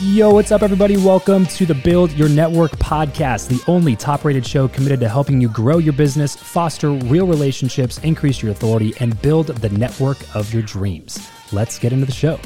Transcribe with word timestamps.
Yo, 0.00 0.30
what's 0.30 0.52
up, 0.52 0.62
everybody? 0.62 0.96
Welcome 0.96 1.44
to 1.46 1.66
the 1.66 1.74
Build 1.74 2.12
Your 2.12 2.28
Network 2.28 2.70
podcast, 2.70 3.48
the 3.48 3.60
only 3.68 3.96
top 3.96 4.24
rated 4.24 4.46
show 4.46 4.68
committed 4.68 5.00
to 5.00 5.08
helping 5.08 5.40
you 5.40 5.48
grow 5.48 5.78
your 5.78 5.92
business, 5.92 6.36
foster 6.36 6.90
real 6.90 7.26
relationships, 7.26 7.98
increase 8.04 8.40
your 8.40 8.52
authority, 8.52 8.94
and 9.00 9.20
build 9.22 9.48
the 9.48 9.68
network 9.70 10.18
of 10.36 10.54
your 10.54 10.62
dreams. 10.62 11.28
Let's 11.50 11.80
get 11.80 11.92
into 11.92 12.06
the 12.06 12.12
show. 12.12 12.38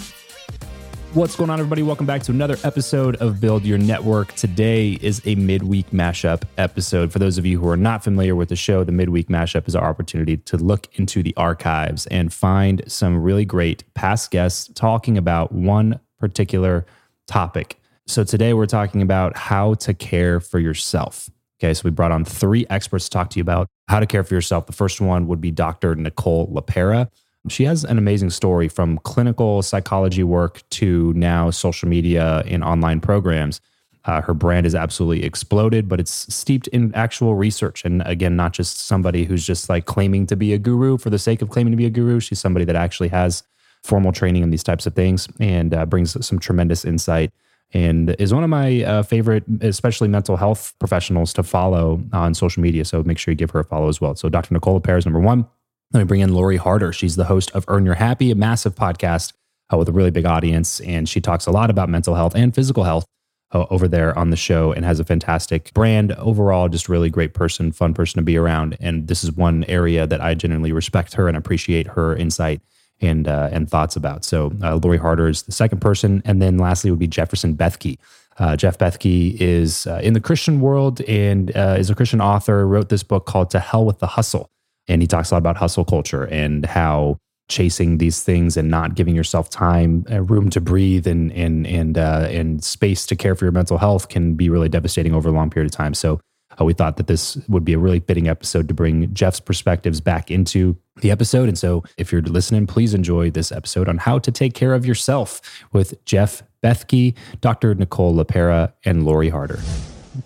What's 1.13 1.37
going 1.37 1.51
on, 1.51 1.61
everybody? 1.61 1.83
Welcome 1.83 2.07
back 2.07 2.23
to 2.23 2.33
another 2.33 2.57
episode 2.65 3.17
of 3.17 3.39
Build 3.39 3.67
Your 3.67 3.77
Network. 3.77 4.33
Today 4.33 4.93
is 5.03 5.21
a 5.27 5.35
midweek 5.35 5.91
mashup 5.91 6.45
episode. 6.57 7.13
For 7.13 7.19
those 7.19 7.37
of 7.37 7.45
you 7.45 7.61
who 7.61 7.69
are 7.69 7.77
not 7.77 8.03
familiar 8.03 8.35
with 8.35 8.49
the 8.49 8.57
show, 8.57 8.83
the 8.83 8.93
midweek 8.93 9.29
mashup 9.29 9.69
is 9.69 9.77
our 9.77 9.91
opportunity 9.91 10.39
to 10.39 10.57
look 10.57 10.89
into 10.99 11.23
the 11.23 11.37
archives 11.37 12.07
and 12.07 12.33
find 12.33 12.83
some 12.87 13.23
really 13.23 13.45
great 13.45 13.85
past 13.93 14.31
guests 14.31 14.71
talking 14.75 15.19
about 15.19 15.53
one 15.53 16.01
particular 16.19 16.87
topic. 17.33 17.81
So 18.07 18.25
today 18.25 18.53
we're 18.53 18.67
talking 18.67 19.01
about 19.01 19.39
how 19.39 19.73
to 19.75 19.95
care 19.95 20.39
for 20.39 20.59
yourself. 20.59 21.31
Okay, 21.59 21.73
so 21.73 21.81
we 21.85 21.91
brought 21.91 22.13
on 22.13 22.27
three 22.27 22.67
experts 22.69 23.07
to 23.07 23.11
talk 23.11 23.31
to 23.31 23.39
you 23.39 23.41
about 23.41 23.69
how 23.89 24.01
to 24.01 24.07
care 24.07 24.23
for 24.23 24.35
yourself. 24.35 24.67
The 24.67 24.75
first 24.75 25.01
one 25.01 25.27
would 25.29 25.41
be 25.41 25.51
Dr. 25.51 25.95
Nicole 25.95 26.49
LePera. 26.49 27.09
She 27.49 27.65
has 27.65 27.85
an 27.85 27.97
amazing 27.97 28.31
story 28.31 28.69
from 28.69 28.99
clinical 28.99 29.63
psychology 29.63 30.23
work 30.23 30.63
to 30.71 31.15
now 31.15 31.49
social 31.49 31.89
media 31.89 32.43
and 32.47 32.63
online 32.63 33.01
programs. 33.01 33.63
Uh, 34.05 34.21
her 34.21 34.35
brand 34.35 34.67
is 34.67 34.75
absolutely 34.75 35.25
exploded, 35.25 35.89
but 35.89 36.01
it's 36.01 36.35
steeped 36.35 36.67
in 36.69 36.95
actual 36.95 37.35
research. 37.35 37.83
And 37.87 38.03
again, 38.05 38.37
not 38.37 38.53
just 38.53 38.79
somebody 38.81 39.25
who's 39.25 39.47
just 39.47 39.71
like 39.71 39.87
claiming 39.87 40.27
to 40.27 40.37
be 40.37 40.53
a 40.53 40.59
guru 40.59 40.99
for 40.99 41.09
the 41.09 41.19
sake 41.19 41.41
of 41.41 41.49
claiming 41.49 41.71
to 41.71 41.79
be 41.79 41.87
a 41.87 41.91
guru. 41.91 42.21
She's 42.21 42.41
somebody 42.41 42.67
that 42.67 42.77
actually 42.77 43.09
has 43.09 43.43
formal 43.83 44.13
training 44.13 44.43
in 44.43 44.51
these 44.51 44.63
types 44.63 44.87
of 44.87 44.95
things 44.95 45.29
and 45.41 45.75
uh, 45.75 45.85
brings 45.87 46.25
some 46.25 46.39
tremendous 46.39 46.85
insight 46.85 47.33
and 47.75 48.11
is 48.19 48.35
one 48.35 48.45
of 48.45 48.51
my 48.51 48.83
uh, 48.83 49.03
favorite, 49.03 49.45
especially 49.61 50.09
mental 50.09 50.37
health 50.37 50.75
professionals 50.79 51.33
to 51.33 51.43
follow 51.43 52.03
on 52.13 52.35
social 52.35 52.63
media. 52.63 52.85
So 52.85 53.03
make 53.03 53.19
sure 53.19 53.33
you 53.33 53.37
give 53.37 53.51
her 53.51 53.61
a 53.61 53.65
follow 53.65 53.89
as 53.89 54.01
well. 54.01 54.15
So 54.15 54.29
Dr. 54.29 54.55
Nicole 54.55 54.81
LePera 54.81 54.99
is 54.99 55.07
number 55.07 55.21
one. 55.21 55.47
Let 55.93 56.01
me 56.01 56.05
bring 56.05 56.21
in 56.21 56.35
Lori 56.35 56.57
Harder. 56.57 56.93
She's 56.93 57.17
the 57.17 57.25
host 57.25 57.51
of 57.53 57.65
Earn 57.69 57.85
Your 57.85 57.95
Happy, 57.95 58.31
a 58.31 58.35
massive 58.35 58.75
podcast 58.75 59.33
uh, 59.73 59.77
with 59.77 59.89
a 59.89 59.93
really 59.93 60.11
big 60.11 60.27
audience. 60.27 60.81
And 60.81 61.09
she 61.09 61.21
talks 61.21 61.47
a 61.47 61.51
lot 61.51 61.71
about 61.71 61.89
mental 61.89 62.15
health 62.15 62.35
and 62.35 62.55
physical 62.55 62.85
health 62.85 63.05
uh, 63.53 63.67
over 63.71 63.89
there 63.89 64.19
on 64.19 64.31
the 64.31 64.37
show 64.37 64.73
and 64.73 64.85
has 64.85 65.01
a 65.01 65.05
fantastic 65.05 65.73
brand 65.75 66.13
overall, 66.13 66.69
just 66.69 66.89
really 66.89 67.11
great 67.11 67.35
person, 67.35 67.73
fun 67.73 67.95
person 67.95 68.19
to 68.19 68.23
be 68.23 68.37
around. 68.37 68.77
And 68.81 69.09
this 69.09 69.23
is 69.25 69.33
one 69.33 69.65
area 69.65 70.07
that 70.07 70.21
I 70.21 70.35
genuinely 70.35 70.73
respect 70.73 71.15
her 71.15 71.29
and 71.29 71.37
appreciate 71.37 71.87
her 71.89 72.17
insight 72.17 72.61
and 73.03 73.29
uh, 73.29 73.49
and 73.53 73.69
thoughts 73.69 73.97
about. 73.97 74.25
So 74.25 74.53
uh, 74.63 74.77
Lori 74.77 74.99
Harder 74.99 75.29
is 75.29 75.43
the 75.43 75.53
second 75.53 75.81
person, 75.81 76.23
and 76.25 76.41
then 76.41 76.59
lastly 76.59 76.91
would 76.91 77.01
be 77.01 77.07
Jefferson 77.07 77.57
Bethke. 77.57 77.99
Uh, 78.39 78.57
Jeff 78.57 78.79
Bethke 78.79 79.37
is 79.41 79.87
uh, 79.87 80.01
in 80.03 80.15
the 80.15 80.21
Christian 80.21 80.61
world 80.61 81.01
and 81.03 81.55
uh, 81.57 81.77
is 81.79 81.91
a 81.91 81.95
Christian 81.95 82.21
author. 82.21 82.67
Wrote 82.67 82.89
this 82.89 83.03
book 83.03 83.27
called 83.27 83.51
"To 83.51 83.61
Hell 83.61 83.85
with 83.85 83.99
the 83.99 84.07
Hustle," 84.07 84.51
and 84.89 85.03
he 85.03 85.09
talks 85.09 85.31
a 85.31 85.35
lot 85.35 85.39
about 85.39 85.57
hustle 85.57 85.85
culture 85.85 86.27
and 86.27 86.65
how 86.65 87.19
chasing 87.49 87.99
these 87.99 88.23
things 88.23 88.57
and 88.57 88.71
not 88.71 88.95
giving 88.95 89.15
yourself 89.15 89.51
time, 89.51 90.07
uh, 90.11 90.23
room 90.23 90.49
to 90.51 90.61
breathe, 90.61 91.07
and 91.07 91.33
and 91.33 91.67
and 91.67 91.99
and 91.99 92.65
space 92.65 93.07
to 93.07 93.17
care 93.17 93.35
for 93.35 93.45
your 93.45 93.53
mental 93.53 93.79
health 93.79 94.09
can 94.09 94.35
be 94.35 94.49
really 94.49 94.69
devastating 94.69 95.15
over 95.15 95.29
a 95.29 95.33
long 95.33 95.51
period 95.51 95.71
of 95.71 95.77
time. 95.77 95.95
So 95.95 96.21
uh, 96.61 96.65
we 96.65 96.73
thought 96.75 96.97
that 96.97 97.07
this 97.07 97.37
would 97.49 97.65
be 97.65 97.73
a 97.73 97.79
really 97.79 98.01
fitting 98.01 98.29
episode 98.29 98.69
to 98.69 98.75
bring 98.75 99.13
Jeff's 99.15 99.41
perspectives 99.41 100.01
back 100.01 100.31
into 100.31 100.77
the 101.01 101.11
episode. 101.11 101.49
And 101.49 101.59
so, 101.59 101.83
if 101.97 102.13
you're 102.13 102.23
listening, 102.23 102.67
please 102.67 102.95
enjoy 102.95 103.31
this 103.31 103.53
episode 103.53 103.89
on 103.89 103.99
how 103.99 104.19
to 104.19 104.31
take 104.31 104.55
care 104.55 104.75
of 104.75 104.85
yourself 104.85 105.41
with 105.73 106.05
Jeff 106.05 106.43
Bethke, 106.63 107.15
Dr. 107.41 107.75
Nicole 107.75 108.15
LePera, 108.15 108.73
and 108.85 109.05
Lori 109.05 109.29
Harder. 109.29 109.61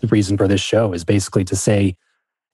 The 0.01 0.09
reason 0.09 0.37
for 0.37 0.49
this 0.49 0.61
show 0.61 0.93
is 0.93 1.05
basically 1.05 1.45
to 1.45 1.57
say, 1.57 1.97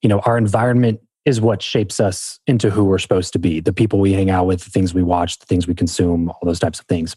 you 0.03 0.09
know, 0.09 0.21
our 0.21 0.37
environment 0.37 1.01
is 1.25 1.41
what 1.41 1.63
shapes 1.63 2.01
us 2.01 2.41
into 2.47 2.71
who 2.71 2.85
we're 2.85 2.99
supposed 2.99 3.33
to 3.33 3.39
be 3.39 3.61
the 3.61 3.73
people 3.73 4.01
we 4.01 4.13
hang 4.13 4.31
out 4.31 4.47
with, 4.47 4.65
the 4.65 4.71
things 4.71 4.93
we 4.93 5.03
watch, 5.03 5.39
the 5.39 5.47
things 5.47 5.67
we 5.67 5.75
consume, 5.75 6.29
all 6.29 6.41
those 6.43 6.59
types 6.59 6.81
of 6.81 6.87
things. 6.87 7.17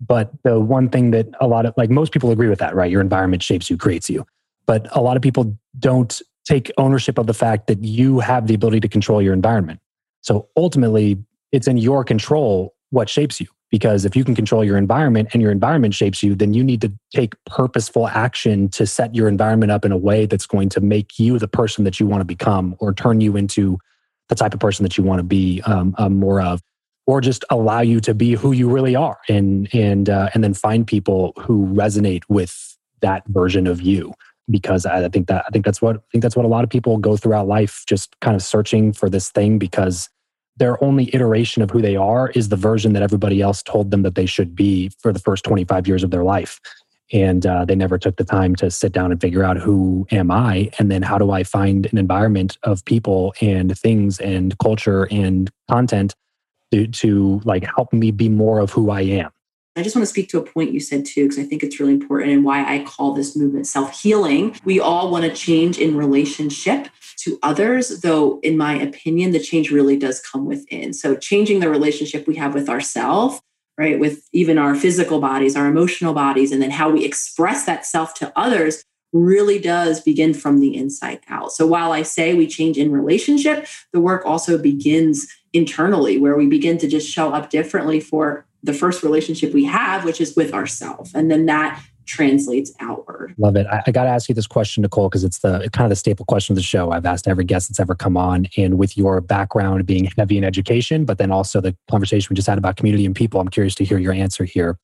But 0.00 0.32
the 0.44 0.60
one 0.60 0.88
thing 0.88 1.10
that 1.10 1.28
a 1.40 1.46
lot 1.46 1.66
of, 1.66 1.74
like 1.76 1.90
most 1.90 2.12
people 2.12 2.30
agree 2.30 2.48
with 2.48 2.60
that, 2.60 2.74
right? 2.74 2.90
Your 2.90 3.00
environment 3.00 3.42
shapes 3.42 3.68
you, 3.68 3.76
creates 3.76 4.08
you. 4.08 4.24
But 4.68 4.86
a 4.94 5.00
lot 5.00 5.16
of 5.16 5.22
people 5.22 5.58
don't 5.80 6.20
take 6.46 6.70
ownership 6.78 7.18
of 7.18 7.26
the 7.26 7.34
fact 7.34 7.66
that 7.66 7.82
you 7.82 8.20
have 8.20 8.46
the 8.46 8.54
ability 8.54 8.80
to 8.80 8.88
control 8.88 9.20
your 9.20 9.32
environment. 9.32 9.80
So 10.20 10.48
ultimately, 10.56 11.18
it's 11.50 11.66
in 11.66 11.78
your 11.78 12.04
control 12.04 12.74
what 12.90 13.08
shapes 13.08 13.40
you. 13.40 13.48
Because 13.70 14.04
if 14.04 14.16
you 14.16 14.24
can 14.24 14.34
control 14.34 14.64
your 14.64 14.78
environment 14.78 15.28
and 15.32 15.42
your 15.42 15.50
environment 15.50 15.92
shapes 15.92 16.22
you, 16.22 16.34
then 16.34 16.54
you 16.54 16.64
need 16.64 16.80
to 16.82 16.92
take 17.14 17.34
purposeful 17.44 18.08
action 18.08 18.68
to 18.70 18.86
set 18.86 19.14
your 19.14 19.28
environment 19.28 19.72
up 19.72 19.84
in 19.84 19.92
a 19.92 19.96
way 19.96 20.24
that's 20.24 20.46
going 20.46 20.70
to 20.70 20.80
make 20.80 21.18
you 21.18 21.38
the 21.38 21.48
person 21.48 21.84
that 21.84 22.00
you 22.00 22.06
want 22.06 22.22
to 22.22 22.24
become 22.24 22.76
or 22.78 22.94
turn 22.94 23.20
you 23.20 23.36
into 23.36 23.78
the 24.28 24.34
type 24.34 24.54
of 24.54 24.60
person 24.60 24.84
that 24.84 24.96
you 24.96 25.04
want 25.04 25.18
to 25.18 25.22
be 25.22 25.60
um, 25.66 25.94
um, 25.98 26.18
more 26.18 26.40
of 26.40 26.62
or 27.06 27.20
just 27.20 27.44
allow 27.50 27.80
you 27.80 28.00
to 28.00 28.14
be 28.14 28.32
who 28.32 28.52
you 28.52 28.70
really 28.70 28.94
are 28.94 29.18
and 29.28 29.68
and 29.74 30.08
uh, 30.08 30.28
and 30.34 30.44
then 30.44 30.54
find 30.54 30.86
people 30.86 31.32
who 31.38 31.66
resonate 31.68 32.22
with 32.28 32.76
that 33.00 33.22
version 33.28 33.66
of 33.66 33.80
you 33.80 34.12
because 34.50 34.86
I 34.86 35.08
think 35.08 35.28
that 35.28 35.44
I 35.46 35.50
think 35.50 35.64
that's 35.64 35.82
what 35.82 35.96
I 35.96 36.00
think 36.12 36.22
that's 36.22 36.36
what 36.36 36.44
a 36.44 36.48
lot 36.48 36.64
of 36.64 36.70
people 36.70 36.96
go 36.98 37.16
throughout 37.16 37.46
life 37.46 37.84
just 37.86 38.18
kind 38.20 38.34
of 38.34 38.42
searching 38.42 38.92
for 38.92 39.08
this 39.10 39.30
thing 39.30 39.58
because 39.58 40.08
their 40.56 40.82
only 40.82 41.14
iteration 41.14 41.62
of 41.62 41.70
who 41.70 41.80
they 41.80 41.96
are 41.96 42.30
is 42.30 42.48
the 42.48 42.56
version 42.56 42.92
that 42.92 43.02
everybody 43.02 43.40
else 43.40 43.62
told 43.62 43.90
them 43.90 44.02
that 44.02 44.16
they 44.16 44.26
should 44.26 44.56
be 44.56 44.90
for 44.98 45.12
the 45.12 45.20
first 45.20 45.44
25 45.44 45.86
years 45.86 46.02
of 46.02 46.10
their 46.10 46.24
life. 46.24 46.60
And 47.12 47.46
uh, 47.46 47.64
they 47.64 47.76
never 47.76 47.96
took 47.96 48.16
the 48.16 48.24
time 48.24 48.56
to 48.56 48.70
sit 48.70 48.92
down 48.92 49.12
and 49.12 49.20
figure 49.20 49.42
out 49.42 49.56
who 49.56 50.06
am 50.10 50.30
i 50.30 50.70
and 50.78 50.90
then 50.90 51.00
how 51.00 51.16
do 51.16 51.30
i 51.30 51.42
find 51.42 51.86
an 51.86 51.96
environment 51.96 52.58
of 52.64 52.84
people 52.84 53.32
and 53.40 53.78
things 53.78 54.18
and 54.18 54.58
culture 54.58 55.08
and 55.10 55.50
content 55.70 56.14
to, 56.70 56.86
to 56.86 57.40
like 57.44 57.64
help 57.64 57.94
me 57.94 58.10
be 58.10 58.28
more 58.28 58.58
of 58.58 58.70
who 58.70 58.90
i 58.90 59.00
am 59.00 59.30
I 59.78 59.82
just 59.82 59.94
want 59.94 60.02
to 60.02 60.10
speak 60.10 60.28
to 60.30 60.38
a 60.38 60.42
point 60.42 60.72
you 60.72 60.80
said 60.80 61.06
too, 61.06 61.24
because 61.24 61.38
I 61.38 61.44
think 61.44 61.62
it's 61.62 61.78
really 61.78 61.92
important 61.92 62.32
and 62.32 62.44
why 62.44 62.64
I 62.64 62.84
call 62.84 63.12
this 63.12 63.36
movement 63.36 63.66
self 63.66 64.00
healing. 64.00 64.56
We 64.64 64.80
all 64.80 65.10
want 65.10 65.24
to 65.24 65.32
change 65.32 65.78
in 65.78 65.96
relationship 65.96 66.88
to 67.18 67.38
others, 67.42 68.00
though, 68.00 68.40
in 68.40 68.56
my 68.56 68.74
opinion, 68.74 69.32
the 69.32 69.40
change 69.40 69.70
really 69.70 69.96
does 69.96 70.20
come 70.20 70.46
within. 70.46 70.92
So, 70.92 71.16
changing 71.16 71.60
the 71.60 71.70
relationship 71.70 72.26
we 72.26 72.36
have 72.36 72.54
with 72.54 72.68
ourselves, 72.68 73.40
right, 73.76 73.98
with 73.98 74.28
even 74.32 74.58
our 74.58 74.74
physical 74.74 75.20
bodies, 75.20 75.56
our 75.56 75.66
emotional 75.66 76.14
bodies, 76.14 76.52
and 76.52 76.62
then 76.62 76.70
how 76.70 76.90
we 76.90 77.04
express 77.04 77.64
that 77.66 77.86
self 77.86 78.14
to 78.14 78.32
others 78.36 78.84
really 79.12 79.58
does 79.58 80.00
begin 80.00 80.34
from 80.34 80.60
the 80.60 80.76
inside 80.76 81.20
out. 81.28 81.52
So, 81.52 81.66
while 81.66 81.92
I 81.92 82.02
say 82.02 82.34
we 82.34 82.46
change 82.46 82.78
in 82.78 82.92
relationship, 82.92 83.66
the 83.92 84.00
work 84.00 84.24
also 84.24 84.58
begins 84.58 85.26
internally, 85.58 86.18
where 86.18 86.36
we 86.36 86.46
begin 86.46 86.78
to 86.78 86.88
just 86.88 87.08
show 87.08 87.32
up 87.32 87.50
differently 87.50 88.00
for 88.00 88.46
the 88.62 88.72
first 88.72 89.02
relationship 89.02 89.52
we 89.52 89.64
have, 89.64 90.04
which 90.04 90.20
is 90.20 90.34
with 90.36 90.52
ourselves. 90.52 91.12
And 91.14 91.30
then 91.30 91.46
that 91.46 91.82
translates 92.06 92.72
outward. 92.80 93.34
Love 93.36 93.54
it. 93.54 93.66
I, 93.66 93.82
I 93.86 93.90
got 93.90 94.04
to 94.04 94.10
ask 94.10 94.28
you 94.28 94.34
this 94.34 94.46
question, 94.46 94.82
Nicole, 94.82 95.08
because 95.08 95.24
it's 95.24 95.40
the 95.40 95.68
kind 95.72 95.84
of 95.84 95.90
the 95.90 95.96
staple 95.96 96.24
question 96.24 96.54
of 96.54 96.56
the 96.56 96.62
show. 96.62 96.90
I've 96.90 97.04
asked 97.04 97.28
every 97.28 97.44
guest 97.44 97.68
that's 97.68 97.78
ever 97.78 97.94
come 97.94 98.16
on. 98.16 98.46
And 98.56 98.78
with 98.78 98.96
your 98.96 99.20
background 99.20 99.84
being 99.86 100.10
heavy 100.16 100.38
in 100.38 100.44
education, 100.44 101.04
but 101.04 101.18
then 101.18 101.30
also 101.30 101.60
the 101.60 101.76
conversation 101.90 102.28
we 102.30 102.36
just 102.36 102.48
had 102.48 102.58
about 102.58 102.76
community 102.76 103.04
and 103.04 103.14
people, 103.14 103.40
I'm 103.40 103.48
curious 103.48 103.74
to 103.76 103.84
hear 103.84 103.98
your 103.98 104.12
answer 104.12 104.44
here. 104.44 104.78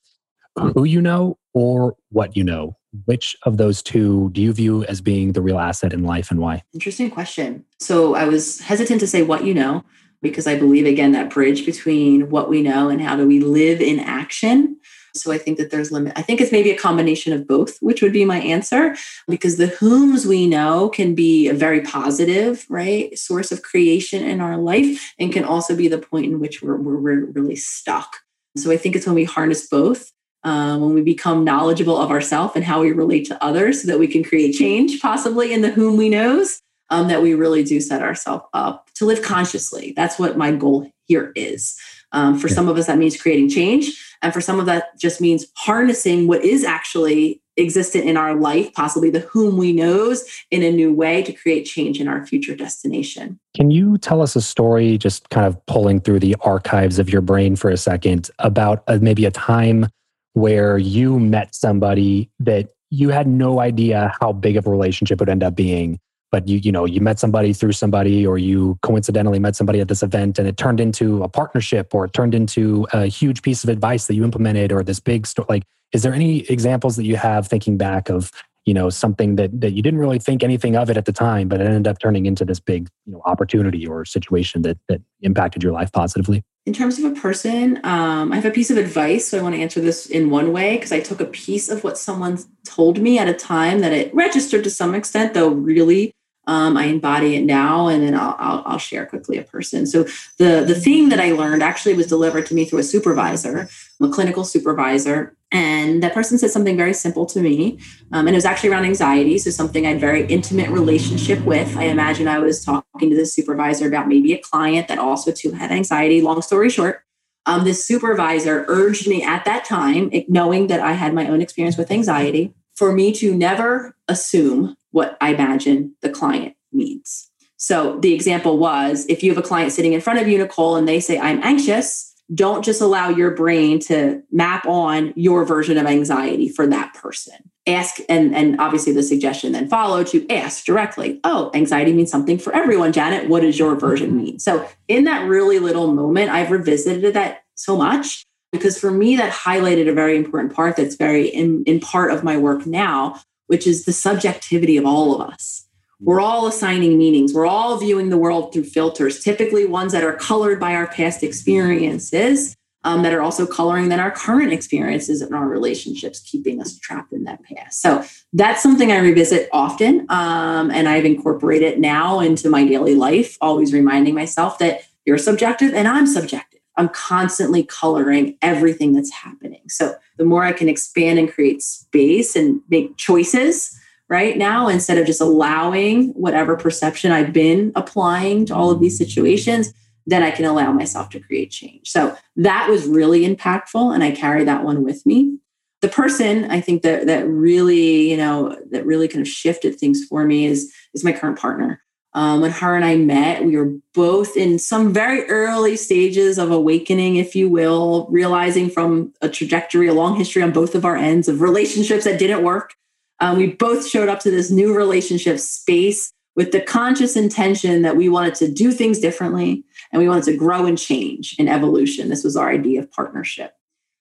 Who 0.57 0.85
you 0.85 1.01
know 1.01 1.37
or 1.53 1.97
what 2.11 2.37
you 2.37 2.45
know? 2.45 2.77
Which 3.07 3.37
of 3.43 3.57
those 3.57 3.83
two 3.83 4.31
do 4.31 4.41
you 4.41 4.53
view 4.53 4.85
as 4.85 5.01
being 5.01 5.33
the 5.33 5.43
real 5.43 5.59
asset 5.59 5.93
in 5.93 6.05
life 6.05 6.31
and 6.31 6.39
why? 6.39 6.63
Interesting 6.73 7.11
question. 7.11 7.65
So 7.81 8.15
I 8.15 8.27
was 8.27 8.61
hesitant 8.61 9.01
to 9.01 9.09
say 9.09 9.23
what 9.23 9.45
you 9.45 9.53
know 9.53 9.83
because 10.25 10.49
I 10.49 10.59
believe, 10.59 10.87
again, 10.87 11.13
that 11.13 11.31
bridge 11.31 11.65
between 11.65 12.31
what 12.31 12.49
we 12.49 12.63
know 12.63 12.89
and 12.89 13.01
how 13.01 13.15
do 13.15 13.29
we 13.29 13.39
live 13.39 13.81
in 13.81 14.01
action. 14.01 14.81
So 15.15 15.31
I 15.31 15.39
think 15.39 15.59
that 15.59 15.71
there's 15.71 15.93
limit. 15.93 16.15
I 16.17 16.23
think 16.23 16.41
it's 16.41 16.51
maybe 16.51 16.73
a 16.73 16.77
combination 16.77 17.33
of 17.33 17.47
both, 17.47 17.79
which 17.81 18.03
would 18.03 18.13
be 18.13 18.25
my 18.25 18.39
answer, 18.39 18.97
because 19.29 19.59
the 19.59 19.69
whom's 19.69 20.27
we 20.27 20.49
know 20.49 20.89
can 20.89 21.15
be 21.15 21.47
a 21.47 21.55
very 21.55 21.83
positive, 21.83 22.67
right, 22.69 23.17
source 23.17 23.53
of 23.53 23.63
creation 23.63 24.25
in 24.25 24.41
our 24.41 24.57
life, 24.57 25.15
and 25.21 25.33
can 25.33 25.45
also 25.45 25.77
be 25.77 25.87
the 25.87 25.99
point 25.99 26.27
in 26.27 26.41
which 26.41 26.63
we're, 26.63 26.77
we're, 26.77 26.99
we're 26.99 27.25
really 27.27 27.55
stuck. 27.55 28.17
So 28.57 28.73
I 28.73 28.77
think 28.77 28.97
it's 28.97 29.07
when 29.07 29.15
we 29.15 29.25
harness 29.25 29.69
both, 29.69 30.11
uh, 30.43 30.79
when 30.79 30.95
we 30.95 31.03
become 31.03 31.45
knowledgeable 31.45 31.97
of 31.97 32.11
ourselves 32.11 32.57
and 32.57 32.65
how 32.65 32.81
we 32.81 32.91
relate 32.91 33.27
to 33.27 33.45
others, 33.45 33.83
so 33.83 33.89
that 33.89 34.01
we 34.01 34.09
can 34.09 34.25
create 34.25 34.55
change, 34.55 35.01
possibly 35.01 35.53
in 35.53 35.61
the 35.61 35.71
whom 35.71 35.97
we 35.97 36.09
knows, 36.09 36.61
um, 36.91 37.09
that 37.09 37.23
we 37.23 37.35
really 37.35 37.65
do 37.65 37.81
set 37.81 38.03
ourselves 38.03 38.45
up 38.53 38.91
to 38.95 39.07
live 39.07 39.23
consciously. 39.23 39.93
That's 39.97 40.19
what 40.19 40.37
my 40.37 40.53
goal 40.53 40.91
here 41.07 41.33
is. 41.35 41.77
Um, 42.13 42.39
for 42.39 42.49
some 42.49 42.69
of 42.69 42.79
us, 42.79 42.87
that 42.87 42.99
means 42.99 43.21
creating 43.21 43.49
change. 43.49 44.17
And 44.23 44.33
for 44.33 44.41
some 44.41 44.61
of 44.61 44.67
that 44.67 44.99
just 44.99 45.21
means 45.21 45.47
harnessing 45.57 46.29
what 46.29 46.45
is 46.45 46.65
actually 46.65 47.43
existent 47.57 48.05
in 48.05 48.17
our 48.17 48.35
life, 48.35 48.73
possibly 48.73 49.11
the 49.11 49.21
whom 49.21 49.57
we 49.57 49.73
knows 49.73 50.25
in 50.51 50.63
a 50.63 50.71
new 50.71 50.93
way 50.93 51.23
to 51.23 51.33
create 51.33 51.65
change 51.65 52.01
in 52.01 52.09
our 52.09 52.25
future 52.27 52.55
destination. 52.55 53.39
Can 53.55 53.71
you 53.71 53.99
tell 53.99 54.23
us 54.23 54.37
a 54.37 54.41
story, 54.41 54.97
just 54.97 55.29
kind 55.31 55.47
of 55.47 55.65
pulling 55.67 56.01
through 56.01 56.21
the 56.21 56.37
archives 56.41 56.99
of 56.99 57.11
your 57.11 57.21
brain 57.21 57.57
for 57.57 57.71
a 57.71 57.77
second, 57.77 58.31
about 58.39 58.83
a, 58.87 58.99
maybe 58.99 59.25
a 59.25 59.31
time 59.31 59.87
where 60.35 60.79
you 60.79 61.19
met 61.19 61.55
somebody 61.55 62.31
that 62.41 62.71
you 62.91 63.09
had 63.09 63.27
no 63.27 63.61
idea 63.61 64.13
how 64.21 64.33
big 64.33 64.57
of 64.57 64.67
a 64.67 64.71
relationship 64.71 65.21
would 65.21 65.29
end 65.29 65.43
up 65.43 65.55
being 65.57 65.99
but 66.35 66.49
you 66.49 66.59
you 66.59 66.73
know 66.73 66.85
you 66.85 67.01
met 67.01 67.21
somebody 67.21 67.53
through 67.53 67.71
somebody 67.71 68.27
or 68.27 68.39
you 68.39 68.77
coincidentally 68.83 69.39
met 69.39 69.55
somebody 69.55 69.79
at 69.79 69.87
this 69.87 70.03
event 70.03 70.37
and 70.37 70.49
it 70.49 70.57
turned 70.57 70.81
into 70.81 71.23
a 71.23 71.29
partnership 71.29 71.95
or 71.95 72.07
it 72.07 72.13
turned 72.13 72.35
into 72.35 72.89
a 72.93 73.07
huge 73.07 73.41
piece 73.43 73.63
of 73.63 73.71
advice 73.71 74.09
that 74.09 74.17
you 74.17 74.25
implemented 74.25 74.73
or 74.73 74.83
this 74.83 74.99
big 74.99 75.29
story 75.29 75.47
like 75.49 75.63
is 75.93 76.03
there 76.03 76.13
any 76.13 76.41
examples 76.51 76.97
that 76.97 77.05
you 77.05 77.15
have 77.15 77.47
thinking 77.47 77.77
back 77.77 78.09
of 78.09 78.33
you 78.65 78.75
know 78.75 78.91
something 78.91 79.37
that 79.37 79.61
that 79.61 79.75
you 79.75 79.83
didn't 79.83 80.01
really 80.01 80.19
think 80.19 80.43
anything 80.43 80.75
of 80.75 80.91
it 80.91 80.97
at 80.97 81.05
the 81.05 81.13
time 81.13 81.47
but 81.47 81.61
it 81.61 81.69
ended 81.69 81.87
up 81.87 82.01
turning 82.01 82.27
into 82.27 82.45
this 82.45 82.59
big 82.59 82.89
you 83.07 83.13
know 83.13 83.23
opportunity 83.27 83.87
or 83.87 84.05
situation 84.05 84.63
that 84.63 84.77
that 84.89 85.01
impacted 85.21 85.63
your 85.63 85.73
life 85.73 85.93
positively? 85.93 86.43
In 86.67 86.73
terms 86.73 86.99
of 86.99 87.05
a 87.05 87.15
person 87.15 87.79
um, 87.85 88.33
i 88.33 88.35
have 88.35 88.45
a 88.45 88.51
piece 88.51 88.73
of 88.73 88.77
advice 88.77 89.29
so 89.29 89.39
i 89.39 89.43
want 89.43 89.55
to 89.55 89.61
answer 89.61 89.81
this 89.81 90.07
in 90.07 90.31
one 90.31 90.53
way 90.53 90.75
because 90.75 90.91
i 90.91 90.99
took 90.99 91.21
a 91.21 91.27
piece 91.27 91.69
of 91.69 91.85
what 91.85 91.97
someone 91.97 92.41
told 92.65 92.99
me 92.99 93.21
at 93.21 93.29
a 93.29 93.35
time 93.35 93.79
that 93.83 93.93
it 93.93 94.13
registered 94.13 94.65
to 94.65 94.71
some 94.71 94.97
extent 94.97 95.33
though 95.35 95.51
really 95.51 96.13
um, 96.47 96.77
I 96.77 96.85
embody 96.87 97.37
it 97.37 97.45
now, 97.45 97.89
and 97.89 98.03
then 98.03 98.15
I'll, 98.15 98.37
I'll, 98.39 98.63
I'll, 98.67 98.79
share 98.79 99.07
quickly 99.07 99.39
a 99.39 99.43
person. 99.43 99.87
So 99.87 100.05
the 100.39 100.63
the 100.67 100.75
thing 100.75 101.09
that 101.09 101.19
I 101.19 101.33
learned 101.33 101.63
actually 101.63 101.95
was 101.95 102.07
delivered 102.07 102.47
to 102.47 102.55
me 102.55 102.65
through 102.65 102.81
a 102.81 102.85
supervisor, 102.85 103.69
a 104.03 104.09
clinical 104.09 104.45
supervisor, 104.45 105.35
and 105.51 106.03
that 106.03 106.13
person 106.13 106.37
said 106.37 106.51
something 106.51 106.77
very 106.77 106.93
simple 106.93 107.25
to 107.27 107.41
me, 107.41 107.79
um, 108.13 108.27
and 108.27 108.31
it 108.31 108.35
was 108.37 108.45
actually 108.45 108.71
around 108.71 108.85
anxiety. 108.85 109.39
So 109.39 109.51
something 109.51 109.87
I 109.87 109.91
had 109.91 110.01
very 110.01 110.27
intimate 110.27 110.69
relationship 110.69 111.43
with. 111.45 111.77
I 111.77 111.85
imagine 111.85 112.29
I 112.29 112.39
was 112.39 112.63
talking 112.65 113.11
to 113.11 113.17
the 113.17 113.27
supervisor 113.27 113.89
about 113.89 114.09
maybe 114.09 114.35
a 114.35 114.39
client 114.39 114.89
that 114.89 114.99
also 114.99 115.33
too 115.33 115.53
had 115.53 115.71
anxiety. 115.71 116.21
Long 116.21 116.43
story 116.43 116.69
short. 116.69 117.03
Um, 117.47 117.65
this 117.65 117.85
supervisor 117.85 118.65
urged 118.69 119.07
me 119.07 119.23
at 119.23 119.45
that 119.45 119.65
time, 119.65 120.11
knowing 120.29 120.67
that 120.69 120.81
I 120.81 120.93
had 120.93 121.13
my 121.13 121.29
own 121.29 121.43
experience 121.43 121.77
with 121.77 121.91
anxiety, 121.91 122.55
for 122.75 122.93
me 122.93 123.13
to 123.13 123.35
never 123.35 123.94
assume 124.09 124.77
what 124.91 125.17
I 125.21 125.35
imagine 125.35 125.95
the 126.03 126.11
client 126.11 126.55
needs. 126.73 127.31
So 127.57 127.99
the 128.01 128.13
example 128.13 128.59
was 128.59 129.07
if 129.09 129.23
you 129.23 129.31
have 129.31 129.43
a 129.43 129.47
client 129.47 129.73
sitting 129.73 129.93
in 129.93 130.01
front 130.01 130.19
of 130.19 130.29
you, 130.29 130.39
Nicole, 130.39 130.77
and 130.77 130.87
they 130.87 131.01
say, 131.01 131.19
I'm 131.19 131.43
anxious, 131.43 132.15
don't 132.35 132.65
just 132.65 132.81
allow 132.81 133.09
your 133.09 133.31
brain 133.31 133.79
to 133.81 134.23
map 134.31 134.67
on 134.67 135.13
your 135.17 135.45
version 135.45 135.77
of 135.79 135.87
anxiety 135.87 136.49
for 136.49 136.67
that 136.67 136.95
person. 136.95 137.35
Ask, 137.67 137.97
and, 138.09 138.35
and 138.35 138.61
obviously 138.61 138.93
the 138.93 139.03
suggestion 139.03 139.53
then 139.53 139.69
followed 139.69 140.07
to 140.09 140.29
ask 140.31 140.65
directly, 140.65 141.21
oh, 141.25 141.51
anxiety 141.55 141.93
means 141.93 142.11
something 142.11 142.39
for 142.39 142.55
everyone, 142.55 142.93
Janet. 142.93 143.29
What 143.29 143.41
does 143.41 143.59
your 143.59 143.75
version 143.77 144.09
mm-hmm. 144.09 144.25
mean? 144.25 144.39
So 144.39 144.69
in 144.89 145.05
that 145.05 145.27
really 145.27 145.59
little 145.59 145.93
moment, 145.93 146.31
I've 146.31 146.51
revisited 146.51 147.15
that 147.15 147.45
so 147.55 147.77
much 147.77 148.27
because 148.53 148.79
for 148.79 148.91
me, 148.91 149.17
that 149.17 149.33
highlighted 149.33 149.89
a 149.89 149.95
very 149.95 150.17
important 150.17 150.55
part 150.55 150.77
that's 150.77 150.97
very 150.97 151.29
in, 151.29 151.65
in 151.65 151.81
part 151.81 152.11
of 152.11 152.23
my 152.25 152.37
work 152.37 152.67
now, 152.67 153.21
which 153.47 153.67
is 153.67 153.85
the 153.85 153.93
subjectivity 153.93 154.77
of 154.77 154.87
all 154.87 155.15
of 155.15 155.29
us. 155.29 155.67
We're 156.01 156.21
all 156.21 156.47
assigning 156.47 156.99
meanings. 156.99 157.33
We're 157.33 157.47
all 157.47 157.79
viewing 157.79 158.11
the 158.11 158.19
world 158.19 158.53
through 158.53 158.65
filters, 158.65 159.23
typically 159.23 159.65
ones 159.65 159.93
that 159.93 160.05
are 160.05 160.17
colored 160.17 160.61
by 160.61 160.75
our 160.75 160.87
past 160.87 161.23
experiences, 161.23 162.57
um, 162.85 163.03
that 163.03 163.15
are 163.15 163.23
also 163.23 163.47
coloring 163.47 163.89
than 163.89 163.99
our 163.99 164.11
current 164.11 164.53
experiences 164.53 165.23
and 165.23 165.35
our 165.35 165.49
relationships, 165.49 166.21
keeping 166.21 166.61
us 166.61 166.79
trapped 166.79 167.13
in 167.13 167.25
that 167.25 167.43
past. 167.43 167.81
So 167.81 168.05
that's 168.33 168.63
something 168.63 168.93
I 168.93 168.99
revisit 168.99 169.49
often. 169.53 170.07
Um, 170.11 170.71
and 170.71 170.89
I've 170.89 171.07
incorporated 171.07 171.75
it 171.75 171.81
now 171.81 172.21
into 172.21 172.51
my 172.51 172.67
daily 172.67 172.95
life, 172.95 173.39
always 173.41 173.73
reminding 173.73 174.15
myself 174.15 174.59
that 174.59 174.83
you're 175.07 175.19
subjective 175.19 175.73
and 175.73 175.89
I'm 175.89 176.07
subjective. 176.07 176.54
I'm 176.77 176.89
constantly 176.89 177.63
coloring 177.63 178.37
everything 178.43 178.93
that's 178.93 179.13
happening. 179.13 179.63
So 179.69 179.95
the 180.17 180.25
more 180.25 180.45
I 180.45 180.53
can 180.53 180.69
expand 180.69 181.19
and 181.19 181.33
create 181.33 181.63
space 181.63 182.37
and 182.37 182.61
make 182.69 182.97
choices 182.97 183.79
right 184.09 184.37
now, 184.37 184.69
instead 184.69 184.99
of 184.99 185.07
just 185.07 185.21
allowing 185.21 186.09
whatever 186.11 186.57
perception 186.57 187.13
I've 187.13 187.33
been 187.33 187.73
applying 187.75 188.47
to 188.47 188.55
all 188.55 188.71
of 188.71 188.81
these 188.81 188.99
situations, 188.99 189.73
then 190.07 190.23
I 190.23 190.31
can 190.31 190.45
allow 190.45 190.73
myself 190.73 191.09
to 191.11 191.21
create 191.21 191.51
change. 191.51 191.91
So 191.91 192.17
that 192.37 192.69
was 192.69 192.87
really 192.87 193.27
impactful. 193.27 193.95
And 193.95 194.05
I 194.05 194.11
carry 194.11 194.45
that 194.45 194.65
one 194.65 194.85
with 194.85 195.05
me. 195.07 195.39
The 195.81 195.89
person 195.89 196.51
I 196.51 196.61
think 196.61 196.83
that 196.83 197.07
that 197.07 197.29
really, 197.29 198.11
you 198.11 198.17
know, 198.17 198.59
that 198.71 198.87
really 198.87 199.07
kind 199.09 199.21
of 199.21 199.29
shifted 199.29 199.79
things 199.79 200.05
for 200.05 200.25
me 200.25 200.47
is 200.47 200.73
is 200.95 201.05
my 201.05 201.13
current 201.13 201.39
partner. 201.39 201.83
Um, 202.17 202.41
when 202.41 202.53
her 202.53 202.77
and 202.77 202.85
I 202.85 202.95
met, 202.97 203.45
we 203.45 203.57
were 203.57 203.73
both 203.93 204.37
in 204.37 204.59
some 204.61 204.93
very 204.93 205.29
early 205.29 205.77
stages 205.77 206.39
of 206.39 206.53
awakening, 206.53 207.17
if 207.17 207.35
you 207.35 207.49
will, 207.49 208.07
realizing 208.09 208.71
from 208.71 209.13
a 209.21 209.29
trajectory, 209.29 209.89
a 209.89 209.95
long 209.95 210.17
history 210.17 210.41
on 210.41 210.53
both 210.53 210.77
of 210.77 210.85
our 210.85 210.97
ends 210.97 211.29
of 211.29 211.41
relationships 211.41 212.05
that 212.05 212.21
didn't 212.21 212.45
work. 212.45 212.75
Um, 213.19 213.37
we 213.37 213.49
both 213.49 213.89
showed 213.89 214.09
up 214.09 214.21
to 214.21 214.31
this 214.31 214.51
new 214.51 214.77
relationship 214.77 215.41
space 215.41 216.13
with 216.37 216.53
the 216.53 216.61
conscious 216.61 217.17
intention 217.17 217.83
that 217.83 217.97
we 217.97 218.09
wanted 218.09 218.35
to 218.37 218.51
do 218.51 218.73
things 218.73 218.99
differently 218.99 219.65
and 219.93 220.01
we 220.01 220.09
wanted 220.09 220.25
to 220.25 220.37
grow 220.37 220.67
and 220.67 220.79
change 220.79 221.37
in 221.39 221.49
evolution. 221.49 222.09
This 222.09 222.25
was 222.25 222.37
our 222.37 222.51
idea 222.51 222.81
of 222.81 222.91
partnership. 222.91 223.55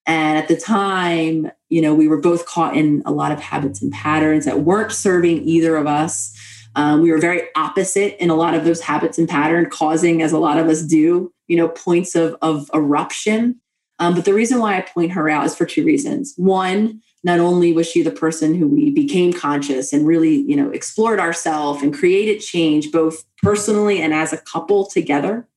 And 0.05 0.37
at 0.37 0.47
the 0.47 0.57
time, 0.57 1.51
you 1.69 1.81
know, 1.81 1.95
we 1.95 2.07
were 2.07 2.19
both 2.19 2.45
caught 2.45 2.75
in 2.75 3.01
a 3.05 3.11
lot 3.11 3.31
of 3.31 3.39
habits 3.39 3.81
and 3.81 3.91
patterns 3.91 4.45
that 4.45 4.61
weren't 4.61 4.91
serving 4.91 5.47
either 5.47 5.77
of 5.77 5.87
us. 5.87 6.32
Um, 6.75 7.01
we 7.01 7.11
were 7.11 7.19
very 7.19 7.43
opposite 7.55 8.21
in 8.21 8.29
a 8.29 8.35
lot 8.35 8.53
of 8.53 8.65
those 8.65 8.81
habits 8.81 9.17
and 9.17 9.29
pattern, 9.29 9.69
causing, 9.69 10.21
as 10.21 10.31
a 10.31 10.39
lot 10.39 10.57
of 10.57 10.67
us 10.67 10.81
do, 10.81 11.31
you 11.47 11.57
know, 11.57 11.69
points 11.69 12.15
of, 12.15 12.35
of 12.41 12.69
eruption. 12.73 13.59
Um, 13.99 14.15
but 14.15 14.25
the 14.25 14.33
reason 14.33 14.59
why 14.59 14.77
I 14.77 14.81
point 14.81 15.11
her 15.11 15.29
out 15.29 15.45
is 15.45 15.55
for 15.55 15.65
two 15.65 15.85
reasons. 15.85 16.33
One, 16.35 17.01
not 17.23 17.39
only 17.39 17.71
was 17.73 17.87
she 17.87 18.01
the 18.01 18.11
person 18.11 18.55
who 18.55 18.67
we 18.67 18.89
became 18.89 19.31
conscious 19.31 19.93
and 19.93 20.05
really, 20.05 20.35
you 20.35 20.55
know, 20.55 20.71
explored 20.71 21.19
ourselves 21.19 21.81
and 21.81 21.93
created 21.93 22.41
change 22.41 22.91
both 22.91 23.23
personally 23.41 24.01
and 24.01 24.13
as 24.13 24.33
a 24.33 24.37
couple 24.37 24.85
together. 24.85 25.47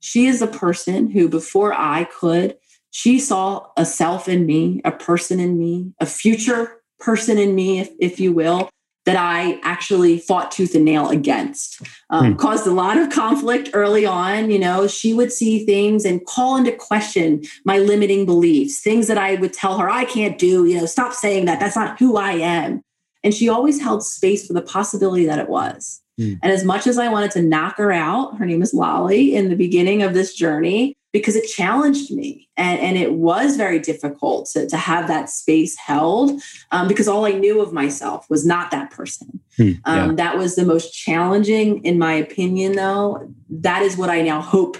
She 0.00 0.26
is 0.26 0.42
a 0.42 0.46
person 0.46 1.10
who, 1.10 1.28
before 1.28 1.72
I 1.72 2.04
could, 2.04 2.56
she 2.90 3.18
saw 3.18 3.68
a 3.76 3.86
self 3.86 4.28
in 4.28 4.46
me, 4.46 4.80
a 4.84 4.92
person 4.92 5.40
in 5.40 5.58
me, 5.58 5.92
a 6.00 6.06
future 6.06 6.82
person 6.98 7.38
in 7.38 7.54
me, 7.54 7.80
if, 7.80 7.90
if 7.98 8.20
you 8.20 8.32
will, 8.32 8.68
that 9.06 9.16
I 9.16 9.60
actually 9.62 10.18
fought 10.18 10.50
tooth 10.50 10.74
and 10.74 10.84
nail 10.84 11.08
against. 11.08 11.80
Um, 12.10 12.32
hmm. 12.32 12.36
Caused 12.36 12.66
a 12.66 12.72
lot 12.72 12.98
of 12.98 13.08
conflict 13.10 13.70
early 13.72 14.04
on. 14.04 14.50
You 14.50 14.58
know, 14.58 14.86
she 14.88 15.14
would 15.14 15.32
see 15.32 15.64
things 15.64 16.04
and 16.04 16.26
call 16.26 16.56
into 16.56 16.72
question 16.72 17.44
my 17.64 17.78
limiting 17.78 18.26
beliefs, 18.26 18.80
things 18.80 19.06
that 19.06 19.16
I 19.16 19.36
would 19.36 19.52
tell 19.52 19.78
her 19.78 19.88
I 19.88 20.04
can't 20.04 20.38
do. 20.38 20.66
You 20.66 20.78
know, 20.78 20.86
stop 20.86 21.14
saying 21.14 21.46
that. 21.46 21.60
That's 21.60 21.76
not 21.76 21.98
who 21.98 22.16
I 22.16 22.32
am. 22.32 22.82
And 23.22 23.32
she 23.32 23.48
always 23.48 23.80
held 23.80 24.04
space 24.04 24.46
for 24.46 24.52
the 24.52 24.62
possibility 24.62 25.24
that 25.26 25.38
it 25.38 25.48
was. 25.48 26.02
Hmm. 26.18 26.34
And 26.42 26.52
as 26.52 26.64
much 26.64 26.86
as 26.86 26.98
I 26.98 27.08
wanted 27.08 27.30
to 27.32 27.42
knock 27.42 27.76
her 27.78 27.92
out, 27.92 28.36
her 28.38 28.44
name 28.44 28.62
is 28.62 28.74
Lolly 28.74 29.36
in 29.36 29.50
the 29.50 29.56
beginning 29.56 30.02
of 30.02 30.14
this 30.14 30.34
journey, 30.34 30.96
because 31.16 31.34
it 31.34 31.48
challenged 31.48 32.10
me 32.10 32.46
and, 32.58 32.78
and 32.78 32.98
it 32.98 33.14
was 33.14 33.56
very 33.56 33.78
difficult 33.78 34.50
to, 34.52 34.68
to 34.68 34.76
have 34.76 35.08
that 35.08 35.30
space 35.30 35.74
held 35.74 36.42
um, 36.72 36.86
because 36.88 37.08
all 37.08 37.24
I 37.24 37.32
knew 37.32 37.62
of 37.62 37.72
myself 37.72 38.28
was 38.28 38.44
not 38.44 38.70
that 38.70 38.90
person. 38.90 39.40
Hmm, 39.56 39.62
yeah. 39.62 39.76
um, 39.86 40.16
that 40.16 40.36
was 40.36 40.56
the 40.56 40.66
most 40.66 40.92
challenging, 40.92 41.82
in 41.86 41.98
my 41.98 42.12
opinion, 42.12 42.72
though. 42.72 43.32
That 43.48 43.80
is 43.80 43.96
what 43.96 44.10
I 44.10 44.20
now 44.20 44.42
hope 44.42 44.76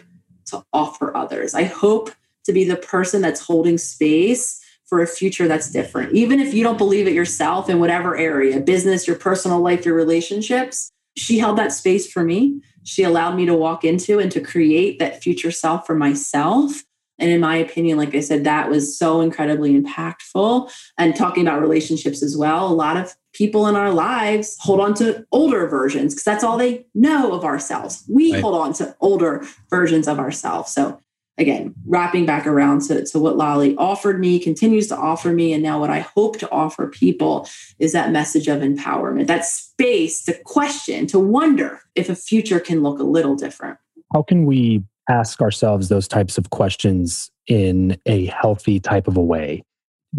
to 0.47 0.63
offer 0.75 1.17
others. 1.17 1.55
I 1.55 1.65
hope 1.65 2.11
to 2.45 2.53
be 2.53 2.65
the 2.65 2.77
person 2.77 3.23
that's 3.23 3.41
holding 3.41 3.79
space 3.79 4.63
for 4.85 5.01
a 5.01 5.07
future 5.07 5.49
that's 5.49 5.71
different. 5.71 6.13
Even 6.13 6.39
if 6.39 6.53
you 6.53 6.63
don't 6.63 6.77
believe 6.77 7.09
it 7.09 7.15
yourself 7.15 7.71
in 7.71 7.81
whatever 7.81 8.15
area 8.15 8.61
business, 8.61 9.07
your 9.07 9.17
personal 9.17 9.61
life, 9.61 9.87
your 9.87 9.95
relationships 9.95 10.93
she 11.17 11.39
held 11.39 11.59
that 11.59 11.73
space 11.73 12.11
for 12.11 12.23
me 12.23 12.61
she 12.87 13.03
allowed 13.03 13.35
me 13.35 13.45
to 13.47 13.55
walk 13.55 13.85
into 13.85 14.19
and 14.19 14.31
to 14.33 14.41
create 14.41 14.99
that 14.99 15.23
future 15.23 15.51
self 15.51 15.87
for 15.87 15.95
myself. 15.95 16.85
And 17.19 17.31
in 17.31 17.41
my 17.41 17.57
opinion, 17.57 17.99
like 17.99 18.15
I 18.15 18.21
said, 18.21 18.45
that 18.45 18.69
was 18.69 18.97
so 18.97 19.21
incredibly 19.21 19.79
impactful. 19.79 20.71
And 20.99 21.17
talking 21.17 21.47
about 21.47 21.61
relationships 21.61 22.23
as 22.23 22.37
well, 22.37 22.67
a 22.67 22.75
lot 22.75 22.97
of 22.97 23.15
people 23.33 23.67
in 23.67 23.75
our 23.75 23.91
lives 23.91 24.57
hold 24.61 24.81
on 24.81 24.95
to 24.95 25.27
older 25.33 25.67
versions 25.67 26.15
because 26.15 26.25
that's 26.25 26.45
all 26.45 26.59
they 26.59 26.87
know 26.95 27.33
of 27.33 27.45
ourselves. 27.45 28.05
We 28.09 28.33
right. 28.33 28.43
hold 28.43 28.55
on 28.55 28.73
to 28.75 28.95
older 29.01 29.47
versions 29.71 30.09
of 30.09 30.19
ourselves. 30.19 30.73
So 30.73 31.01
again, 31.39 31.75
wrapping 31.87 32.27
back 32.27 32.47
around 32.47 32.83
to, 32.83 33.05
to 33.05 33.19
what 33.19 33.37
Lolly 33.37 33.77
offered 33.77 34.19
me, 34.19 34.39
continues 34.39 34.89
to 34.89 34.97
offer 34.97 35.33
me, 35.33 35.53
and 35.53 35.63
now 35.63 35.79
what 35.79 35.91
I 35.91 36.01
hope 36.01 36.39
to 36.39 36.51
offer 36.51 36.87
people 36.89 37.49
is 37.79 37.93
that 37.93 38.11
message 38.11 38.49
of 38.49 38.61
empowerment, 38.61 39.27
that 39.27 39.45
space 39.45 40.25
to 40.25 40.35
question, 40.45 41.07
to 41.09 41.19
wonder 41.19 41.81
if 41.95 42.09
a 42.09 42.17
future 42.17 42.61
can 42.61 42.83
look 42.83 42.99
a 42.99 43.05
little 43.05 43.37
different. 43.37 43.79
How 44.15 44.23
can 44.23 44.47
we 44.47 44.83
ask 45.09 45.41
ourselves 45.41 45.89
those 45.89 46.09
types 46.09 46.39
of 46.39 46.51
questions 46.51 47.31
in 47.47 47.99
a 48.07 48.27
healthy 48.27 48.81
type 48.81 49.09
of 49.09 49.17
a 49.17 49.23
way? 49.23 49.63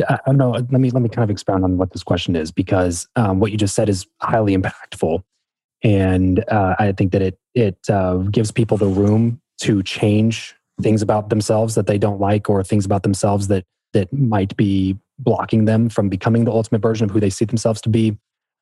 I 0.07 0.19
don't 0.25 0.37
know. 0.37 0.51
Let 0.51 0.71
me 0.71 0.91
let 0.91 1.01
me 1.01 1.09
kind 1.09 1.23
of 1.23 1.31
expound 1.31 1.63
on 1.63 1.77
what 1.77 1.91
this 1.91 2.03
question 2.03 2.35
is 2.35 2.51
because 2.51 3.07
um, 3.15 3.39
what 3.39 3.51
you 3.51 3.57
just 3.57 3.73
said 3.73 3.89
is 3.89 4.05
highly 4.21 4.55
impactful, 4.57 5.23
and 5.83 6.43
uh, 6.49 6.75
I 6.77 6.91
think 6.91 7.13
that 7.13 7.21
it 7.21 7.39
it 7.55 7.79
uh, 7.89 8.17
gives 8.17 8.51
people 8.51 8.77
the 8.77 8.87
room 8.87 9.41
to 9.61 9.81
change 9.81 10.56
things 10.81 11.01
about 11.01 11.29
themselves 11.29 11.75
that 11.75 11.87
they 11.87 11.97
don't 11.97 12.19
like 12.19 12.49
or 12.49 12.63
things 12.63 12.85
about 12.85 13.03
themselves 13.03 13.47
that 13.47 13.65
that 13.93 14.11
might 14.13 14.55
be 14.57 14.97
blocking 15.19 15.65
them 15.65 15.89
from 15.89 16.09
becoming 16.09 16.45
the 16.45 16.51
ultimate 16.51 16.81
version 16.81 17.05
of 17.05 17.11
who 17.11 17.19
they 17.19 17.29
see 17.29 17.45
themselves 17.45 17.81
to 17.81 17.89
be. 17.89 18.17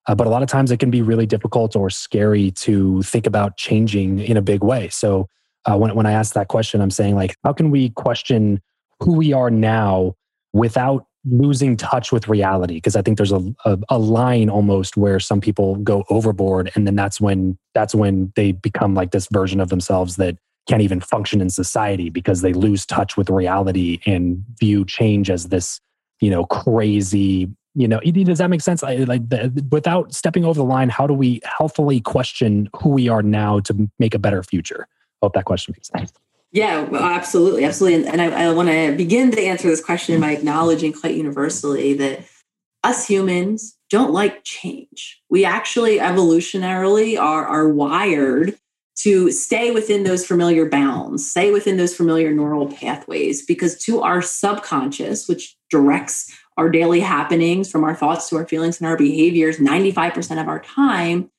Uh, 0.07 0.15
but 0.15 0.27
a 0.27 0.29
lot 0.29 0.43
of 0.43 0.47
times 0.49 0.71
it 0.71 0.79
can 0.79 0.91
be 0.91 1.01
really 1.01 1.25
difficult 1.25 1.75
or 1.75 1.89
scary 1.89 2.51
to 2.51 3.01
think 3.01 3.25
about 3.25 3.57
changing 3.57 4.19
in 4.19 4.37
a 4.37 4.41
big 4.41 4.63
way. 4.63 4.87
So 4.89 5.27
uh, 5.65 5.77
when, 5.77 5.95
when 5.95 6.05
I 6.05 6.11
ask 6.11 6.33
that 6.35 6.47
question, 6.47 6.79
I'm 6.79 6.91
saying, 6.91 7.15
like, 7.15 7.35
how 7.43 7.53
can 7.53 7.71
we 7.71 7.89
question 7.89 8.61
who 8.99 9.13
we 9.13 9.33
are 9.33 9.49
now 9.49 10.15
without 10.53 11.05
losing 11.25 11.75
touch 11.75 12.11
with 12.11 12.27
reality? 12.27 12.75
Because 12.75 12.95
I 12.95 13.01
think 13.01 13.17
there's 13.17 13.31
a, 13.31 13.53
a, 13.65 13.79
a 13.89 13.97
line 13.97 14.47
almost 14.47 14.95
where 14.95 15.19
some 15.19 15.41
people 15.41 15.75
go 15.77 16.03
overboard, 16.11 16.71
and 16.75 16.85
then 16.85 16.95
that's 16.95 17.19
when 17.19 17.57
that's 17.73 17.95
when 17.95 18.31
they 18.35 18.51
become 18.51 18.93
like 18.93 19.09
this 19.09 19.27
version 19.31 19.59
of 19.59 19.69
themselves 19.69 20.17
that 20.17 20.37
can't 20.67 20.81
even 20.81 20.99
function 20.99 21.41
in 21.41 21.49
society 21.49 22.09
because 22.09 22.41
they 22.41 22.53
lose 22.53 22.85
touch 22.85 23.17
with 23.17 23.29
reality 23.29 23.99
and 24.05 24.43
view 24.59 24.85
change 24.85 25.29
as 25.29 25.49
this 25.49 25.79
you 26.21 26.29
know 26.29 26.45
crazy 26.45 27.49
you 27.75 27.87
know 27.87 27.99
does 27.99 28.37
that 28.37 28.49
make 28.49 28.61
sense? 28.61 28.81
Like 28.81 29.27
the, 29.29 29.65
without 29.71 30.13
stepping 30.13 30.45
over 30.45 30.57
the 30.57 30.63
line 30.63 30.89
how 30.89 31.07
do 31.07 31.13
we 31.13 31.41
healthily 31.43 32.01
question 32.01 32.69
who 32.81 32.89
we 32.89 33.09
are 33.09 33.21
now 33.21 33.59
to 33.61 33.89
make 33.99 34.13
a 34.13 34.19
better 34.19 34.43
future? 34.43 34.87
Hope 35.21 35.33
that 35.33 35.45
question 35.45 35.73
makes 35.77 35.89
sense. 35.89 36.13
Yeah 36.51 36.83
well, 36.83 37.03
absolutely 37.03 37.65
absolutely. 37.65 38.07
And, 38.07 38.21
and 38.21 38.33
i, 38.33 38.45
I 38.45 38.53
want 38.53 38.69
to 38.69 38.95
begin 38.95 39.31
to 39.31 39.41
answer 39.41 39.67
this 39.67 39.83
question 39.83 40.19
by 40.21 40.31
acknowledging 40.31 40.93
quite 40.93 41.15
universally 41.15 41.93
that 41.95 42.25
us 42.83 43.07
humans 43.07 43.77
don't 43.89 44.11
like 44.11 44.43
change. 44.43 45.21
We 45.29 45.43
actually 45.43 45.97
evolutionarily 45.97 47.19
are, 47.19 47.45
are 47.45 47.67
wired 47.67 48.57
to 48.97 49.29
stay 49.29 49.71
within 49.71 50.03
those 50.03 50.25
familiar 50.25 50.69
bounds, 50.69 51.29
stay 51.29 51.51
within 51.51 51.77
those 51.77 51.95
familiar 51.95 52.31
neural 52.31 52.67
pathways, 52.67 53.45
because 53.45 53.77
to 53.83 54.01
our 54.01 54.21
subconscious, 54.21 55.27
which 55.27 55.57
directs 55.69 56.33
our 56.57 56.69
daily 56.69 57.01
happenings 57.01 57.69
from 57.69 57.83
our 57.83 57.95
thoughts 57.95 58.29
to 58.29 58.37
our 58.37 58.47
feelings 58.47 58.79
and 58.79 58.87
our 58.87 58.97
behaviors 58.97 59.57
95% 59.57 60.41
of 60.41 60.47
our 60.47 60.61
time, 60.61 61.29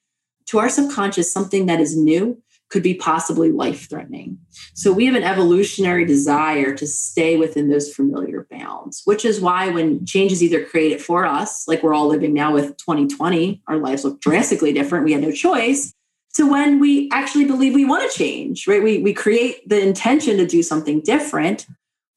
to 0.46 0.58
our 0.58 0.68
subconscious, 0.68 1.32
something 1.32 1.66
that 1.66 1.80
is 1.80 1.96
new 1.96 2.40
could 2.68 2.82
be 2.82 2.94
possibly 2.94 3.52
life 3.52 3.88
threatening. 3.88 4.38
So 4.74 4.92
we 4.92 5.06
have 5.06 5.14
an 5.14 5.22
evolutionary 5.22 6.04
desire 6.04 6.74
to 6.74 6.86
stay 6.86 7.36
within 7.36 7.68
those 7.68 7.94
familiar 7.94 8.46
bounds, 8.50 9.02
which 9.04 9.24
is 9.24 9.40
why 9.40 9.68
when 9.68 10.04
change 10.04 10.32
is 10.32 10.42
either 10.42 10.64
created 10.64 11.00
for 11.00 11.24
us, 11.24 11.66
like 11.68 11.82
we're 11.82 11.94
all 11.94 12.08
living 12.08 12.34
now 12.34 12.52
with 12.52 12.76
2020, 12.76 13.62
our 13.68 13.78
lives 13.78 14.04
look 14.04 14.20
drastically 14.20 14.72
different, 14.72 15.04
we 15.04 15.12
had 15.12 15.22
no 15.22 15.30
choice, 15.30 15.94
to 16.36 16.48
when 16.48 16.78
we 16.80 17.08
actually 17.12 17.44
believe 17.44 17.74
we 17.74 17.84
want 17.84 18.10
to 18.10 18.16
change, 18.16 18.66
right? 18.66 18.82
We, 18.82 18.98
we 18.98 19.12
create 19.12 19.68
the 19.68 19.80
intention 19.80 20.36
to 20.36 20.46
do 20.46 20.62
something 20.62 21.00
different. 21.00 21.66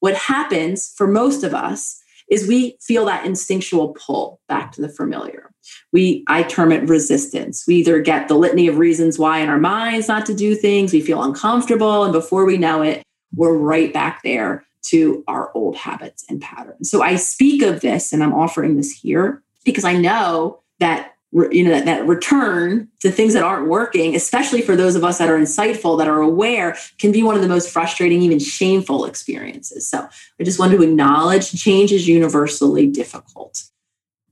What 0.00 0.14
happens 0.14 0.92
for 0.96 1.06
most 1.06 1.42
of 1.42 1.54
us 1.54 2.00
is 2.30 2.46
we 2.46 2.76
feel 2.80 3.04
that 3.06 3.26
instinctual 3.26 3.88
pull 3.88 4.40
back 4.48 4.72
to 4.72 4.80
the 4.80 4.88
familiar. 4.88 5.50
We, 5.92 6.24
I 6.28 6.44
term 6.44 6.70
it 6.70 6.88
resistance. 6.88 7.66
We 7.66 7.76
either 7.76 8.00
get 8.00 8.28
the 8.28 8.36
litany 8.36 8.68
of 8.68 8.78
reasons 8.78 9.18
why 9.18 9.40
in 9.40 9.48
our 9.48 9.58
minds 9.58 10.08
not 10.08 10.26
to 10.26 10.34
do 10.34 10.54
things, 10.54 10.92
we 10.92 11.00
feel 11.00 11.22
uncomfortable, 11.22 12.04
and 12.04 12.12
before 12.12 12.44
we 12.44 12.56
know 12.56 12.82
it, 12.82 13.02
we're 13.34 13.56
right 13.56 13.92
back 13.92 14.22
there 14.22 14.64
to 14.82 15.22
our 15.28 15.50
old 15.54 15.76
habits 15.76 16.24
and 16.28 16.40
patterns. 16.40 16.90
So 16.90 17.02
I 17.02 17.16
speak 17.16 17.62
of 17.62 17.80
this 17.80 18.12
and 18.12 18.22
I'm 18.22 18.32
offering 18.32 18.76
this 18.76 18.92
here 18.92 19.42
because 19.64 19.84
I 19.84 19.94
know 19.94 20.62
that 20.78 21.14
you 21.32 21.62
know 21.62 21.70
that, 21.70 21.84
that 21.84 22.06
return 22.06 22.88
to 23.00 23.10
things 23.10 23.34
that 23.34 23.44
aren't 23.44 23.68
working 23.68 24.16
especially 24.16 24.60
for 24.60 24.74
those 24.74 24.96
of 24.96 25.04
us 25.04 25.18
that 25.18 25.28
are 25.28 25.38
insightful 25.38 25.96
that 25.96 26.08
are 26.08 26.20
aware 26.20 26.76
can 26.98 27.12
be 27.12 27.22
one 27.22 27.36
of 27.36 27.42
the 27.42 27.48
most 27.48 27.70
frustrating 27.70 28.20
even 28.22 28.38
shameful 28.38 29.04
experiences. 29.04 29.88
So 29.88 30.08
i 30.40 30.44
just 30.44 30.58
want 30.58 30.72
to 30.72 30.82
acknowledge 30.82 31.52
change 31.52 31.92
is 31.92 32.08
universally 32.08 32.86
difficult. 32.86 33.64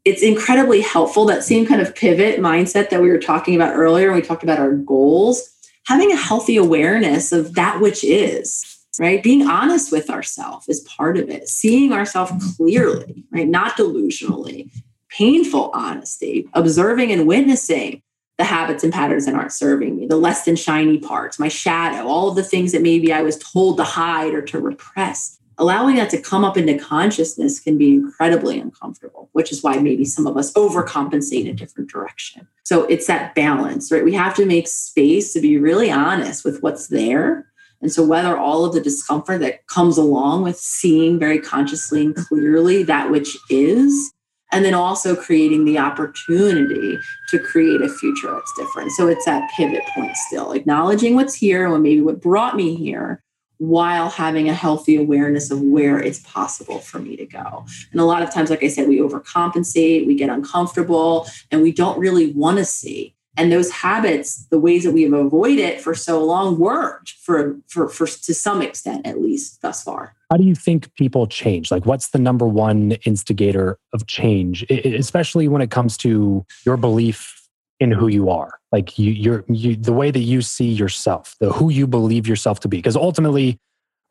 It's 0.04 0.22
incredibly 0.22 0.80
helpful 0.80 1.26
that 1.26 1.44
same 1.44 1.66
kind 1.66 1.82
of 1.82 1.94
pivot 1.94 2.40
mindset 2.40 2.90
that 2.90 3.02
we 3.02 3.10
were 3.10 3.18
talking 3.18 3.54
about 3.54 3.76
earlier 3.76 4.08
when 4.08 4.20
we 4.20 4.26
talked 4.26 4.42
about 4.42 4.58
our 4.58 4.72
goals 4.72 5.50
having 5.86 6.12
a 6.12 6.16
healthy 6.16 6.56
awareness 6.56 7.32
of 7.32 7.54
that 7.54 7.80
which 7.80 8.02
is 8.02 8.74
right? 8.98 9.22
Being 9.22 9.46
honest 9.46 9.92
with 9.92 10.10
ourselves 10.10 10.68
is 10.68 10.80
part 10.80 11.16
of 11.18 11.28
it. 11.28 11.48
Seeing 11.48 11.92
ourselves 11.92 12.56
clearly 12.56 13.24
right? 13.30 13.46
Not 13.46 13.76
delusionally 13.76 14.70
painful 15.10 15.70
honesty, 15.74 16.48
observing 16.54 17.12
and 17.12 17.26
witnessing 17.26 18.02
the 18.38 18.44
habits 18.44 18.84
and 18.84 18.92
patterns 18.92 19.26
that 19.26 19.34
aren't 19.34 19.52
serving 19.52 19.96
me, 19.96 20.06
the 20.06 20.16
less 20.16 20.44
than 20.44 20.54
shiny 20.54 20.98
parts, 20.98 21.38
my 21.38 21.48
shadow, 21.48 22.06
all 22.06 22.28
of 22.28 22.36
the 22.36 22.44
things 22.44 22.70
that 22.72 22.82
maybe 22.82 23.12
I 23.12 23.22
was 23.22 23.36
told 23.36 23.76
to 23.78 23.84
hide 23.84 24.32
or 24.32 24.42
to 24.42 24.60
repress. 24.60 25.38
Allowing 25.60 25.96
that 25.96 26.08
to 26.10 26.22
come 26.22 26.44
up 26.44 26.56
into 26.56 26.78
consciousness 26.78 27.58
can 27.58 27.76
be 27.76 27.94
incredibly 27.94 28.60
uncomfortable, 28.60 29.28
which 29.32 29.50
is 29.50 29.60
why 29.60 29.76
maybe 29.78 30.04
some 30.04 30.24
of 30.28 30.36
us 30.36 30.52
overcompensate 30.52 31.42
in 31.42 31.48
a 31.48 31.52
different 31.52 31.90
direction. 31.90 32.46
So 32.62 32.84
it's 32.84 33.08
that 33.08 33.34
balance, 33.34 33.90
right? 33.90 34.04
We 34.04 34.14
have 34.14 34.34
to 34.36 34.46
make 34.46 34.68
space 34.68 35.32
to 35.32 35.40
be 35.40 35.58
really 35.58 35.90
honest 35.90 36.44
with 36.44 36.62
what's 36.62 36.86
there. 36.86 37.46
And 37.80 37.92
so, 37.92 38.04
whether 38.04 38.36
all 38.36 38.64
of 38.64 38.72
the 38.72 38.80
discomfort 38.80 39.40
that 39.40 39.66
comes 39.66 39.98
along 39.98 40.42
with 40.42 40.58
seeing 40.58 41.18
very 41.18 41.40
consciously 41.40 42.06
and 42.06 42.14
clearly 42.14 42.82
that 42.84 43.10
which 43.10 43.36
is, 43.50 44.12
and 44.52 44.64
then 44.64 44.74
also 44.74 45.14
creating 45.14 45.64
the 45.64 45.78
opportunity 45.78 46.98
to 47.28 47.38
create 47.38 47.80
a 47.80 47.88
future 47.88 48.30
that's 48.30 48.52
different. 48.56 48.90
So 48.92 49.08
it's 49.08 49.24
that 49.24 49.50
pivot 49.56 49.84
point 49.94 50.16
still, 50.16 50.52
acknowledging 50.52 51.14
what's 51.14 51.34
here 51.34 51.72
and 51.72 51.82
maybe 51.82 52.00
what 52.00 52.20
brought 52.20 52.56
me 52.56 52.74
here 52.74 53.22
while 53.58 54.08
having 54.08 54.48
a 54.48 54.54
healthy 54.54 54.96
awareness 54.96 55.50
of 55.50 55.60
where 55.60 55.98
it's 55.98 56.20
possible 56.20 56.78
for 56.78 57.00
me 57.00 57.16
to 57.16 57.26
go. 57.26 57.66
And 57.90 58.00
a 58.00 58.04
lot 58.04 58.22
of 58.22 58.32
times, 58.32 58.50
like 58.50 58.62
I 58.62 58.68
said, 58.68 58.88
we 58.88 58.98
overcompensate, 58.98 60.06
we 60.06 60.14
get 60.14 60.30
uncomfortable, 60.30 61.26
and 61.50 61.60
we 61.60 61.72
don't 61.72 61.98
really 61.98 62.32
want 62.32 62.58
to 62.58 62.64
see 62.64 63.16
and 63.38 63.52
those 63.52 63.70
habits 63.70 64.46
the 64.46 64.58
ways 64.58 64.84
that 64.84 64.90
we 64.90 65.04
have 65.04 65.12
avoided 65.12 65.80
for 65.80 65.94
so 65.94 66.22
long 66.22 66.58
worked 66.58 67.10
for, 67.10 67.58
for 67.68 67.88
for 67.88 68.06
to 68.06 68.34
some 68.34 68.60
extent 68.60 69.06
at 69.06 69.22
least 69.22 69.62
thus 69.62 69.82
far 69.82 70.16
how 70.30 70.36
do 70.36 70.44
you 70.44 70.54
think 70.54 70.94
people 70.94 71.26
change? 71.26 71.70
Like 71.70 71.86
what's 71.86 72.08
the 72.08 72.18
number 72.18 72.46
one 72.46 72.92
instigator 73.04 73.78
of 73.92 74.06
change 74.06 74.62
especially 74.70 75.48
when 75.48 75.62
it 75.62 75.70
comes 75.70 75.96
to 75.98 76.44
your 76.64 76.76
belief 76.76 77.48
in 77.80 77.90
who 77.90 78.08
you 78.08 78.30
are? 78.30 78.58
Like 78.72 78.98
you 78.98 79.12
you're 79.12 79.44
you, 79.48 79.76
the 79.76 79.92
way 79.92 80.10
that 80.10 80.20
you 80.20 80.42
see 80.42 80.68
yourself 80.70 81.36
the 81.40 81.52
who 81.52 81.70
you 81.70 81.86
believe 81.86 82.26
yourself 82.26 82.60
to 82.60 82.68
be. 82.68 82.78
Because 82.78 82.96
ultimately 82.96 83.58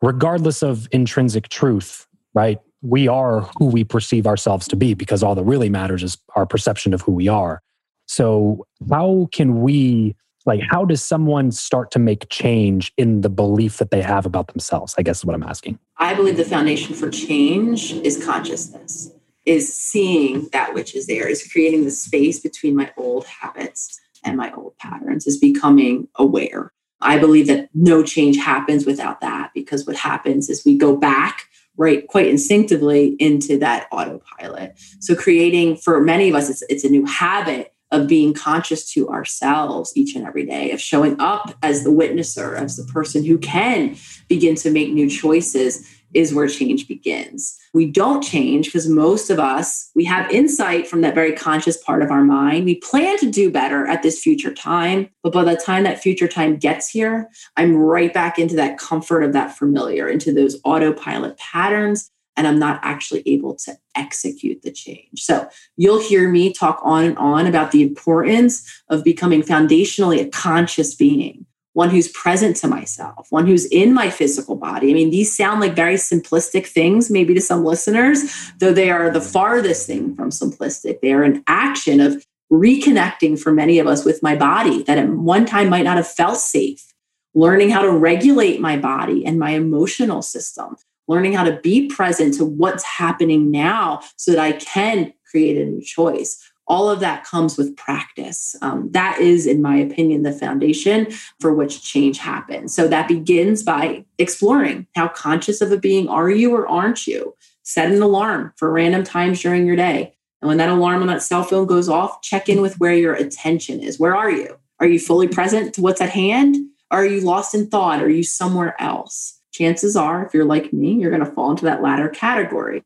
regardless 0.02 0.62
of 0.62 0.88
intrinsic 0.92 1.48
truth 1.48 2.06
right 2.34 2.58
we 2.82 3.08
are 3.08 3.40
who 3.58 3.66
we 3.66 3.84
perceive 3.84 4.26
ourselves 4.26 4.68
to 4.68 4.76
be 4.76 4.94
because 4.94 5.22
all 5.22 5.34
that 5.34 5.44
really 5.44 5.68
matters 5.68 6.02
is 6.02 6.16
our 6.36 6.46
perception 6.46 6.94
of 6.94 7.02
who 7.02 7.12
we 7.12 7.28
are. 7.28 7.60
So, 8.06 8.66
how 8.90 9.28
can 9.32 9.60
we, 9.60 10.16
like, 10.46 10.60
how 10.70 10.84
does 10.84 11.02
someone 11.02 11.50
start 11.50 11.90
to 11.92 11.98
make 11.98 12.28
change 12.30 12.92
in 12.96 13.20
the 13.20 13.28
belief 13.28 13.78
that 13.78 13.90
they 13.90 14.02
have 14.02 14.26
about 14.26 14.48
themselves? 14.48 14.94
I 14.98 15.02
guess 15.02 15.18
is 15.18 15.24
what 15.24 15.34
I'm 15.34 15.42
asking. 15.42 15.78
I 15.98 16.14
believe 16.14 16.36
the 16.36 16.44
foundation 16.44 16.94
for 16.94 17.10
change 17.10 17.92
is 17.92 18.24
consciousness, 18.24 19.10
is 19.44 19.72
seeing 19.72 20.48
that 20.52 20.74
which 20.74 20.94
is 20.94 21.06
there, 21.06 21.28
is 21.28 21.46
creating 21.50 21.84
the 21.84 21.90
space 21.90 22.40
between 22.40 22.76
my 22.76 22.92
old 22.96 23.26
habits 23.26 24.00
and 24.24 24.36
my 24.36 24.52
old 24.52 24.76
patterns, 24.78 25.26
is 25.26 25.38
becoming 25.38 26.08
aware. 26.16 26.72
I 27.00 27.18
believe 27.18 27.46
that 27.46 27.68
no 27.74 28.02
change 28.02 28.36
happens 28.36 28.84
without 28.84 29.20
that 29.20 29.50
because 29.54 29.86
what 29.86 29.96
happens 29.96 30.48
is 30.48 30.64
we 30.64 30.76
go 30.76 30.96
back 30.96 31.44
right 31.76 32.06
quite 32.08 32.26
instinctively 32.26 33.14
into 33.20 33.56
that 33.56 33.86
autopilot 33.92 34.72
so 34.98 35.14
creating 35.14 35.76
for 35.76 36.00
many 36.00 36.28
of 36.28 36.34
us 36.34 36.50
it's, 36.50 36.62
it's 36.68 36.82
a 36.82 36.88
new 36.88 37.06
habit 37.06 37.72
of 37.90 38.06
being 38.06 38.34
conscious 38.34 38.90
to 38.92 39.08
ourselves 39.08 39.92
each 39.96 40.14
and 40.14 40.26
every 40.26 40.44
day, 40.44 40.70
of 40.72 40.80
showing 40.80 41.18
up 41.20 41.54
as 41.62 41.84
the 41.84 41.90
witnesser, 41.90 42.56
as 42.56 42.76
the 42.76 42.84
person 42.92 43.24
who 43.24 43.38
can 43.38 43.96
begin 44.28 44.54
to 44.56 44.70
make 44.70 44.92
new 44.92 45.08
choices, 45.08 45.88
is 46.14 46.34
where 46.34 46.48
change 46.48 46.88
begins. 46.88 47.58
We 47.74 47.86
don't 47.90 48.22
change 48.22 48.66
because 48.66 48.88
most 48.88 49.28
of 49.30 49.38
us, 49.38 49.90
we 49.94 50.04
have 50.04 50.30
insight 50.30 50.86
from 50.86 51.02
that 51.02 51.14
very 51.14 51.32
conscious 51.32 51.76
part 51.82 52.02
of 52.02 52.10
our 52.10 52.24
mind. 52.24 52.64
We 52.64 52.76
plan 52.76 53.18
to 53.18 53.30
do 53.30 53.50
better 53.50 53.86
at 53.86 54.02
this 54.02 54.22
future 54.22 54.54
time, 54.54 55.10
but 55.22 55.34
by 55.34 55.44
the 55.44 55.56
time 55.56 55.84
that 55.84 56.02
future 56.02 56.28
time 56.28 56.56
gets 56.56 56.88
here, 56.88 57.28
I'm 57.56 57.76
right 57.76 58.12
back 58.12 58.38
into 58.38 58.56
that 58.56 58.78
comfort 58.78 59.22
of 59.22 59.34
that 59.34 59.56
familiar, 59.56 60.08
into 60.08 60.32
those 60.32 60.58
autopilot 60.64 61.36
patterns 61.36 62.10
and 62.38 62.46
I'm 62.46 62.58
not 62.58 62.80
actually 62.82 63.22
able 63.26 63.54
to 63.56 63.76
execute 63.96 64.62
the 64.62 64.70
change. 64.70 65.22
So 65.22 65.48
you'll 65.76 66.00
hear 66.00 66.30
me 66.30 66.52
talk 66.52 66.80
on 66.84 67.04
and 67.04 67.18
on 67.18 67.46
about 67.46 67.72
the 67.72 67.82
importance 67.82 68.82
of 68.88 69.04
becoming 69.04 69.42
foundationally 69.42 70.24
a 70.24 70.28
conscious 70.30 70.94
being, 70.94 71.44
one 71.72 71.90
who's 71.90 72.08
present 72.08 72.56
to 72.58 72.68
myself, 72.68 73.26
one 73.30 73.46
who's 73.46 73.66
in 73.66 73.92
my 73.92 74.08
physical 74.08 74.54
body. 74.54 74.90
I 74.90 74.94
mean, 74.94 75.10
these 75.10 75.36
sound 75.36 75.60
like 75.60 75.74
very 75.74 75.96
simplistic 75.96 76.66
things, 76.66 77.10
maybe 77.10 77.34
to 77.34 77.40
some 77.40 77.64
listeners, 77.64 78.50
though 78.58 78.72
they 78.72 78.90
are 78.90 79.10
the 79.10 79.20
farthest 79.20 79.88
thing 79.88 80.14
from 80.14 80.30
simplistic. 80.30 81.00
They 81.00 81.12
are 81.12 81.24
an 81.24 81.42
action 81.48 82.00
of 82.00 82.24
reconnecting 82.52 83.38
for 83.38 83.52
many 83.52 83.80
of 83.80 83.88
us 83.88 84.04
with 84.04 84.22
my 84.22 84.36
body 84.36 84.84
that 84.84 84.96
at 84.96 85.10
one 85.10 85.44
time 85.44 85.68
might 85.68 85.82
not 85.82 85.96
have 85.96 86.08
felt 86.08 86.38
safe 86.38 86.88
learning 87.34 87.70
how 87.70 87.82
to 87.82 87.90
regulate 87.90 88.60
my 88.60 88.76
body 88.76 89.24
and 89.24 89.38
my 89.38 89.50
emotional 89.50 90.22
system, 90.22 90.76
learning 91.08 91.32
how 91.32 91.44
to 91.44 91.58
be 91.60 91.88
present 91.88 92.34
to 92.34 92.44
what's 92.44 92.84
happening 92.84 93.50
now 93.50 94.00
so 94.16 94.30
that 94.30 94.40
I 94.40 94.52
can 94.52 95.12
create 95.30 95.60
a 95.60 95.64
new 95.64 95.82
choice. 95.82 96.42
All 96.66 96.90
of 96.90 97.00
that 97.00 97.24
comes 97.24 97.56
with 97.56 97.74
practice. 97.76 98.54
Um, 98.60 98.90
that 98.92 99.18
is, 99.18 99.46
in 99.46 99.62
my 99.62 99.76
opinion, 99.76 100.22
the 100.22 100.32
foundation 100.32 101.08
for 101.40 101.54
which 101.54 101.82
change 101.82 102.18
happens. 102.18 102.74
So 102.74 102.86
that 102.88 103.08
begins 103.08 103.62
by 103.62 104.04
exploring 104.18 104.86
how 104.94 105.08
conscious 105.08 105.62
of 105.62 105.72
a 105.72 105.78
being 105.78 106.08
are 106.08 106.28
you 106.28 106.54
or 106.54 106.68
aren't 106.68 107.06
you? 107.06 107.34
Set 107.62 107.90
an 107.90 108.02
alarm 108.02 108.52
for 108.56 108.70
random 108.70 109.02
times 109.02 109.40
during 109.40 109.66
your 109.66 109.76
day. 109.76 110.14
And 110.42 110.48
when 110.48 110.58
that 110.58 110.68
alarm 110.68 111.00
on 111.00 111.08
that 111.08 111.22
cell 111.22 111.42
phone 111.42 111.66
goes 111.66 111.88
off, 111.88 112.20
check 112.22 112.48
in 112.48 112.60
with 112.60 112.78
where 112.78 112.94
your 112.94 113.14
attention 113.14 113.80
is. 113.80 113.98
Where 113.98 114.14
are 114.14 114.30
you? 114.30 114.56
Are 114.78 114.86
you 114.86 115.00
fully 115.00 115.26
present 115.26 115.74
to 115.74 115.80
what's 115.80 116.00
at 116.00 116.10
hand? 116.10 116.56
Are 116.90 117.04
you 117.04 117.20
lost 117.20 117.54
in 117.54 117.68
thought? 117.68 118.02
Are 118.02 118.10
you 118.10 118.22
somewhere 118.22 118.80
else? 118.80 119.37
Chances 119.58 119.96
are, 119.96 120.24
if 120.24 120.32
you're 120.32 120.44
like 120.44 120.72
me, 120.72 120.92
you're 120.92 121.10
going 121.10 121.24
to 121.24 121.32
fall 121.32 121.50
into 121.50 121.64
that 121.64 121.82
latter 121.82 122.08
category, 122.08 122.84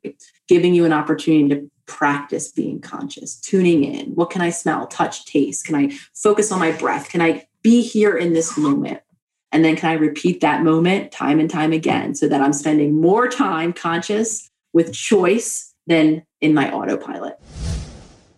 giving 0.49 0.73
you 0.73 0.87
an 0.87 0.93
opportunity 0.95 1.55
to 1.55 1.71
practice 1.85 2.51
being 2.51 2.81
conscious, 2.81 3.39
tuning 3.39 3.85
in. 3.85 4.15
What 4.15 4.31
can 4.31 4.41
I 4.41 4.49
smell, 4.49 4.87
touch, 4.87 5.27
taste? 5.27 5.67
Can 5.67 5.75
I 5.75 5.91
focus 6.15 6.51
on 6.51 6.61
my 6.61 6.73
breath? 6.73 7.11
Can 7.11 7.21
I 7.21 7.47
be 7.61 7.83
here 7.83 8.17
in 8.17 8.33
this 8.33 8.57
moment? 8.57 9.03
And 9.53 9.63
then 9.63 9.77
can 9.77 9.91
I 9.91 9.95
repeat 9.95 10.41
that 10.41 10.63
moment 10.63 11.13
time 11.13 11.41
and 11.41 11.51
time 11.51 11.75
again 11.75 12.15
so 12.15 12.27
that 12.27 12.41
I'm 12.41 12.55
spending 12.55 12.99
more 12.99 13.29
time 13.29 13.75
conscious 13.75 14.51
with 14.73 14.95
choice 14.95 15.75
than 15.87 16.25
in 16.41 16.55
my 16.55 16.73
autopilot? 16.73 17.39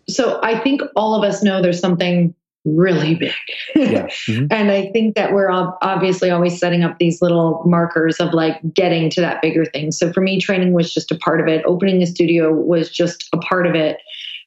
So 0.08 0.40
I 0.42 0.58
think 0.58 0.82
all 0.96 1.14
of 1.14 1.22
us 1.22 1.40
know 1.44 1.62
there's 1.62 1.78
something 1.78 2.34
really 2.64 3.14
big. 3.14 3.32
Yeah. 3.74 4.08
Mm-hmm. 4.24 4.46
and 4.50 4.70
I 4.70 4.90
think 4.92 5.16
that 5.16 5.32
we're 5.32 5.50
obviously 5.50 6.30
always 6.30 6.58
setting 6.58 6.82
up 6.82 6.98
these 6.98 7.20
little 7.20 7.62
markers 7.66 8.20
of 8.20 8.32
like 8.32 8.58
getting 8.72 9.10
to 9.10 9.20
that 9.20 9.42
bigger 9.42 9.64
thing. 9.66 9.92
So 9.92 10.12
for 10.12 10.20
me, 10.20 10.40
training 10.40 10.72
was 10.72 10.92
just 10.92 11.10
a 11.10 11.18
part 11.18 11.40
of 11.40 11.48
it. 11.48 11.62
Opening 11.66 12.02
a 12.02 12.06
studio 12.06 12.52
was 12.52 12.90
just 12.90 13.28
a 13.32 13.38
part 13.38 13.66
of 13.66 13.74
it. 13.74 13.98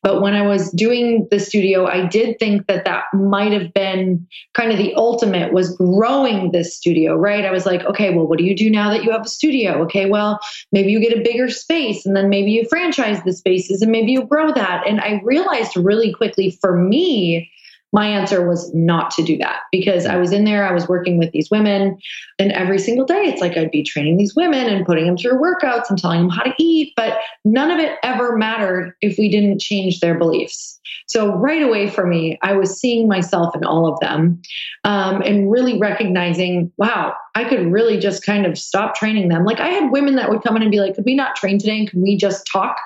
But 0.03 0.21
when 0.21 0.35
I 0.35 0.41
was 0.41 0.71
doing 0.71 1.27
the 1.31 1.39
studio, 1.39 1.85
I 1.85 2.05
did 2.05 2.37
think 2.39 2.67
that 2.67 2.85
that 2.85 3.05
might 3.13 3.51
have 3.51 3.73
been 3.73 4.25
kind 4.53 4.71
of 4.71 4.77
the 4.77 4.93
ultimate 4.95 5.53
was 5.53 5.75
growing 5.75 6.51
this 6.51 6.75
studio, 6.75 7.15
right? 7.15 7.45
I 7.45 7.51
was 7.51 7.65
like, 7.65 7.83
okay, 7.83 8.13
well, 8.13 8.27
what 8.27 8.37
do 8.37 8.45
you 8.45 8.55
do 8.55 8.69
now 8.69 8.89
that 8.91 9.03
you 9.03 9.11
have 9.11 9.25
a 9.25 9.29
studio? 9.29 9.83
Okay, 9.83 10.09
well, 10.09 10.39
maybe 10.71 10.91
you 10.91 10.99
get 10.99 11.17
a 11.17 11.21
bigger 11.21 11.49
space 11.49 12.05
and 12.05 12.15
then 12.15 12.29
maybe 12.29 12.51
you 12.51 12.65
franchise 12.69 13.21
the 13.23 13.33
spaces 13.33 13.81
and 13.81 13.91
maybe 13.91 14.11
you 14.11 14.23
grow 14.23 14.53
that. 14.53 14.87
And 14.87 15.01
I 15.01 15.19
realized 15.23 15.75
really 15.75 16.13
quickly 16.13 16.57
for 16.61 16.77
me, 16.77 17.51
my 17.93 18.07
answer 18.07 18.47
was 18.47 18.73
not 18.73 19.11
to 19.11 19.23
do 19.23 19.37
that 19.37 19.61
because 19.71 20.05
I 20.05 20.17
was 20.17 20.31
in 20.31 20.43
there, 20.43 20.67
I 20.67 20.73
was 20.73 20.87
working 20.87 21.17
with 21.17 21.31
these 21.31 21.49
women, 21.49 21.97
and 22.37 22.51
every 22.51 22.79
single 22.79 23.05
day 23.05 23.23
it's 23.25 23.41
like 23.41 23.57
I'd 23.57 23.71
be 23.71 23.83
training 23.83 24.17
these 24.17 24.35
women 24.35 24.67
and 24.67 24.85
putting 24.85 25.05
them 25.05 25.17
through 25.17 25.39
workouts 25.39 25.89
and 25.89 25.97
telling 25.97 26.21
them 26.21 26.29
how 26.29 26.43
to 26.43 26.53
eat, 26.59 26.93
but 26.95 27.17
none 27.45 27.71
of 27.71 27.79
it 27.79 27.97
ever 28.03 28.37
mattered 28.37 28.93
if 29.01 29.17
we 29.17 29.29
didn't 29.29 29.59
change 29.59 29.99
their 29.99 30.17
beliefs. 30.17 30.79
So, 31.07 31.35
right 31.35 31.61
away 31.61 31.89
for 31.89 32.05
me, 32.05 32.37
I 32.41 32.53
was 32.53 32.77
seeing 32.77 33.07
myself 33.07 33.55
in 33.55 33.63
all 33.63 33.91
of 33.91 33.99
them 34.01 34.41
um, 34.83 35.21
and 35.21 35.49
really 35.49 35.79
recognizing, 35.79 36.71
wow, 36.77 37.13
I 37.35 37.45
could 37.45 37.71
really 37.71 37.97
just 37.97 38.25
kind 38.25 38.45
of 38.45 38.57
stop 38.57 38.95
training 38.95 39.29
them. 39.29 39.45
Like, 39.45 39.59
I 39.59 39.69
had 39.69 39.91
women 39.91 40.15
that 40.15 40.29
would 40.29 40.43
come 40.43 40.55
in 40.57 40.61
and 40.61 40.71
be 40.71 40.79
like, 40.79 40.95
could 40.95 41.05
we 41.05 41.15
not 41.15 41.35
train 41.35 41.59
today 41.59 41.79
and 41.79 41.89
can 41.89 42.01
we 42.01 42.17
just 42.17 42.45
talk? 42.45 42.77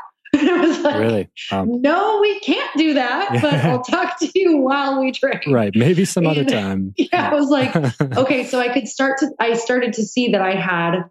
I 0.60 0.68
was 0.68 0.80
like, 0.80 1.00
really? 1.00 1.30
Um, 1.52 1.82
no, 1.82 2.20
we 2.22 2.40
can't 2.42 2.70
do 2.78 2.94
that, 2.94 3.34
yeah. 3.34 3.42
but 3.42 3.54
I'll 3.54 3.84
talk 3.84 4.20
to 4.20 4.30
you 4.36 4.58
while 4.58 5.00
we 5.00 5.12
train. 5.12 5.42
Right. 5.48 5.74
Maybe 5.76 6.06
some 6.06 6.28
other 6.28 6.46
time. 6.60 6.94
Yeah. 6.98 7.30
I 7.32 7.34
was 7.34 7.50
like, 7.50 7.76
okay, 8.18 8.44
so 8.46 8.60
I 8.60 8.70
could 8.70 8.88
start 8.88 9.20
to, 9.20 9.30
I 9.40 9.54
started 9.54 9.94
to 9.94 10.04
see 10.04 10.32
that 10.32 10.42
I 10.42 10.56
had 10.56 11.04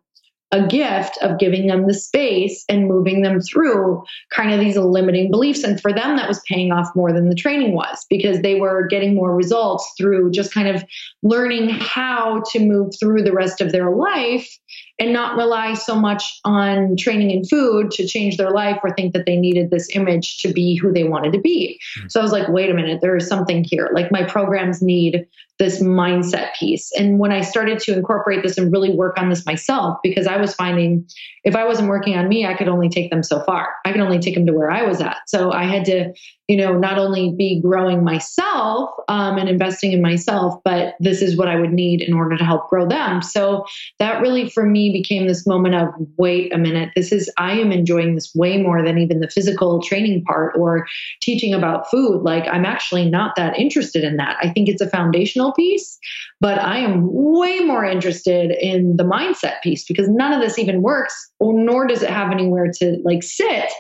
a 0.52 0.66
gift 0.66 1.16
of 1.22 1.38
giving 1.38 1.68
them 1.68 1.86
the 1.86 1.94
space 1.94 2.64
and 2.68 2.88
moving 2.88 3.22
them 3.22 3.40
through 3.40 4.02
kind 4.30 4.52
of 4.52 4.58
these 4.58 4.76
limiting 4.76 5.30
beliefs. 5.30 5.62
And 5.62 5.80
for 5.80 5.92
them, 5.92 6.16
that 6.16 6.26
was 6.26 6.40
paying 6.48 6.72
off 6.72 6.88
more 6.96 7.12
than 7.12 7.28
the 7.28 7.36
training 7.36 7.72
was 7.72 8.04
because 8.10 8.40
they 8.40 8.56
were 8.56 8.86
getting 8.88 9.14
more 9.14 9.34
results 9.34 9.92
through 9.96 10.32
just 10.32 10.52
kind 10.52 10.66
of 10.66 10.84
learning 11.22 11.68
how 11.68 12.42
to 12.50 12.58
move 12.58 12.94
through 12.98 13.22
the 13.22 13.32
rest 13.32 13.60
of 13.60 13.70
their 13.70 13.90
life 13.90 14.48
and 15.00 15.14
not 15.14 15.36
rely 15.36 15.72
so 15.72 15.98
much 15.98 16.40
on 16.44 16.94
training 16.96 17.32
and 17.32 17.48
food 17.48 17.90
to 17.92 18.06
change 18.06 18.36
their 18.36 18.50
life 18.50 18.78
or 18.84 18.94
think 18.94 19.14
that 19.14 19.24
they 19.24 19.36
needed 19.36 19.70
this 19.70 19.88
image 19.96 20.36
to 20.38 20.52
be 20.52 20.76
who 20.76 20.92
they 20.92 21.04
wanted 21.04 21.32
to 21.32 21.40
be. 21.40 21.80
Hmm. 21.96 22.08
So 22.08 22.20
I 22.20 22.22
was 22.22 22.32
like, 22.32 22.48
wait 22.48 22.70
a 22.70 22.74
minute, 22.74 23.00
there 23.00 23.16
is 23.16 23.26
something 23.26 23.64
here. 23.64 23.90
Like 23.92 24.12
my 24.12 24.22
programs 24.22 24.82
need 24.82 25.26
this 25.60 25.80
mindset 25.82 26.54
piece. 26.58 26.90
And 26.98 27.18
when 27.18 27.32
I 27.32 27.42
started 27.42 27.78
to 27.80 27.92
incorporate 27.92 28.42
this 28.42 28.56
and 28.56 28.72
really 28.72 28.90
work 28.90 29.18
on 29.18 29.28
this 29.28 29.44
myself, 29.44 29.98
because 30.02 30.26
I 30.26 30.38
was 30.38 30.54
finding 30.54 31.06
if 31.44 31.56
I 31.56 31.64
wasn't 31.64 31.88
working 31.88 32.16
on 32.16 32.28
me, 32.28 32.44
I 32.44 32.54
could 32.54 32.68
only 32.68 32.88
take 32.88 33.10
them 33.10 33.22
so 33.22 33.42
far. 33.44 33.68
I 33.84 33.92
could 33.92 34.00
only 34.00 34.18
take 34.18 34.34
them 34.34 34.46
to 34.46 34.52
where 34.52 34.70
I 34.70 34.82
was 34.82 35.00
at. 35.00 35.18
So 35.26 35.52
I 35.52 35.64
had 35.64 35.86
to, 35.86 36.12
you 36.48 36.56
know, 36.56 36.76
not 36.76 36.98
only 36.98 37.34
be 37.36 37.60
growing 37.60 38.04
myself 38.04 38.90
um, 39.08 39.38
and 39.38 39.48
investing 39.48 39.92
in 39.92 40.02
myself, 40.02 40.60
but 40.64 40.96
this 41.00 41.22
is 41.22 41.38
what 41.38 41.48
I 41.48 41.56
would 41.56 41.72
need 41.72 42.02
in 42.02 42.12
order 42.12 42.36
to 42.36 42.44
help 42.44 42.68
grow 42.68 42.86
them. 42.86 43.22
So 43.22 43.64
that 43.98 44.20
really 44.20 44.50
for 44.50 44.66
me 44.66 44.92
became 44.92 45.26
this 45.26 45.46
moment 45.46 45.74
of 45.76 45.88
wait 46.18 46.52
a 46.52 46.58
minute, 46.58 46.90
this 46.94 47.10
is, 47.10 47.30
I 47.38 47.52
am 47.52 47.72
enjoying 47.72 48.14
this 48.14 48.34
way 48.34 48.60
more 48.60 48.82
than 48.82 48.98
even 48.98 49.20
the 49.20 49.30
physical 49.30 49.80
training 49.80 50.24
part 50.24 50.54
or 50.58 50.86
teaching 51.22 51.54
about 51.54 51.90
food. 51.90 52.22
Like 52.22 52.46
I'm 52.48 52.66
actually 52.66 53.08
not 53.08 53.34
that 53.36 53.58
interested 53.58 54.04
in 54.04 54.16
that. 54.16 54.36
I 54.42 54.50
think 54.50 54.68
it's 54.68 54.82
a 54.82 54.90
foundational 54.90 55.49
piece, 55.52 55.98
but 56.40 56.58
I 56.58 56.78
am 56.78 57.08
way 57.10 57.60
more 57.60 57.84
interested 57.84 58.50
in 58.50 58.96
the 58.96 59.04
mindset 59.04 59.60
piece 59.62 59.84
because 59.84 60.08
none 60.08 60.32
of 60.32 60.40
this 60.40 60.58
even 60.58 60.82
works 60.82 61.30
or 61.38 61.52
nor 61.52 61.86
does 61.86 62.02
it 62.02 62.10
have 62.10 62.30
anywhere 62.30 62.70
to 62.78 62.98
like 63.04 63.22
sit 63.22 63.70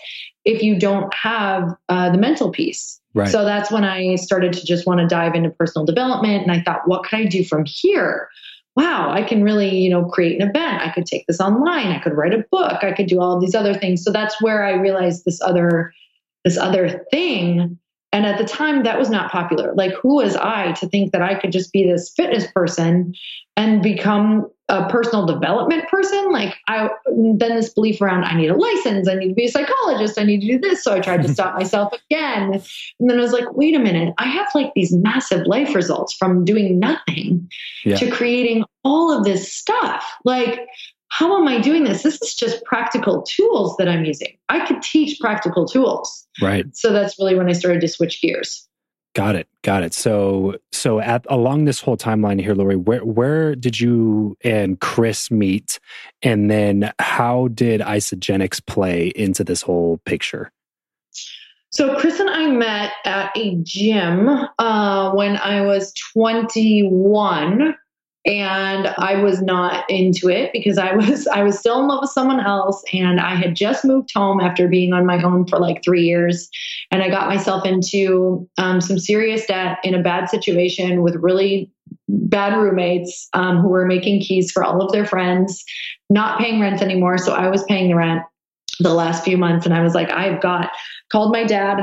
if 0.44 0.62
you 0.62 0.78
don't 0.78 1.12
have 1.14 1.74
uh, 1.88 2.10
the 2.10 2.18
mental 2.18 2.50
piece. 2.50 3.00
Right. 3.14 3.28
So 3.28 3.44
that's 3.44 3.70
when 3.70 3.84
I 3.84 4.14
started 4.14 4.52
to 4.54 4.64
just 4.64 4.86
want 4.86 5.00
to 5.00 5.06
dive 5.06 5.34
into 5.34 5.50
personal 5.50 5.84
development. 5.84 6.42
And 6.42 6.52
I 6.52 6.60
thought, 6.62 6.86
what 6.86 7.04
can 7.04 7.20
I 7.20 7.24
do 7.24 7.44
from 7.44 7.64
here? 7.66 8.28
Wow, 8.76 9.10
I 9.10 9.22
can 9.22 9.42
really, 9.42 9.76
you 9.76 9.90
know, 9.90 10.04
create 10.04 10.40
an 10.40 10.48
event. 10.48 10.80
I 10.80 10.90
could 10.90 11.04
take 11.04 11.26
this 11.26 11.40
online. 11.40 11.88
I 11.88 11.98
could 11.98 12.16
write 12.16 12.32
a 12.32 12.44
book. 12.52 12.84
I 12.84 12.92
could 12.92 13.06
do 13.06 13.20
all 13.20 13.34
of 13.34 13.40
these 13.40 13.54
other 13.54 13.74
things. 13.74 14.04
So 14.04 14.12
that's 14.12 14.40
where 14.40 14.64
I 14.64 14.74
realized 14.74 15.24
this 15.24 15.40
other, 15.42 15.92
this 16.44 16.56
other 16.56 17.04
thing. 17.10 17.78
And 18.12 18.26
at 18.26 18.38
the 18.38 18.44
time, 18.44 18.82
that 18.82 18.98
was 18.98 19.08
not 19.08 19.30
popular. 19.30 19.72
Like, 19.74 19.92
who 19.92 20.16
was 20.16 20.34
I 20.34 20.72
to 20.72 20.88
think 20.88 21.12
that 21.12 21.22
I 21.22 21.34
could 21.36 21.52
just 21.52 21.72
be 21.72 21.86
this 21.86 22.10
fitness 22.10 22.50
person 22.52 23.14
and 23.56 23.82
become 23.82 24.50
a 24.70 24.88
personal 24.88 25.26
development 25.26 25.88
person, 25.88 26.30
like 26.30 26.54
I 26.68 26.88
then 27.06 27.56
this 27.56 27.74
belief 27.74 28.00
around 28.00 28.24
I 28.24 28.36
need 28.36 28.50
a 28.50 28.56
license, 28.56 29.08
I 29.08 29.14
need 29.14 29.28
to 29.28 29.34
be 29.34 29.46
a 29.46 29.50
psychologist, 29.50 30.18
I 30.18 30.22
need 30.22 30.40
to 30.42 30.46
do 30.46 30.58
this. 30.58 30.84
So 30.84 30.94
I 30.94 31.00
tried 31.00 31.22
to 31.22 31.28
stop 31.34 31.54
myself 31.56 31.92
again. 31.92 32.62
And 33.00 33.10
then 33.10 33.18
I 33.18 33.20
was 33.20 33.32
like, 33.32 33.52
wait 33.52 33.74
a 33.74 33.80
minute, 33.80 34.14
I 34.18 34.26
have 34.26 34.46
like 34.54 34.72
these 34.74 34.92
massive 34.92 35.46
life 35.46 35.74
results 35.74 36.14
from 36.14 36.44
doing 36.44 36.78
nothing 36.78 37.50
yeah. 37.84 37.96
to 37.96 38.10
creating 38.10 38.64
all 38.84 39.16
of 39.16 39.24
this 39.24 39.52
stuff. 39.52 40.04
Like, 40.24 40.66
how 41.10 41.36
am 41.36 41.46
I 41.46 41.58
doing 41.60 41.84
this? 41.84 42.02
This 42.02 42.22
is 42.22 42.34
just 42.34 42.64
practical 42.64 43.22
tools 43.22 43.76
that 43.76 43.88
I'm 43.88 44.04
using. 44.04 44.38
I 44.48 44.64
could 44.64 44.80
teach 44.80 45.18
practical 45.20 45.66
tools. 45.66 46.26
Right. 46.40 46.64
So 46.74 46.92
that's 46.92 47.18
really 47.18 47.34
when 47.34 47.48
I 47.48 47.52
started 47.52 47.80
to 47.82 47.88
switch 47.88 48.22
gears. 48.22 48.66
Got 49.14 49.34
it. 49.34 49.48
Got 49.62 49.82
it. 49.82 49.92
So, 49.92 50.56
so 50.70 51.00
at 51.00 51.26
along 51.28 51.64
this 51.64 51.80
whole 51.80 51.96
timeline 51.96 52.40
here, 52.40 52.54
Lori, 52.54 52.76
where 52.76 53.04
where 53.04 53.56
did 53.56 53.80
you 53.80 54.36
and 54.44 54.80
Chris 54.80 55.32
meet, 55.32 55.80
and 56.22 56.48
then 56.48 56.92
how 57.00 57.48
did 57.48 57.80
Isagenix 57.80 58.64
play 58.64 59.08
into 59.08 59.42
this 59.42 59.62
whole 59.62 59.98
picture? 60.04 60.52
So, 61.72 61.96
Chris 61.96 62.20
and 62.20 62.30
I 62.30 62.46
met 62.46 62.92
at 63.04 63.32
a 63.36 63.56
gym 63.62 64.28
uh, 64.60 65.12
when 65.12 65.36
I 65.38 65.62
was 65.62 65.92
21 66.14 67.74
and 68.26 68.88
I 68.98 69.22
was 69.22 69.40
not 69.40 69.88
into 69.88 70.28
it 70.28 70.52
because 70.52 70.76
I 70.76 70.94
was 70.94 71.26
I 71.26 71.42
was 71.42 71.58
still 71.58 71.80
in 71.80 71.88
love 71.88 72.00
with 72.02 72.10
someone 72.10 72.40
else. 72.40 72.82
And 72.92 73.18
I 73.18 73.34
had 73.34 73.56
just 73.56 73.84
moved 73.84 74.10
home 74.14 74.40
after 74.40 74.68
being 74.68 74.92
on 74.92 75.06
my 75.06 75.22
own 75.22 75.46
for 75.46 75.58
like 75.58 75.82
three 75.82 76.02
years. 76.02 76.50
And 76.90 77.02
I 77.02 77.08
got 77.08 77.28
myself 77.28 77.64
into 77.64 78.48
um, 78.58 78.80
some 78.80 78.98
serious 78.98 79.46
debt 79.46 79.78
in 79.84 79.94
a 79.94 80.02
bad 80.02 80.28
situation 80.28 81.02
with 81.02 81.16
really 81.16 81.70
bad 82.08 82.56
roommates 82.56 83.28
um, 83.32 83.58
who 83.58 83.68
were 83.68 83.86
making 83.86 84.20
keys 84.20 84.50
for 84.50 84.64
all 84.64 84.82
of 84.82 84.92
their 84.92 85.06
friends, 85.06 85.64
not 86.10 86.38
paying 86.38 86.60
rent 86.60 86.82
anymore. 86.82 87.18
So 87.18 87.32
I 87.32 87.48
was 87.48 87.64
paying 87.64 87.88
the 87.88 87.94
rent 87.94 88.22
the 88.82 88.94
last 88.94 89.24
few 89.24 89.36
months 89.36 89.66
and 89.66 89.74
I 89.74 89.82
was 89.82 89.94
like, 89.94 90.10
I've 90.10 90.40
got 90.40 90.70
called 91.10 91.32
my 91.32 91.44
dad. 91.44 91.80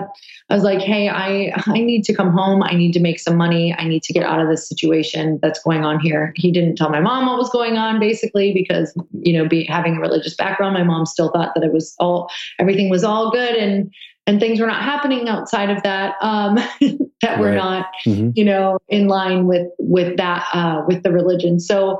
I 0.50 0.54
was 0.54 0.64
like, 0.64 0.80
hey, 0.80 1.10
I, 1.10 1.52
I 1.68 1.80
need 1.80 2.04
to 2.06 2.14
come 2.14 2.32
home. 2.32 2.64
I 2.64 2.74
need 2.74 2.94
to 2.94 3.00
make 3.00 3.20
some 3.20 3.36
money. 3.36 3.76
I 3.78 3.88
need 3.88 4.04
to 4.04 4.14
get 4.14 4.24
out 4.24 4.40
of 4.40 4.48
this 4.48 4.68
situation 4.68 5.40
that's 5.42 5.62
going 5.62 5.84
on 5.84 6.00
here. 6.00 6.34
He 6.36 6.52
didn't 6.52 6.78
tell 6.78 6.90
my 6.90 7.02
mom 7.02 7.28
what 7.28 7.38
was 7.38 7.50
going 7.50 7.78
on, 7.78 8.00
basically, 8.00 8.54
because, 8.54 8.94
you 9.22 9.34
know, 9.34 9.48
be, 9.48 9.66
having 9.66 9.98
a 9.98 10.00
religious 10.00 10.36
background, 10.36 10.74
my 10.74 10.84
mom 10.84 11.06
still 11.06 11.32
thought 11.32 11.54
that 11.56 11.64
it 11.64 11.74
was 11.74 11.94
all, 12.00 12.30
everything 12.60 12.90
was 12.90 13.04
all 13.04 13.32
good 13.32 13.56
and, 13.56 13.92
and 14.28 14.40
things 14.40 14.60
were 14.60 14.68
not 14.68 14.84
happening 14.84 15.28
outside 15.30 15.70
of 15.70 15.82
that. 15.84 16.16
Um, 16.22 16.56
that 17.22 17.40
we're 17.40 17.48
Right. 17.48 17.56
not 17.56 17.88
Mhm. 18.06 18.32
you 18.36 18.46
know 18.46 18.78
in 18.90 19.08
line 19.08 19.48
with 19.48 19.66
with 19.80 20.18
that 20.18 20.46
uh 20.54 20.84
with 20.88 21.02
the 21.02 21.12
religion 21.12 21.60
so 21.60 22.00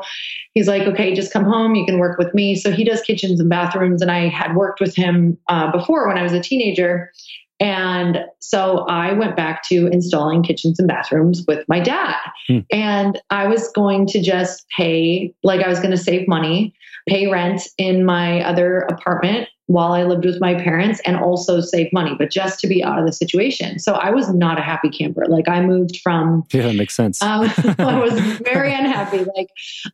he's 0.54 0.68
like 0.68 0.84
okay 0.84 1.16
just 1.16 1.34
come 1.34 1.44
home 1.44 1.74
you 1.74 1.88
can 1.88 1.98
work 1.98 2.20
with 2.20 2.32
me 2.36 2.54
so 2.54 2.72
he 2.72 2.84
does 2.84 3.02
kitchens 3.02 3.40
and 3.40 3.50
bathrooms 3.50 4.04
and 4.04 4.12
i 4.12 4.28
had 4.28 4.56
worked 4.56 4.80
with 4.80 4.96
him 4.96 5.36
uh, 5.50 5.72
before 5.72 6.08
when 6.08 6.20
i 6.20 6.22
was 6.22 6.34
a 6.34 6.40
teenager 6.40 7.12
and 7.60 8.20
so 8.40 8.86
I 8.88 9.14
went 9.14 9.36
back 9.36 9.64
to 9.70 9.88
installing 9.88 10.44
kitchens 10.44 10.78
and 10.78 10.88
bathrooms 10.88 11.44
with 11.48 11.66
my 11.68 11.80
dad. 11.80 12.16
Hmm. 12.48 12.60
And 12.72 13.20
I 13.32 13.48
was 13.48 13.72
going 13.72 14.06
to 14.10 14.22
just 14.22 14.64
pay, 14.78 15.34
like, 15.42 15.66
I 15.66 15.68
was 15.68 15.80
going 15.80 15.90
to 15.90 15.98
save 15.98 16.28
money, 16.28 16.76
pay 17.10 17.26
rent 17.26 17.64
in 17.80 18.06
my 18.06 18.44
other 18.44 18.82
apartment 18.82 19.50
while 19.68 19.92
I 19.92 20.04
lived 20.04 20.26
with 20.26 20.40
my 20.40 20.56
parents 20.56 21.02
and 21.06 21.18
also 21.18 21.60
save 21.62 21.92
money, 21.92 22.16
but 22.18 22.32
just 22.32 22.60
to 22.62 22.68
be 22.68 22.84
out 22.84 22.98
of 23.00 23.06
the 23.06 23.12
situation. 23.12 23.80
So 23.80 23.94
I 23.94 24.10
was 24.12 24.34
not 24.34 24.58
a 24.58 24.62
happy 24.62 24.90
camper. 24.90 25.26
Like, 25.28 25.48
I 25.50 25.62
moved 25.62 25.98
from 26.02 26.46
Yeah, 26.54 26.64
that 26.64 26.76
makes 26.76 26.96
sense. 26.96 27.22
um, 27.22 27.42
I 27.78 28.00
was 28.00 28.14
very 28.40 28.74
unhappy. 28.74 29.20
Like, 29.36 29.50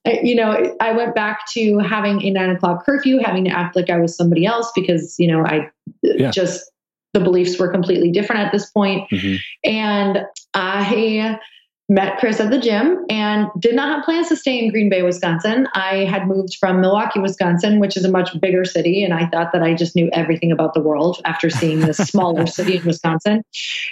I- 0.05 0.19
you 0.23 0.35
know, 0.35 0.75
I 0.79 0.91
went 0.91 1.15
back 1.15 1.39
to 1.53 1.79
having 1.79 2.21
a 2.23 2.29
nine 2.29 2.51
o'clock 2.51 2.85
curfew, 2.85 3.17
having 3.17 3.45
to 3.45 3.49
act 3.51 3.75
like 3.75 3.89
I 3.89 3.97
was 3.99 4.15
somebody 4.15 4.45
else 4.45 4.71
because, 4.75 5.15
you 5.17 5.27
know, 5.27 5.43
I 5.45 5.69
Yeah. 6.03 6.29
just, 6.29 6.71
the 7.13 7.19
beliefs 7.19 7.57
were 7.59 7.71
completely 7.71 8.11
different 8.11 8.41
at 8.41 8.51
this 8.51 8.69
point. 8.69 9.09
Mhm. 9.11 9.39
And 9.63 10.23
I 10.53 11.39
met 11.89 12.17
Chris 12.17 12.39
at 12.39 12.49
the 12.49 12.57
gym 12.57 13.05
and 13.09 13.47
did 13.59 13.75
not 13.75 13.89
have 13.89 14.05
plans 14.05 14.29
to 14.29 14.37
stay 14.37 14.57
in 14.57 14.71
Green 14.71 14.89
Bay, 14.89 15.03
Wisconsin. 15.03 15.67
I 15.73 16.05
had 16.05 16.27
moved 16.27 16.55
from 16.55 16.79
Milwaukee, 16.79 17.19
Wisconsin, 17.19 17.79
which 17.79 17.97
is 17.97 18.05
a 18.05 18.11
much 18.11 18.39
bigger 18.39 18.63
city. 18.63 19.03
And 19.03 19.13
I 19.13 19.27
thought 19.27 19.51
that 19.51 19.61
I 19.61 19.73
just 19.73 19.93
knew 19.95 20.09
everything 20.13 20.51
about 20.51 20.73
the 20.73 20.79
world 20.79 21.21
after 21.25 21.49
seeing 21.49 21.81
this 21.81 21.97
smaller 22.09 22.47
city 22.47 22.77
in 22.77 22.85
Wisconsin. 22.85 23.43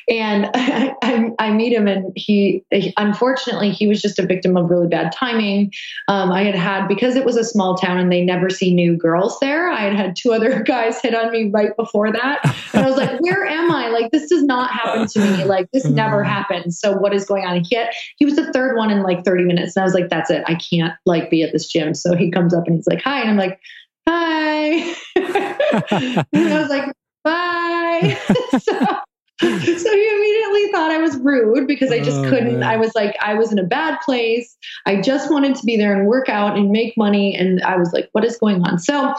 And 0.07 0.49
I, 0.53 0.95
I, 1.01 1.29
I 1.39 1.51
meet 1.51 1.73
him, 1.73 1.87
and 1.87 2.13
he, 2.15 2.63
unfortunately, 2.97 3.71
he 3.71 3.87
was 3.87 4.01
just 4.01 4.19
a 4.19 4.25
victim 4.25 4.55
of 4.55 4.69
really 4.69 4.87
bad 4.87 5.11
timing. 5.11 5.73
Um, 6.07 6.31
I 6.31 6.43
had 6.43 6.55
had, 6.55 6.87
because 6.87 7.15
it 7.15 7.25
was 7.25 7.35
a 7.35 7.43
small 7.43 7.75
town 7.75 7.97
and 7.97 8.11
they 8.11 8.23
never 8.23 8.49
see 8.49 8.73
new 8.73 8.95
girls 8.95 9.37
there, 9.41 9.69
I 9.69 9.81
had 9.81 9.93
had 9.93 10.15
two 10.15 10.31
other 10.31 10.63
guys 10.63 11.01
hit 11.01 11.13
on 11.13 11.31
me 11.31 11.49
right 11.49 11.75
before 11.75 12.11
that. 12.13 12.39
And 12.73 12.85
I 12.85 12.87
was 12.87 12.97
like, 12.97 13.19
where 13.19 13.45
am 13.45 13.69
I? 13.71 13.89
Like, 13.89 14.11
this 14.11 14.29
does 14.29 14.43
not 14.43 14.71
happen 14.71 15.07
to 15.07 15.19
me. 15.19 15.43
Like, 15.43 15.69
this 15.71 15.85
never 15.85 16.23
happens. 16.23 16.79
So, 16.79 16.93
what 16.93 17.13
is 17.13 17.25
going 17.25 17.45
on? 17.45 17.63
He, 17.63 17.80
had, 17.81 17.93
he 18.17 18.25
was 18.25 18.35
the 18.35 18.51
third 18.53 18.77
one 18.77 18.91
in 18.91 19.03
like 19.03 19.23
30 19.23 19.43
minutes. 19.43 19.75
And 19.75 19.81
I 19.81 19.85
was 19.85 19.93
like, 19.93 20.09
that's 20.09 20.29
it. 20.29 20.43
I 20.47 20.55
can't 20.55 20.93
like 21.05 21.29
be 21.29 21.43
at 21.43 21.51
this 21.51 21.67
gym. 21.67 21.93
So 21.93 22.15
he 22.15 22.31
comes 22.31 22.53
up 22.53 22.65
and 22.67 22.75
he's 22.75 22.87
like, 22.87 23.01
hi. 23.01 23.21
And 23.21 23.29
I'm 23.29 23.37
like, 23.37 23.59
hi. 24.07 24.95
and 26.33 26.53
I 26.53 26.59
was 26.59 26.69
like, 26.69 26.91
bye. 27.23 28.17
so, 28.59 28.97
so 29.79 29.91
he 29.91 30.09
immediately 30.15 30.71
thought 30.71 30.91
I 30.91 30.99
was 30.99 31.17
rude 31.17 31.67
because 31.67 31.91
I 31.91 31.99
just 31.99 32.19
Oh, 32.19 32.29
couldn't. 32.29 32.59
man. 32.59 32.63
I 32.63 32.77
was 32.77 32.93
like, 32.93 33.15
I 33.21 33.33
was 33.33 33.51
in 33.51 33.57
a 33.59 33.63
bad 33.63 33.97
place. 34.05 34.55
I 34.85 35.01
just 35.01 35.31
wanted 35.31 35.55
to 35.55 35.65
be 35.65 35.77
there 35.77 35.97
and 35.97 36.07
work 36.07 36.29
out 36.29 36.57
and 36.57 36.69
make 36.71 36.95
money. 36.97 37.35
And 37.35 37.61
I 37.63 37.77
was 37.77 37.91
like, 37.93 38.09
what 38.11 38.23
is 38.23 38.37
going 38.37 38.61
on? 38.63 38.77
So, 38.79 39.13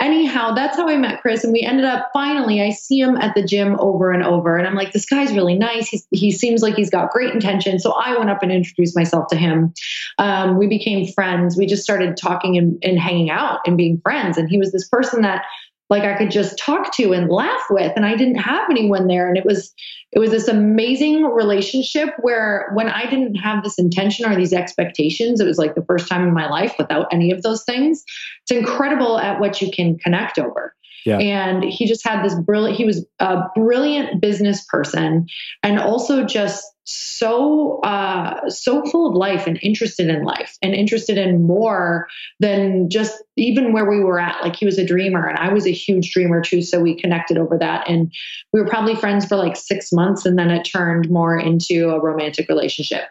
anyhow, 0.00 0.52
that's 0.54 0.76
how 0.76 0.88
I 0.88 0.96
met 0.96 1.20
Chris. 1.22 1.44
And 1.44 1.52
we 1.52 1.62
ended 1.62 1.84
up 1.84 2.10
finally, 2.12 2.60
I 2.62 2.70
see 2.70 2.98
him 3.00 3.16
at 3.16 3.34
the 3.34 3.42
gym 3.44 3.76
over 3.78 4.10
and 4.10 4.24
over. 4.24 4.56
And 4.58 4.66
I'm 4.66 4.74
like, 4.74 4.92
this 4.92 5.06
guy's 5.06 5.32
really 5.32 5.54
nice. 5.54 5.88
He's, 5.88 6.06
he 6.10 6.30
seems 6.32 6.62
like 6.62 6.74
he's 6.74 6.90
got 6.90 7.10
great 7.10 7.32
intention. 7.32 7.78
So 7.78 7.92
I 7.92 8.16
went 8.16 8.30
up 8.30 8.42
and 8.42 8.50
introduced 8.50 8.96
myself 8.96 9.28
to 9.28 9.36
him. 9.36 9.72
Um, 10.18 10.58
we 10.58 10.66
became 10.66 11.06
friends. 11.12 11.56
We 11.56 11.66
just 11.66 11.82
started 11.84 12.16
talking 12.16 12.56
and, 12.56 12.78
and 12.82 12.98
hanging 12.98 13.30
out 13.30 13.60
and 13.66 13.76
being 13.76 14.00
friends. 14.00 14.36
And 14.38 14.48
he 14.48 14.58
was 14.58 14.72
this 14.72 14.88
person 14.88 15.22
that 15.22 15.44
like 15.90 16.04
I 16.04 16.16
could 16.16 16.30
just 16.30 16.58
talk 16.58 16.94
to 16.96 17.12
and 17.12 17.30
laugh 17.30 17.62
with 17.70 17.92
and 17.96 18.04
I 18.04 18.14
didn't 18.14 18.36
have 18.36 18.68
anyone 18.70 19.06
there. 19.06 19.28
And 19.28 19.36
it 19.36 19.44
was 19.44 19.74
it 20.12 20.18
was 20.18 20.30
this 20.30 20.48
amazing 20.48 21.24
relationship 21.24 22.10
where 22.20 22.70
when 22.74 22.88
I 22.88 23.04
didn't 23.08 23.36
have 23.36 23.62
this 23.62 23.78
intention 23.78 24.30
or 24.30 24.36
these 24.36 24.52
expectations 24.52 25.40
it 25.40 25.46
was 25.46 25.58
like 25.58 25.74
the 25.74 25.84
first 25.84 26.08
time 26.08 26.26
in 26.26 26.34
my 26.34 26.48
life 26.48 26.74
without 26.78 27.06
any 27.12 27.30
of 27.30 27.42
those 27.42 27.64
things. 27.64 28.04
It's 28.42 28.50
incredible 28.50 29.18
at 29.18 29.40
what 29.40 29.60
you 29.60 29.70
can 29.70 29.98
connect 29.98 30.38
over. 30.38 30.74
Yeah. 31.06 31.18
and 31.18 31.64
he 31.64 31.86
just 31.86 32.06
had 32.06 32.22
this 32.22 32.34
brilliant 32.34 32.76
he 32.76 32.84
was 32.84 33.06
a 33.20 33.44
brilliant 33.54 34.20
business 34.20 34.66
person 34.66 35.26
and 35.62 35.78
also 35.78 36.24
just 36.26 36.62
so 36.90 37.80
uh 37.80 38.48
so 38.48 38.82
full 38.86 39.08
of 39.08 39.14
life 39.14 39.46
and 39.46 39.58
interested 39.62 40.08
in 40.08 40.22
life 40.22 40.56
and 40.62 40.74
interested 40.74 41.18
in 41.18 41.46
more 41.46 42.08
than 42.40 42.88
just 42.88 43.22
even 43.36 43.72
where 43.72 43.88
we 43.88 44.00
were 44.00 44.18
at 44.18 44.42
like 44.42 44.56
he 44.56 44.64
was 44.64 44.78
a 44.78 44.86
dreamer 44.86 45.26
and 45.26 45.38
i 45.38 45.52
was 45.52 45.66
a 45.66 45.72
huge 45.72 46.12
dreamer 46.12 46.40
too 46.40 46.62
so 46.62 46.80
we 46.80 46.98
connected 46.98 47.36
over 47.36 47.58
that 47.58 47.86
and 47.88 48.12
we 48.52 48.60
were 48.60 48.66
probably 48.66 48.94
friends 48.94 49.26
for 49.26 49.36
like 49.36 49.56
six 49.56 49.92
months 49.92 50.24
and 50.24 50.38
then 50.38 50.50
it 50.50 50.64
turned 50.64 51.10
more 51.10 51.38
into 51.38 51.90
a 51.90 52.00
romantic 52.00 52.48
relationship 52.48 53.08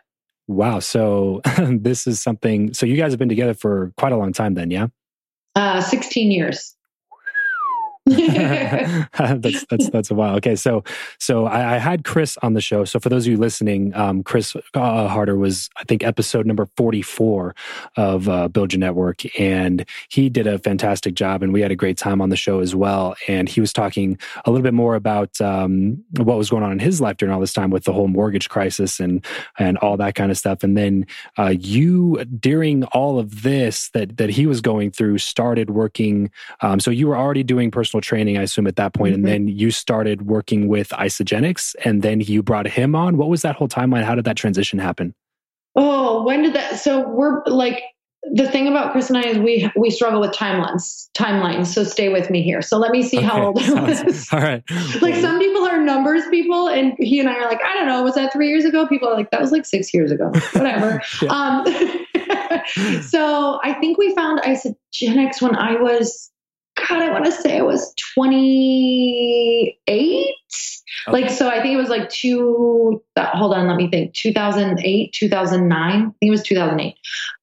wow. 0.47 0.79
So 0.79 1.41
this 1.69 2.07
is 2.07 2.21
something. 2.21 2.73
So 2.73 2.85
you 2.85 2.95
guys 2.95 3.11
have 3.11 3.19
been 3.19 3.27
together 3.27 3.53
for 3.53 3.91
quite 3.97 4.13
a 4.13 4.17
long 4.17 4.31
time, 4.31 4.53
then, 4.53 4.71
yeah. 4.71 4.87
uh 5.55 5.81
16 5.81 6.31
years 6.31 6.76
that's 9.17 9.65
that's 9.65 9.89
that's 9.89 10.11
a 10.11 10.15
while. 10.15 10.35
Okay, 10.35 10.55
so 10.55 10.83
so 11.19 11.45
I, 11.45 11.75
I 11.75 11.77
had 11.77 12.05
Chris 12.05 12.37
on 12.41 12.53
the 12.53 12.61
show. 12.61 12.85
So 12.85 12.99
for 12.99 13.09
those 13.09 13.25
of 13.25 13.31
you 13.31 13.37
listening, 13.37 13.93
um, 13.95 14.23
Chris 14.23 14.55
uh, 14.73 15.07
Harder 15.07 15.35
was 15.35 15.69
I 15.75 15.83
think 15.83 16.03
episode 16.03 16.45
number 16.45 16.65
forty 16.77 17.01
four 17.01 17.53
of 17.97 18.29
uh, 18.29 18.47
Build 18.47 18.71
Your 18.71 18.79
Network, 18.79 19.23
and 19.39 19.85
he 20.09 20.29
did 20.29 20.47
a 20.47 20.57
fantastic 20.59 21.15
job, 21.15 21.43
and 21.43 21.51
we 21.51 21.61
had 21.61 21.71
a 21.71 21.75
great 21.75 21.97
time 21.97 22.21
on 22.21 22.29
the 22.29 22.37
show 22.37 22.61
as 22.61 22.73
well. 22.73 23.15
And 23.27 23.49
he 23.49 23.59
was 23.59 23.73
talking 23.73 24.17
a 24.45 24.51
little 24.51 24.63
bit 24.63 24.73
more 24.73 24.95
about 24.95 25.39
um, 25.41 26.01
what 26.15 26.37
was 26.37 26.49
going 26.49 26.63
on 26.63 26.71
in 26.71 26.79
his 26.79 27.01
life 27.01 27.17
during 27.17 27.33
all 27.33 27.41
this 27.41 27.53
time 27.53 27.71
with 27.71 27.83
the 27.83 27.93
whole 27.93 28.07
mortgage 28.07 28.47
crisis 28.47 29.01
and 29.01 29.25
and 29.59 29.77
all 29.79 29.97
that 29.97 30.15
kind 30.15 30.31
of 30.31 30.37
stuff. 30.37 30.63
And 30.63 30.77
then 30.77 31.05
uh, 31.37 31.53
you 31.59 32.23
during 32.39 32.85
all 32.85 33.19
of 33.19 33.43
this 33.43 33.89
that 33.89 34.15
that 34.15 34.29
he 34.29 34.45
was 34.45 34.61
going 34.61 34.91
through 34.91 35.17
started 35.17 35.71
working. 35.71 36.31
Um, 36.61 36.79
so 36.79 36.89
you 36.89 37.07
were 37.07 37.17
already 37.17 37.43
doing 37.43 37.69
personal 37.69 37.96
training, 38.01 38.37
I 38.37 38.41
assume, 38.43 38.67
at 38.67 38.75
that 38.77 38.93
point, 38.93 39.11
Mhm. 39.13 39.15
and 39.15 39.25
then 39.27 39.47
you 39.47 39.71
started 39.71 40.23
working 40.27 40.67
with 40.67 40.89
Isagenix, 40.89 41.75
and 41.85 42.01
then 42.01 42.21
you 42.21 42.41
brought 42.43 42.67
him 42.67 42.95
on. 42.95 43.17
What 43.17 43.29
was 43.29 43.41
that 43.43 43.55
whole 43.55 43.67
timeline? 43.67 44.03
How 44.03 44.15
did 44.15 44.25
that 44.25 44.35
transition 44.37 44.79
happen? 44.79 45.13
Oh, 45.75 46.23
when 46.23 46.41
did 46.43 46.53
that? 46.53 46.79
So 46.79 47.07
we're 47.07 47.43
like 47.45 47.83
the 48.33 48.49
thing 48.49 48.67
about 48.67 48.91
Chris 48.91 49.09
and 49.09 49.17
I 49.17 49.21
is 49.21 49.37
we 49.37 49.71
we 49.77 49.89
struggle 49.89 50.19
with 50.19 50.31
timelines. 50.31 51.07
Timelines. 51.15 51.67
So 51.67 51.83
stay 51.83 52.09
with 52.09 52.29
me 52.29 52.41
here. 52.41 52.61
So 52.61 52.77
let 52.77 52.91
me 52.91 53.01
see 53.03 53.17
how 53.21 53.45
old 53.47 53.59
I 53.61 53.71
was. 53.81 54.27
all 54.33 54.39
right. 54.39 54.63
like 55.01 55.15
some 55.15 55.39
people 55.39 55.65
are 55.65 55.79
numbers 55.81 56.23
people, 56.29 56.67
and 56.67 56.93
he 56.97 57.19
and 57.19 57.29
I 57.29 57.35
are 57.35 57.45
like, 57.47 57.61
I 57.63 57.73
don't 57.75 57.87
know, 57.87 58.03
was 58.03 58.15
that 58.15 58.33
three 58.33 58.49
years 58.49 58.65
ago? 58.65 58.87
People 58.87 59.07
are 59.07 59.13
like, 59.15 59.29
that 59.31 59.39
was 59.39 59.51
like 59.51 59.65
six 59.65 59.93
years 59.93 60.11
ago. 60.11 60.31
Whatever. 60.53 61.01
Um, 61.29 61.63
so 63.03 63.59
I 63.63 63.73
think 63.79 63.97
we 63.97 64.13
found 64.15 64.41
Isagenix 64.41 65.41
when 65.41 65.55
I 65.55 65.75
was. 65.79 66.31
God, 66.77 67.01
I 67.01 67.11
want 67.11 67.25
to 67.25 67.31
say 67.31 67.57
I 67.57 67.61
was 67.61 67.93
28. 68.15 70.33
Like, 71.07 71.29
so 71.29 71.49
I 71.49 71.61
think 71.61 71.73
it 71.73 71.77
was 71.77 71.89
like 71.89 72.09
two, 72.09 73.01
uh, 73.15 73.27
hold 73.27 73.53
on, 73.53 73.67
let 73.67 73.77
me 73.77 73.89
think, 73.89 74.13
2008, 74.13 75.13
2009. 75.13 75.91
I 75.91 75.99
think 76.01 76.13
it 76.21 76.29
was 76.29 76.43
2008. 76.43 76.95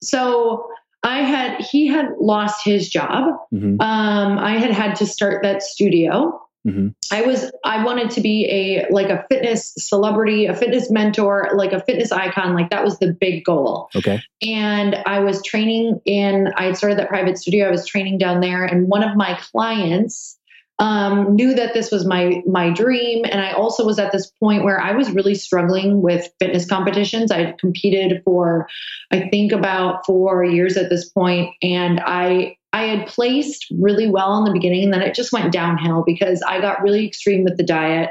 So 0.03 0.69
I 1.03 1.21
had, 1.21 1.61
he 1.61 1.87
had 1.87 2.09
lost 2.21 2.65
his 2.65 2.89
job. 2.89 3.35
Mhm, 3.53 3.81
Um, 3.81 4.39
I 4.39 4.59
had 4.59 4.71
had 4.71 4.97
to 4.97 5.07
start 5.07 5.43
that 5.43 5.63
studio. 5.63 6.41
Mhm. 6.67 6.95
I 7.13 7.23
was, 7.23 7.51
I 7.65 7.85
wanted 7.85 8.11
to 8.13 8.21
be 8.21 8.47
a, 8.51 8.93
like 8.93 9.11
a 9.11 9.25
fitness 9.31 9.75
celebrity, 9.79 10.47
a 10.47 10.55
fitness 10.55 10.91
mentor, 10.91 11.51
like 11.55 11.73
a 11.73 11.81
fitness 11.81 12.13
icon. 12.13 12.55
Like 12.55 12.71
that 12.71 12.85
was 12.85 12.99
the 12.99 13.13
big 13.13 13.45
goal 13.45 13.89
Okay. 13.95 14.23
and 14.43 14.95
I 15.07 15.21
was 15.21 15.43
training 15.43 16.01
in, 16.05 16.49
I 16.57 16.65
had 16.65 16.77
started 16.77 16.99
that 16.99 17.09
private 17.09 17.39
studio. 17.39 17.69
I 17.69 17.71
was 17.71 17.87
training 17.87 18.19
down 18.19 18.41
there, 18.41 18.65
and 18.65 18.89
one 18.89 19.03
of 19.03 19.17
my 19.17 19.39
clients 19.53 20.39
um, 20.79 21.37
knew 21.37 21.55
that 21.55 21.73
this 21.73 21.91
was 21.93 22.05
my 22.05 22.43
my 22.47 22.71
dream. 22.71 23.25
And 23.25 23.41
I 23.41 23.53
also 23.53 23.85
was 23.87 23.99
at 23.99 24.11
this 24.11 24.31
point 24.41 24.65
where 24.65 24.81
I 24.81 24.93
was 24.93 25.11
really 25.11 25.35
struggling 25.37 26.03
with 26.03 26.29
fitness 26.41 26.67
competitions. 26.67 27.31
I 27.31 27.53
competed 27.53 28.23
for, 28.25 28.69
I 29.13 29.29
think, 29.29 29.53
about 29.53 30.05
four 30.05 30.45
years 30.45 30.77
at 30.77 30.91
this 30.91 31.09
point, 31.09 31.55
and 31.63 32.01
I 32.01 32.57
I 32.75 32.87
had 32.87 33.07
placed 33.07 33.67
really 33.79 34.09
well 34.09 34.37
in 34.37 34.45
the 34.45 34.51
beginning, 34.51 34.83
and 34.83 34.93
then 34.93 35.01
it 35.01 35.15
just 35.15 35.33
went 35.33 35.53
downhill 35.53 36.03
because 36.05 36.43
I 36.43 36.61
got 36.61 36.83
really 36.83 37.07
extreme 37.07 37.45
with 37.45 37.57
the 37.57 37.63
diet. 37.63 38.11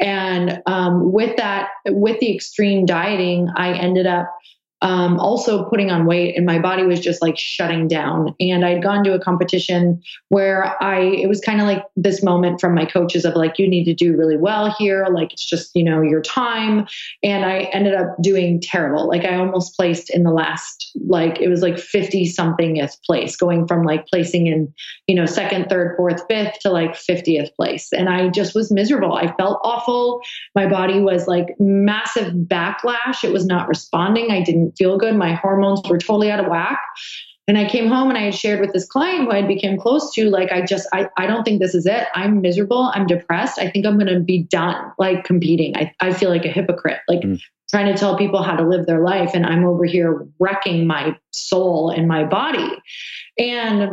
And 0.00 0.62
um, 0.64 1.12
with 1.12 1.36
that, 1.36 1.68
with 1.86 2.18
the 2.18 2.34
extreme 2.34 2.86
dieting, 2.86 3.50
I 3.54 3.74
ended 3.74 4.06
up 4.06 4.34
um, 4.80 5.18
also 5.18 5.68
putting 5.68 5.90
on 5.90 6.06
weight 6.06 6.36
and 6.36 6.46
my 6.46 6.58
body 6.58 6.84
was 6.84 7.00
just 7.00 7.20
like 7.20 7.36
shutting 7.36 7.88
down. 7.88 8.34
And 8.38 8.64
i'd 8.64 8.82
gone 8.82 9.02
to 9.04 9.14
a 9.14 9.18
competition 9.18 10.00
where 10.28 10.80
i 10.82 11.00
it 11.00 11.28
was 11.28 11.40
kind 11.40 11.60
of 11.60 11.66
like 11.66 11.84
this 11.96 12.22
moment 12.22 12.60
from 12.60 12.74
my 12.74 12.84
coaches 12.84 13.24
of 13.24 13.34
like 13.34 13.58
you 13.58 13.68
need 13.68 13.84
to 13.84 13.94
do 13.94 14.16
really 14.16 14.36
well 14.36 14.74
here. 14.78 15.06
Like 15.10 15.32
it's 15.32 15.44
just 15.44 15.74
you 15.74 15.82
know 15.82 16.00
your 16.00 16.22
time. 16.22 16.86
And 17.22 17.44
i 17.44 17.62
ended 17.72 17.94
up 17.94 18.16
doing 18.20 18.60
terrible. 18.60 19.08
Like 19.08 19.24
i 19.24 19.34
almost 19.34 19.74
placed 19.74 20.10
in 20.10 20.22
the 20.22 20.30
last 20.30 20.92
like 21.06 21.40
it 21.40 21.48
was 21.48 21.62
like 21.62 21.78
50 21.78 22.26
somethingth 22.26 23.02
place 23.02 23.36
going 23.36 23.66
from 23.66 23.84
like 23.84 24.06
placing 24.06 24.46
in 24.46 24.72
you 25.06 25.14
know 25.14 25.26
second 25.26 25.68
third 25.68 25.96
fourth 25.96 26.22
fifth 26.28 26.60
to 26.60 26.70
like 26.70 26.92
50th 26.92 27.54
place. 27.56 27.92
And 27.92 28.08
i 28.08 28.28
just 28.28 28.54
was 28.54 28.70
miserable. 28.70 29.14
I 29.14 29.34
felt 29.34 29.60
awful. 29.64 30.20
My 30.54 30.68
body 30.68 31.00
was 31.00 31.26
like 31.26 31.56
massive 31.58 32.32
backlash. 32.32 33.24
It 33.24 33.32
was 33.32 33.44
not 33.44 33.66
responding. 33.66 34.30
I 34.30 34.42
didn't 34.42 34.67
didn't 34.68 34.78
feel 34.78 34.98
good. 34.98 35.16
My 35.16 35.34
hormones 35.34 35.80
were 35.88 35.98
totally 35.98 36.30
out 36.30 36.40
of 36.40 36.46
whack. 36.46 36.80
And 37.46 37.56
I 37.56 37.66
came 37.66 37.88
home 37.88 38.10
and 38.10 38.18
I 38.18 38.22
had 38.22 38.34
shared 38.34 38.60
with 38.60 38.74
this 38.74 38.86
client 38.86 39.24
who 39.24 39.30
I 39.30 39.40
became 39.40 39.78
close 39.78 40.12
to, 40.12 40.28
like, 40.28 40.52
I 40.52 40.60
just, 40.60 40.86
I, 40.92 41.08
I 41.16 41.26
don't 41.26 41.44
think 41.44 41.62
this 41.62 41.74
is 41.74 41.86
it. 41.86 42.06
I'm 42.14 42.42
miserable. 42.42 42.90
I'm 42.92 43.06
depressed. 43.06 43.58
I 43.58 43.70
think 43.70 43.86
I'm 43.86 43.98
going 43.98 44.12
to 44.12 44.20
be 44.20 44.42
done, 44.42 44.92
like 44.98 45.24
competing. 45.24 45.74
I, 45.74 45.94
I 45.98 46.12
feel 46.12 46.28
like 46.28 46.44
a 46.44 46.48
hypocrite, 46.48 46.98
like 47.08 47.20
mm. 47.20 47.40
trying 47.70 47.90
to 47.90 47.98
tell 47.98 48.18
people 48.18 48.42
how 48.42 48.54
to 48.54 48.68
live 48.68 48.84
their 48.84 49.02
life. 49.02 49.30
And 49.32 49.46
I'm 49.46 49.64
over 49.64 49.86
here 49.86 50.26
wrecking 50.38 50.86
my 50.86 51.16
soul 51.32 51.88
and 51.88 52.06
my 52.06 52.24
body. 52.24 52.68
And 53.38 53.92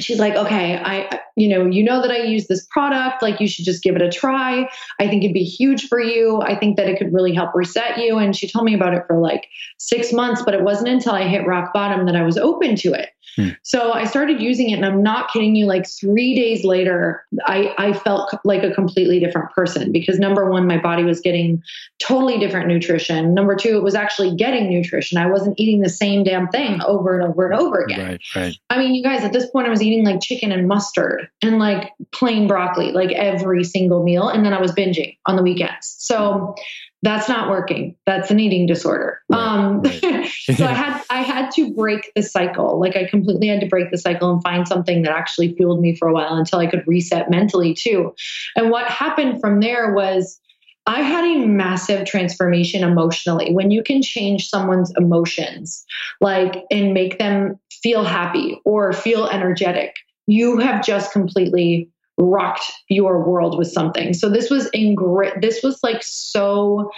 she's 0.00 0.18
like, 0.18 0.34
okay, 0.34 0.76
I, 0.76 1.20
you 1.36 1.48
know, 1.48 1.66
you 1.66 1.82
know 1.82 2.00
that 2.02 2.10
I 2.10 2.18
use 2.18 2.46
this 2.46 2.66
product. 2.70 3.22
Like, 3.22 3.40
you 3.40 3.48
should 3.48 3.64
just 3.64 3.82
give 3.82 3.96
it 3.96 4.02
a 4.02 4.10
try. 4.10 4.68
I 5.00 5.08
think 5.08 5.24
it'd 5.24 5.34
be 5.34 5.44
huge 5.44 5.88
for 5.88 6.00
you. 6.00 6.40
I 6.42 6.56
think 6.56 6.76
that 6.76 6.88
it 6.88 6.98
could 6.98 7.12
really 7.12 7.34
help 7.34 7.54
reset 7.54 7.98
you. 7.98 8.18
And 8.18 8.34
she 8.34 8.48
told 8.48 8.64
me 8.64 8.74
about 8.74 8.94
it 8.94 9.04
for 9.06 9.18
like 9.18 9.48
six 9.78 10.12
months, 10.12 10.42
but 10.44 10.54
it 10.54 10.62
wasn't 10.62 10.88
until 10.88 11.12
I 11.12 11.26
hit 11.26 11.46
rock 11.46 11.72
bottom 11.72 12.06
that 12.06 12.16
I 12.16 12.22
was 12.22 12.38
open 12.38 12.76
to 12.76 12.92
it. 12.92 13.10
Hmm. 13.38 13.50
So 13.62 13.92
I 13.92 14.04
started 14.04 14.42
using 14.42 14.70
it, 14.70 14.74
and 14.74 14.84
I'm 14.84 15.00
not 15.00 15.32
kidding 15.32 15.54
you. 15.54 15.66
Like 15.66 15.88
three 15.88 16.34
days 16.34 16.64
later, 16.64 17.24
I, 17.46 17.72
I 17.78 17.92
felt 17.92 18.34
like 18.44 18.64
a 18.64 18.72
completely 18.72 19.20
different 19.20 19.52
person 19.52 19.92
because 19.92 20.18
number 20.18 20.50
one, 20.50 20.66
my 20.66 20.76
body 20.76 21.04
was 21.04 21.20
getting 21.20 21.62
totally 22.00 22.38
different 22.38 22.66
nutrition. 22.66 23.34
Number 23.34 23.54
two, 23.54 23.76
it 23.76 23.84
was 23.84 23.94
actually 23.94 24.34
getting 24.34 24.68
nutrition. 24.68 25.18
I 25.18 25.26
wasn't 25.26 25.54
eating 25.60 25.82
the 25.82 25.88
same 25.88 26.24
damn 26.24 26.48
thing 26.48 26.82
over 26.82 27.16
and 27.16 27.28
over 27.28 27.48
and 27.48 27.60
over 27.60 27.80
again. 27.80 28.00
Right, 28.00 28.20
right. 28.34 28.58
I 28.70 28.78
mean, 28.78 28.92
you 28.96 29.04
guys, 29.04 29.22
at 29.22 29.32
this 29.32 29.48
point, 29.50 29.68
I 29.68 29.70
was 29.70 29.82
eating 29.82 30.04
like 30.04 30.20
chicken 30.20 30.50
and 30.50 30.66
mustard 30.66 31.28
and 31.40 31.60
like 31.60 31.92
plain 32.10 32.48
broccoli, 32.48 32.90
like 32.90 33.12
every 33.12 33.62
single 33.62 34.02
meal. 34.02 34.28
And 34.28 34.44
then 34.44 34.52
I 34.52 34.60
was 34.60 34.72
binging 34.72 35.16
on 35.26 35.36
the 35.36 35.44
weekends. 35.44 35.94
So 35.98 36.56
that's 37.02 37.28
not 37.28 37.48
working. 37.48 37.94
That's 38.06 38.30
an 38.30 38.40
eating 38.40 38.66
disorder. 38.66 39.20
Right, 39.28 39.40
um, 39.40 39.84
so 39.84 40.64
I 40.64 40.72
had 40.72 41.02
I 41.10 41.22
had 41.22 41.50
to 41.52 41.72
break 41.72 42.10
the 42.16 42.22
cycle. 42.22 42.80
Like 42.80 42.96
I 42.96 43.04
completely 43.08 43.48
had 43.48 43.60
to 43.60 43.66
break 43.66 43.90
the 43.90 43.98
cycle 43.98 44.32
and 44.32 44.42
find 44.42 44.66
something 44.66 45.02
that 45.02 45.12
actually 45.12 45.54
fueled 45.54 45.80
me 45.80 45.94
for 45.94 46.08
a 46.08 46.12
while 46.12 46.34
until 46.34 46.58
I 46.58 46.66
could 46.66 46.82
reset 46.86 47.30
mentally 47.30 47.74
too. 47.74 48.14
And 48.56 48.70
what 48.70 48.90
happened 48.90 49.40
from 49.40 49.60
there 49.60 49.94
was 49.94 50.40
I 50.86 51.02
had 51.02 51.24
a 51.24 51.46
massive 51.46 52.06
transformation 52.06 52.82
emotionally. 52.82 53.52
When 53.52 53.70
you 53.70 53.82
can 53.82 54.02
change 54.02 54.48
someone's 54.48 54.92
emotions, 54.96 55.84
like 56.20 56.64
and 56.70 56.94
make 56.94 57.18
them 57.18 57.60
feel 57.70 58.04
happy 58.04 58.60
or 58.64 58.92
feel 58.92 59.28
energetic, 59.28 59.96
you 60.26 60.58
have 60.58 60.84
just 60.84 61.12
completely 61.12 61.90
rocked 62.18 62.72
your 62.88 63.22
world 63.24 63.56
with 63.56 63.68
something. 63.68 64.12
So 64.12 64.28
this 64.28 64.50
was 64.50 64.68
in 64.70 64.94
great, 64.94 65.40
this 65.40 65.62
was 65.62 65.78
like 65.82 66.02
so 66.02 66.90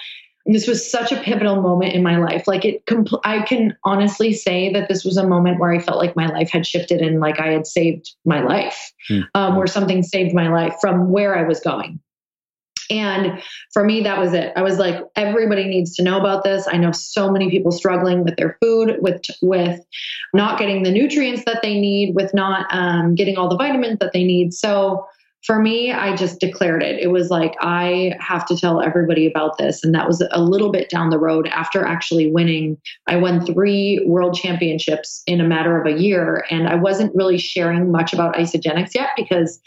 this 0.47 0.67
was 0.67 0.91
such 0.91 1.13
a 1.13 1.21
pivotal 1.21 1.61
moment 1.61 1.93
in 1.93 2.03
my 2.03 2.17
life. 2.17 2.49
Like 2.49 2.65
it, 2.65 2.87
compl- 2.87 3.21
I 3.25 3.43
can 3.43 3.77
honestly 3.85 4.33
say 4.33 4.73
that 4.73 4.89
this 4.89 5.05
was 5.05 5.17
a 5.17 5.27
moment 5.27 5.61
where 5.61 5.71
I 5.71 5.79
felt 5.79 5.99
like 5.99 6.17
my 6.17 6.27
life 6.27 6.51
had 6.51 6.67
shifted 6.67 7.01
and 7.01 7.21
like 7.21 7.39
I 7.39 7.49
had 7.49 7.67
saved 7.67 8.11
my 8.25 8.43
life, 8.43 8.93
mm-hmm. 9.11 9.25
um, 9.35 9.57
where 9.57 9.67
something 9.67 10.03
saved 10.03 10.35
my 10.35 10.49
life 10.49 10.77
from 10.81 11.11
where 11.11 11.37
I 11.37 11.47
was 11.47 11.61
going. 11.61 12.01
And 12.91 13.43
for 13.73 13.85
me, 13.85 14.03
that 14.03 14.19
was 14.19 14.35
it. 14.35 14.53
I 14.57 14.63
was 14.63 14.79
like, 14.79 15.03
everybody 15.17 15.65
needs 15.65 15.95
to 15.97 16.03
know 16.03 16.19
about 16.19 16.45
this. 16.45 16.67
I 16.71 16.77
know 16.77 16.93
so 16.93 17.31
many 17.31 17.51
people 17.51 17.71
struggling 17.71 18.25
with 18.25 18.37
their 18.37 18.59
food, 18.61 18.97
with 19.01 19.23
with 19.41 19.81
not 20.35 20.59
getting 20.59 20.83
the 20.83 20.91
nutrients 20.91 21.45
that 21.47 21.63
they 21.63 21.81
need, 21.81 22.15
with 22.15 22.35
not 22.35 22.67
um, 22.71 23.15
getting 23.15 23.37
all 23.37 23.49
the 23.49 23.57
vitamins 23.57 23.99
that 24.01 24.13
they 24.13 24.25
need. 24.25 24.53
So 24.53 25.07
for 25.45 25.59
me, 25.59 25.91
I 25.91 26.15
just 26.17 26.39
declared 26.39 26.83
it. 26.83 27.01
It 27.01 27.07
was 27.07 27.31
like, 27.31 27.57
I 27.61 28.15
have 28.21 28.45
to 28.47 28.57
tell 28.57 28.83
everybody 28.83 29.27
about 29.27 29.57
this. 29.57 29.83
And 29.83 29.95
that 29.95 30.07
was 30.07 30.23
a 30.33 30.43
little 30.43 30.71
bit 30.71 30.91
down 30.91 31.09
the 31.09 31.19
road 31.19 31.49
after 31.49 31.85
actually 31.85 32.31
winning. 32.31 32.77
I 33.07 33.17
won 33.17 33.47
three 33.47 34.05
world 34.07 34.35
championships 34.35 35.23
in 35.27 35.41
a 35.41 35.49
matter 35.49 35.81
of 35.81 35.87
a 35.87 35.99
year. 35.99 36.45
And 36.51 36.69
I 36.69 36.75
wasn't 36.75 37.15
really 37.15 37.39
sharing 37.39 37.91
much 37.91 38.13
about 38.13 38.35
Isagenix 38.35 38.95
yet 38.95 39.11
because 39.17 39.61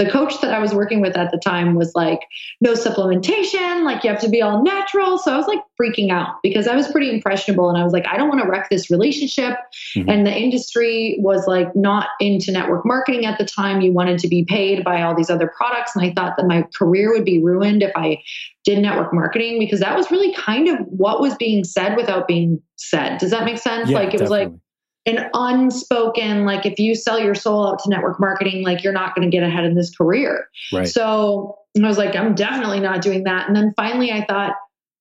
the 0.00 0.10
coach 0.10 0.40
that 0.40 0.54
I 0.54 0.60
was 0.60 0.72
working 0.72 1.02
with 1.02 1.14
at 1.18 1.30
the 1.30 1.36
time 1.36 1.74
was 1.74 1.94
like, 1.94 2.20
no 2.62 2.72
supplementation, 2.72 3.84
like 3.84 4.02
you 4.02 4.08
have 4.08 4.20
to 4.20 4.30
be 4.30 4.40
all 4.40 4.62
natural. 4.62 5.18
So 5.18 5.30
I 5.30 5.36
was 5.36 5.46
like 5.46 5.58
freaking 5.78 6.10
out 6.10 6.36
because 6.42 6.66
I 6.66 6.74
was 6.74 6.88
pretty 6.88 7.12
impressionable 7.12 7.68
and 7.68 7.76
I 7.76 7.84
was 7.84 7.92
like, 7.92 8.06
I 8.06 8.16
don't 8.16 8.30
want 8.30 8.40
to 8.40 8.48
wreck 8.48 8.70
this 8.70 8.90
relationship. 8.90 9.58
Mm-hmm. 9.94 10.08
And 10.08 10.26
the 10.26 10.34
industry 10.34 11.16
was 11.18 11.46
like 11.46 11.76
not 11.76 12.08
into 12.18 12.50
network 12.50 12.86
marketing 12.86 13.26
at 13.26 13.36
the 13.36 13.44
time. 13.44 13.82
You 13.82 13.92
wanted 13.92 14.18
to 14.20 14.28
be 14.28 14.42
paid 14.42 14.84
by 14.84 15.02
all 15.02 15.14
these 15.14 15.28
other 15.28 15.52
products. 15.54 15.94
And 15.94 16.02
I 16.02 16.14
thought 16.14 16.38
that 16.38 16.46
my 16.46 16.64
career 16.74 17.12
would 17.12 17.26
be 17.26 17.38
ruined 17.38 17.82
if 17.82 17.92
I 17.94 18.22
did 18.64 18.78
network 18.78 19.12
marketing 19.12 19.58
because 19.58 19.80
that 19.80 19.94
was 19.94 20.10
really 20.10 20.32
kind 20.32 20.66
of 20.66 20.78
what 20.86 21.20
was 21.20 21.34
being 21.34 21.62
said 21.62 21.94
without 21.94 22.26
being 22.26 22.62
said. 22.76 23.18
Does 23.18 23.32
that 23.32 23.44
make 23.44 23.58
sense? 23.58 23.90
Yeah, 23.90 23.98
like 23.98 24.14
it 24.14 24.18
definitely. 24.18 24.46
was 24.46 24.52
like, 24.52 24.60
an 25.06 25.30
unspoken 25.32 26.44
like 26.44 26.66
if 26.66 26.78
you 26.78 26.94
sell 26.94 27.18
your 27.18 27.34
soul 27.34 27.68
out 27.68 27.78
to 27.78 27.88
network 27.88 28.20
marketing 28.20 28.62
like 28.64 28.84
you're 28.84 28.92
not 28.92 29.14
going 29.14 29.28
to 29.28 29.34
get 29.34 29.42
ahead 29.42 29.64
in 29.64 29.74
this 29.74 29.94
career. 29.94 30.46
Right. 30.72 30.88
so 30.88 31.56
i 31.82 31.86
was 31.86 31.98
like 31.98 32.16
i'm 32.16 32.34
definitely 32.34 32.80
not 32.80 33.02
doing 33.02 33.24
that. 33.24 33.46
And 33.46 33.56
then 33.56 33.72
finally 33.76 34.12
i 34.12 34.24
thought 34.24 34.54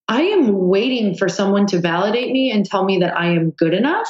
i 0.08 0.22
am 0.22 0.68
waiting 0.70 1.16
for 1.16 1.28
someone 1.28 1.66
to 1.68 1.80
validate 1.80 2.32
me 2.32 2.52
and 2.52 2.66
tell 2.66 2.86
me 2.86 3.00
that 3.00 3.18
i 3.18 3.28
am 3.28 3.52
good 3.52 3.74
enough. 3.74 4.10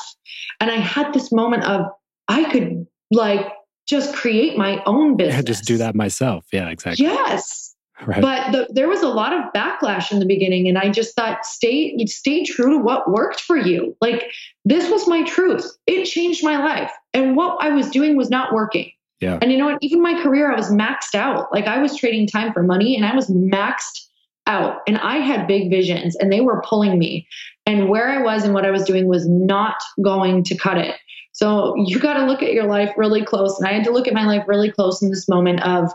And 0.59 0.69
i 0.69 0.75
had 0.75 1.13
this 1.13 1.31
moment 1.31 1.63
of 1.63 1.85
i 2.27 2.49
could 2.51 2.85
like 3.11 3.47
just 3.87 4.13
create 4.13 4.55
my 4.55 4.83
own 4.85 5.17
business 5.17 5.35
yeah, 5.37 5.41
just 5.41 5.65
do 5.65 5.77
that 5.77 5.95
myself. 5.95 6.45
Yeah 6.53 6.69
exactly. 6.69 7.05
Yes 7.05 7.68
Right. 8.05 8.21
But 8.21 8.51
the, 8.51 8.67
there 8.71 8.87
was 8.87 9.01
a 9.01 9.09
lot 9.09 9.33
of 9.33 9.51
backlash 9.53 10.11
in 10.11 10.19
the 10.19 10.25
beginning, 10.25 10.67
and 10.69 10.77
I 10.77 10.89
just 10.89 11.15
thought, 11.15 11.45
stay 11.45 11.97
stay 12.05 12.45
true 12.45 12.69
to 12.71 12.77
what 12.77 13.11
worked 13.11 13.41
for 13.41 13.57
you. 13.57 13.95
Like 13.99 14.31
this 14.63 14.89
was 14.89 15.07
my 15.07 15.23
truth. 15.23 15.69
It 15.85 16.05
changed 16.05 16.43
my 16.43 16.57
life, 16.57 16.91
and 17.13 17.35
what 17.35 17.61
I 17.61 17.69
was 17.69 17.89
doing 17.89 18.15
was 18.15 18.29
not 18.29 18.53
working. 18.53 18.89
Yeah. 19.19 19.37
And 19.41 19.51
you 19.51 19.57
know 19.57 19.65
what? 19.65 19.79
Even 19.81 20.01
my 20.01 20.21
career, 20.23 20.49
I 20.49 20.55
was 20.55 20.71
maxed 20.71 21.13
out. 21.13 21.51
Like 21.51 21.65
I 21.65 21.79
was 21.79 21.97
trading 21.97 22.25
time 22.25 22.53
for 22.53 22.63
money, 22.63 22.95
and 22.95 23.05
I 23.05 23.13
was 23.13 23.29
maxed 23.29 24.07
out. 24.47 24.77
And 24.87 24.97
I 24.97 25.17
had 25.17 25.45
big 25.45 25.69
visions, 25.69 26.15
and 26.15 26.31
they 26.31 26.41
were 26.41 26.61
pulling 26.61 26.97
me. 26.97 27.27
And 27.65 27.89
where 27.89 28.09
I 28.09 28.21
was 28.21 28.43
and 28.45 28.53
what 28.53 28.65
I 28.65 28.71
was 28.71 28.83
doing 28.83 29.07
was 29.07 29.27
not 29.27 29.75
going 30.01 30.43
to 30.45 30.57
cut 30.57 30.77
it. 30.77 30.95
So 31.33 31.75
you 31.75 31.99
got 31.99 32.15
to 32.15 32.25
look 32.25 32.41
at 32.41 32.53
your 32.53 32.65
life 32.65 32.91
really 32.97 33.23
close. 33.23 33.57
And 33.59 33.67
I 33.67 33.73
had 33.73 33.83
to 33.85 33.91
look 33.91 34.07
at 34.07 34.13
my 34.13 34.25
life 34.25 34.43
really 34.47 34.71
close 34.71 35.01
in 35.01 35.09
this 35.09 35.27
moment 35.29 35.61
of 35.63 35.91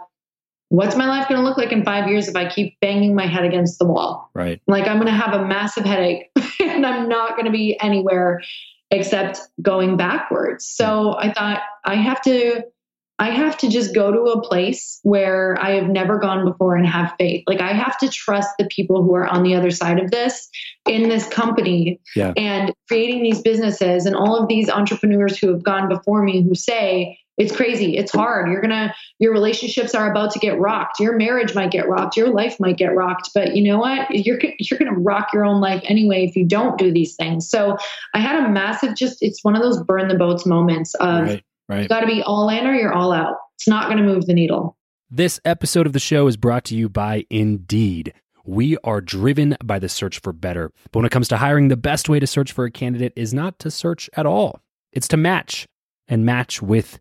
what's 0.69 0.97
my 0.97 1.07
life 1.07 1.29
going 1.29 1.41
to 1.41 1.47
look 1.47 1.59
like 1.59 1.73
in 1.73 1.85
five 1.85 2.09
years 2.09 2.29
if 2.29 2.37
I 2.37 2.49
keep 2.49 2.79
banging 2.81 3.15
my 3.15 3.27
head 3.27 3.45
against 3.45 3.79
the 3.79 3.85
wall? 3.85 4.31
Right. 4.35 4.61
Like 4.67 4.87
I'm 4.87 4.97
going 4.97 5.07
to 5.07 5.13
have 5.13 5.35
a 5.35 5.45
massive 5.45 5.85
headache 5.85 6.31
and 6.61 6.87
I'm 6.87 7.09
not 7.09 7.33
going 7.33 7.47
to 7.47 7.53
be 7.53 7.79
anywhere 7.81 8.41
except 8.91 9.41
going 9.61 9.97
backwards. 9.97 10.67
So 10.67 11.17
I 11.19 11.33
thought 11.33 11.63
I 11.85 11.95
have 11.95 12.23
to 12.23 12.65
I 13.19 13.31
have 13.31 13.57
to 13.59 13.69
just 13.69 13.95
go 13.95 14.11
to 14.11 14.33
a 14.33 14.43
place 14.43 14.99
where 15.05 15.57
I 15.61 15.77
have 15.77 15.89
never 15.89 16.19
gone 16.19 16.45
before 16.45 16.75
and 16.75 16.85
have 16.85 17.15
faith. 17.17 17.45
Like 17.47 17.61
I 17.61 17.73
have 17.73 17.97
to 17.99 18.09
trust 18.09 18.51
the 18.59 18.67
people 18.67 19.05
who 19.05 19.15
are 19.15 19.27
on 19.27 19.45
the 19.45 19.55
other 19.55 19.71
side 19.71 20.01
of 20.01 20.11
this 20.11 20.49
in 20.89 21.09
this 21.09 21.29
company 21.29 22.01
yeah. 22.17 22.33
and 22.37 22.73
creating 22.89 23.23
these 23.23 23.41
businesses 23.41 24.07
and 24.07 24.17
all 24.17 24.37
of 24.37 24.49
these 24.49 24.69
entrepreneurs 24.69 25.39
who 25.39 25.49
have 25.53 25.63
gone 25.63 25.89
before 25.89 26.25
me 26.25 26.43
who 26.43 26.57
say 26.57 27.19
it's 27.37 27.55
crazy. 27.55 27.97
It's 27.97 28.13
hard. 28.13 28.51
You're 28.51 28.61
going 28.61 28.71
to, 28.71 28.95
your 29.19 29.33
relationships 29.33 29.95
are 29.95 30.11
about 30.11 30.31
to 30.33 30.39
get 30.39 30.59
rocked. 30.59 31.01
Your 31.01 31.17
marriage 31.17 31.55
might 31.55 31.71
get 31.71 31.89
rocked. 31.89 32.17
Your 32.17 32.29
life 32.29 32.61
might 32.61 32.77
get 32.77 32.95
rocked. 32.95 33.31
But 33.35 33.57
you 33.57 33.65
know 33.65 33.79
what? 33.79 34.09
You're, 34.11 34.39
you're 34.59 34.79
going 34.79 34.93
to 34.93 35.01
rock 35.01 35.29
your 35.33 35.45
own 35.45 35.61
life 35.61 35.83
anyway 35.85 36.25
if 36.25 36.37
you 36.37 36.45
don't 36.45 36.79
do 36.79 36.93
these 36.93 37.17
things. 37.17 37.49
So 37.49 37.77
I 38.15 38.21
had 38.21 38.45
a 38.45 38.49
massive, 38.49 38.95
just, 38.95 39.23
it's 39.23 39.43
one 39.43 39.57
of 39.57 39.63
those 39.63 39.83
burn 39.83 40.09
the 40.09 40.15
boats 40.15 40.47
moments 40.47 40.95
of 40.95 41.25
right, 41.25 41.45
right. 41.69 41.89
got 41.89 42.01
to 42.01 42.07
be 42.07 42.23
all 42.23 42.49
in 42.49 42.67
or 42.67 42.75
you're 42.75 42.93
all 42.93 43.13
out. 43.13 43.37
It's 43.57 43.69
not 43.69 43.87
going 43.87 43.99
to 43.99 44.05
move 44.05 44.27
the 44.27 44.35
needle. 44.35 44.77
This 45.11 45.41
episode 45.45 45.87
of 45.87 45.93
the 45.93 46.01
show 46.01 46.27
is 46.27 46.37
brought 46.37 46.65
to 46.67 46.77
you 46.77 46.89
by 46.89 47.25
Indeed. 47.31 48.13
We 48.45 48.77
are 48.85 49.01
driven 49.01 49.57
by 49.65 49.79
the 49.79 49.89
search 49.89 50.21
for 50.21 50.33
better. 50.33 50.71
But 50.93 51.01
when 51.01 51.07
it 51.07 51.13
comes 51.13 51.29
to 51.29 51.39
hiring, 51.39 51.69
the 51.69 51.77
best 51.77 52.09
way 52.09 52.21
to 52.21 52.27
search 52.27 52.53
for 52.53 52.65
a 52.65 52.71
candidate 52.71 53.13
is 53.17 53.33
not 53.33 53.59
to 53.61 53.71
search 53.71 54.11
at 54.17 54.27
all, 54.27 54.61
it's 54.93 55.09
to 55.09 55.17
match 55.17 55.67
and 56.09 56.27
match 56.27 56.61
with 56.61 57.01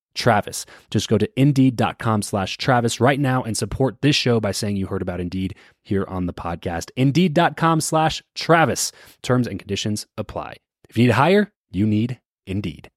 Travis. 0.13 0.65
Just 0.89 1.07
go 1.07 1.17
to 1.17 1.29
indeed.com 1.39 2.21
slash 2.21 2.57
Travis 2.57 2.99
right 2.99 3.19
now 3.19 3.43
and 3.43 3.57
support 3.57 4.01
this 4.01 4.15
show 4.15 4.39
by 4.39 4.51
saying 4.51 4.77
you 4.77 4.87
heard 4.87 5.01
about 5.01 5.19
Indeed 5.19 5.55
here 5.83 6.05
on 6.07 6.25
the 6.25 6.33
podcast. 6.33 6.91
Indeed.com 6.95 7.81
slash 7.81 8.23
Travis. 8.35 8.91
Terms 9.21 9.47
and 9.47 9.59
conditions 9.59 10.07
apply. 10.17 10.57
If 10.89 10.97
you 10.97 11.03
need 11.03 11.09
to 11.09 11.13
hire, 11.13 11.51
you 11.71 11.87
need 11.87 12.19
Indeed. 12.45 12.89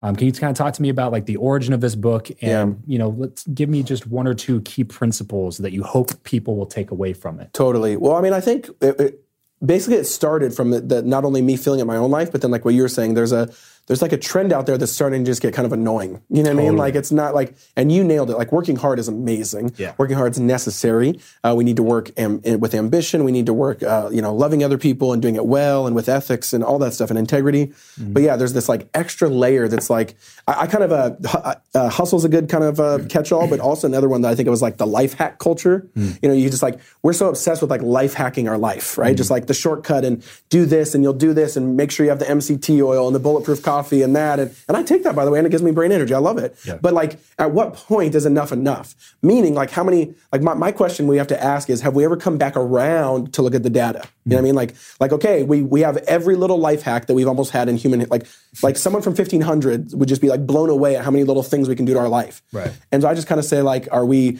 Um, 0.00 0.14
can 0.14 0.26
you 0.26 0.32
kind 0.32 0.50
of 0.50 0.56
talk 0.56 0.74
to 0.74 0.82
me 0.82 0.90
about 0.90 1.10
like 1.10 1.26
the 1.26 1.36
origin 1.36 1.72
of 1.72 1.80
this 1.80 1.96
book 1.96 2.30
and 2.40 2.80
yeah. 2.86 2.92
you 2.92 2.98
know 2.98 3.08
let's 3.08 3.44
give 3.48 3.68
me 3.68 3.82
just 3.82 4.06
one 4.06 4.28
or 4.28 4.34
two 4.34 4.60
key 4.60 4.84
principles 4.84 5.58
that 5.58 5.72
you 5.72 5.82
hope 5.82 6.22
people 6.22 6.56
will 6.56 6.66
take 6.66 6.92
away 6.92 7.12
from 7.12 7.40
it 7.40 7.52
totally 7.52 7.96
well 7.96 8.14
i 8.14 8.20
mean 8.20 8.32
i 8.32 8.40
think 8.40 8.68
it, 8.80 9.00
it, 9.00 9.24
basically 9.64 9.96
it 9.96 10.04
started 10.04 10.54
from 10.54 10.70
the, 10.70 10.80
the, 10.80 11.02
not 11.02 11.24
only 11.24 11.42
me 11.42 11.56
feeling 11.56 11.80
it 11.80 11.82
in 11.82 11.88
my 11.88 11.96
own 11.96 12.12
life 12.12 12.30
but 12.30 12.42
then 12.42 12.52
like 12.52 12.64
what 12.64 12.74
you 12.74 12.82
were 12.82 12.88
saying 12.88 13.14
there's 13.14 13.32
a 13.32 13.52
there's 13.88 14.02
like 14.02 14.12
a 14.12 14.18
trend 14.18 14.52
out 14.52 14.66
there 14.66 14.78
that's 14.78 14.92
starting 14.92 15.24
to 15.24 15.30
just 15.30 15.42
get 15.42 15.54
kind 15.54 15.66
of 15.66 15.72
annoying. 15.72 16.22
You 16.28 16.42
know 16.42 16.50
what 16.50 16.56
totally. 16.56 16.66
I 16.66 16.70
mean? 16.70 16.76
Like 16.76 16.94
it's 16.94 17.10
not 17.10 17.34
like, 17.34 17.56
and 17.74 17.90
you 17.90 18.04
nailed 18.04 18.30
it. 18.30 18.36
Like 18.36 18.52
working 18.52 18.76
hard 18.76 18.98
is 18.98 19.08
amazing. 19.08 19.74
Yeah. 19.76 19.94
Working 19.96 20.16
hard 20.16 20.32
is 20.32 20.38
necessary. 20.38 21.18
Uh, 21.42 21.54
we 21.56 21.64
need 21.64 21.76
to 21.76 21.82
work 21.82 22.10
am, 22.18 22.40
with 22.60 22.74
ambition. 22.74 23.24
We 23.24 23.32
need 23.32 23.46
to 23.46 23.54
work, 23.54 23.82
uh, 23.82 24.10
you 24.12 24.20
know, 24.20 24.34
loving 24.34 24.62
other 24.62 24.76
people 24.76 25.14
and 25.14 25.22
doing 25.22 25.36
it 25.36 25.46
well 25.46 25.86
and 25.86 25.96
with 25.96 26.08
ethics 26.08 26.52
and 26.52 26.62
all 26.62 26.78
that 26.80 26.92
stuff 26.92 27.08
and 27.08 27.18
integrity. 27.18 27.68
Mm-hmm. 27.68 28.12
But 28.12 28.22
yeah, 28.22 28.36
there's 28.36 28.52
this 28.52 28.68
like 28.68 28.90
extra 28.92 29.28
layer 29.28 29.68
that's 29.68 29.88
like, 29.88 30.16
I, 30.46 30.62
I 30.62 30.66
kind 30.66 30.84
of, 30.84 30.92
uh, 30.92 31.54
uh, 31.74 31.88
hustle's 31.88 32.26
a 32.26 32.28
good 32.28 32.50
kind 32.50 32.64
of 32.64 32.78
uh, 32.78 32.98
catch 33.08 33.32
all, 33.32 33.48
but 33.48 33.58
also 33.58 33.86
another 33.86 34.08
one 34.08 34.20
that 34.20 34.28
I 34.28 34.34
think 34.34 34.46
it 34.46 34.50
was 34.50 34.62
like 34.62 34.76
the 34.76 34.86
life 34.86 35.14
hack 35.14 35.38
culture. 35.38 35.88
Mm-hmm. 35.96 36.18
You 36.22 36.28
know, 36.28 36.34
you 36.34 36.50
just 36.50 36.62
like, 36.62 36.78
we're 37.02 37.14
so 37.14 37.30
obsessed 37.30 37.62
with 37.62 37.70
like 37.70 37.82
life 37.82 38.12
hacking 38.12 38.48
our 38.48 38.58
life, 38.58 38.98
right? 38.98 39.08
Mm-hmm. 39.08 39.16
Just 39.16 39.30
like 39.30 39.46
the 39.46 39.54
shortcut 39.54 40.04
and 40.04 40.22
do 40.50 40.66
this 40.66 40.94
and 40.94 41.02
you'll 41.02 41.14
do 41.14 41.32
this 41.32 41.56
and 41.56 41.74
make 41.74 41.90
sure 41.90 42.04
you 42.04 42.10
have 42.10 42.18
the 42.18 42.26
MCT 42.26 42.84
oil 42.84 43.06
and 43.06 43.14
the 43.14 43.20
bulletproof 43.20 43.62
coffee 43.62 43.77
and 44.02 44.14
that. 44.16 44.38
And 44.38 44.54
and 44.68 44.76
I 44.76 44.82
take 44.82 45.02
that 45.04 45.14
by 45.14 45.24
the 45.24 45.30
way, 45.30 45.38
and 45.38 45.46
it 45.46 45.50
gives 45.50 45.62
me 45.62 45.70
brain 45.70 45.92
energy. 45.92 46.14
I 46.14 46.18
love 46.18 46.38
it. 46.38 46.56
Yeah. 46.64 46.78
But 46.80 46.94
like, 46.94 47.18
at 47.38 47.52
what 47.52 47.74
point 47.74 48.14
is 48.14 48.26
enough 48.26 48.52
enough? 48.52 48.94
Meaning, 49.22 49.54
like, 49.54 49.70
how 49.70 49.84
many? 49.84 50.14
Like, 50.32 50.42
my, 50.42 50.54
my 50.54 50.72
question 50.72 51.06
we 51.06 51.16
have 51.16 51.26
to 51.28 51.42
ask 51.42 51.70
is, 51.70 51.80
have 51.82 51.94
we 51.94 52.04
ever 52.04 52.16
come 52.16 52.38
back 52.38 52.56
around 52.56 53.32
to 53.34 53.42
look 53.42 53.54
at 53.54 53.62
the 53.62 53.70
data? 53.70 54.02
You 54.24 54.30
know 54.30 54.36
what 54.36 54.38
I 54.38 54.40
hmm. 54.40 54.44
mean? 54.44 54.54
Like, 54.54 54.74
like 55.00 55.12
okay, 55.12 55.42
we 55.42 55.62
we 55.62 55.80
have 55.80 55.96
every 56.08 56.36
little 56.36 56.58
life 56.58 56.82
hack 56.82 57.06
that 57.06 57.14
we've 57.14 57.28
almost 57.28 57.50
had 57.50 57.68
in 57.68 57.76
human. 57.76 58.06
Like, 58.08 58.26
like 58.62 58.76
someone 58.76 59.02
from 59.02 59.14
1500 59.14 59.94
would 59.94 60.08
just 60.08 60.20
be 60.20 60.28
like 60.28 60.46
blown 60.46 60.70
away 60.70 60.96
at 60.96 61.04
how 61.04 61.10
many 61.10 61.24
little 61.24 61.42
things 61.42 61.68
we 61.68 61.76
can 61.76 61.84
do 61.84 61.94
to 61.94 62.00
our 62.00 62.08
life. 62.08 62.42
Right. 62.52 62.72
And 62.92 63.02
so 63.02 63.08
I 63.08 63.14
just 63.14 63.26
kind 63.26 63.38
of 63.38 63.44
say 63.44 63.62
like, 63.62 63.88
are 63.90 64.04
we 64.04 64.38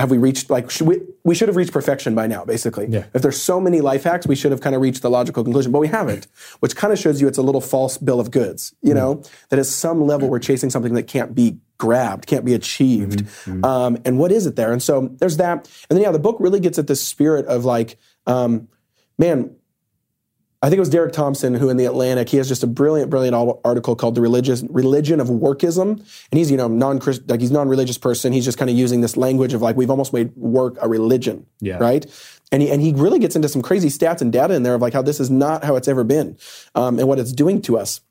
have 0.00 0.10
we 0.10 0.18
reached 0.18 0.50
like 0.50 0.70
should 0.70 0.86
we 0.86 1.00
we 1.24 1.34
should 1.34 1.48
have 1.48 1.56
reached 1.56 1.72
perfection 1.72 2.14
by 2.14 2.26
now 2.26 2.44
basically. 2.44 2.86
Yeah. 2.88 3.04
if 3.14 3.22
there's 3.22 3.40
so 3.40 3.60
many 3.60 3.80
life 3.80 4.04
hacks 4.04 4.26
we 4.26 4.34
should 4.34 4.50
have 4.50 4.60
kind 4.60 4.74
of 4.74 4.80
reached 4.80 5.02
the 5.02 5.10
logical 5.10 5.44
conclusion 5.44 5.70
but 5.70 5.78
we 5.78 5.88
haven't 5.88 6.26
which 6.60 6.74
kind 6.74 6.92
of 6.92 6.98
shows 6.98 7.20
you 7.20 7.28
it's 7.28 7.38
a 7.38 7.42
little 7.42 7.60
false 7.60 7.98
bill 7.98 8.18
of 8.18 8.30
goods 8.30 8.74
you 8.82 8.92
mm 8.92 8.96
know? 8.96 9.22
That 9.50 9.58
at 9.58 9.66
some 9.66 10.06
level 10.06 10.28
we're 10.28 10.40
chasing 10.40 10.70
something 10.70 10.94
that 10.94 11.04
can't 11.04 11.34
be 11.34 11.58
grabbed 11.78 12.26
can't 12.26 12.44
be 12.44 12.54
achieved. 12.54 13.20
Mm-hmm. 13.24 13.64
um, 13.64 13.98
and 14.04 14.18
what 14.18 14.32
is 14.32 14.46
it 14.46 14.56
there? 14.56 14.72
And 14.72 14.82
so 14.82 15.08
there's 15.18 15.36
that. 15.36 15.70
And 15.88 15.96
then 15.96 16.02
yeah 16.02 16.10
the 16.10 16.18
book 16.18 16.36
really 16.40 16.60
gets 16.60 16.78
at 16.78 16.86
this 16.86 17.06
spirit 17.06 17.46
of 17.46 17.64
like 17.64 17.98
um, 18.26 18.68
man 19.18 19.54
I 20.62 20.68
think 20.68 20.76
it 20.76 20.80
was 20.80 20.90
Derek 20.90 21.14
Thompson 21.14 21.54
who 21.54 21.70
in 21.70 21.78
the 21.78 21.86
Atlantic, 21.86 22.28
he 22.28 22.36
has 22.36 22.46
just 22.46 22.62
a 22.62 22.66
brilliant, 22.66 23.08
brilliant 23.08 23.60
article 23.64 23.96
called 23.96 24.14
"The 24.14 24.20
Religious 24.20 24.62
Religion 24.68 25.18
of 25.18 25.28
Workism," 25.28 25.88
and 25.88 26.38
he's 26.38 26.50
you 26.50 26.58
know 26.58 26.68
non 26.68 27.00
like 27.28 27.40
he's 27.40 27.50
non-religious 27.50 27.96
person. 27.96 28.32
He's 28.34 28.44
just 28.44 28.58
kind 28.58 28.70
of 28.70 28.76
using 28.76 29.00
this 29.00 29.16
language 29.16 29.54
of 29.54 29.62
like 29.62 29.76
we've 29.76 29.90
almost 29.90 30.12
made 30.12 30.36
work 30.36 30.76
a 30.82 30.88
religion, 30.88 31.46
yeah. 31.60 31.78
right? 31.78 32.04
And 32.52 32.60
he 32.60 32.70
and 32.70 32.82
he 32.82 32.92
really 32.92 33.18
gets 33.18 33.36
into 33.36 33.48
some 33.48 33.62
crazy 33.62 33.88
stats 33.88 34.20
and 34.20 34.30
data 34.30 34.54
in 34.54 34.62
there 34.62 34.74
of 34.74 34.82
like 34.82 34.92
how 34.92 35.00
this 35.00 35.18
is 35.18 35.30
not 35.30 35.64
how 35.64 35.76
it's 35.76 35.88
ever 35.88 36.04
been, 36.04 36.36
um, 36.74 36.98
and 36.98 37.08
what 37.08 37.18
it's 37.18 37.32
doing 37.32 37.62
to 37.62 37.78
us. 37.78 38.02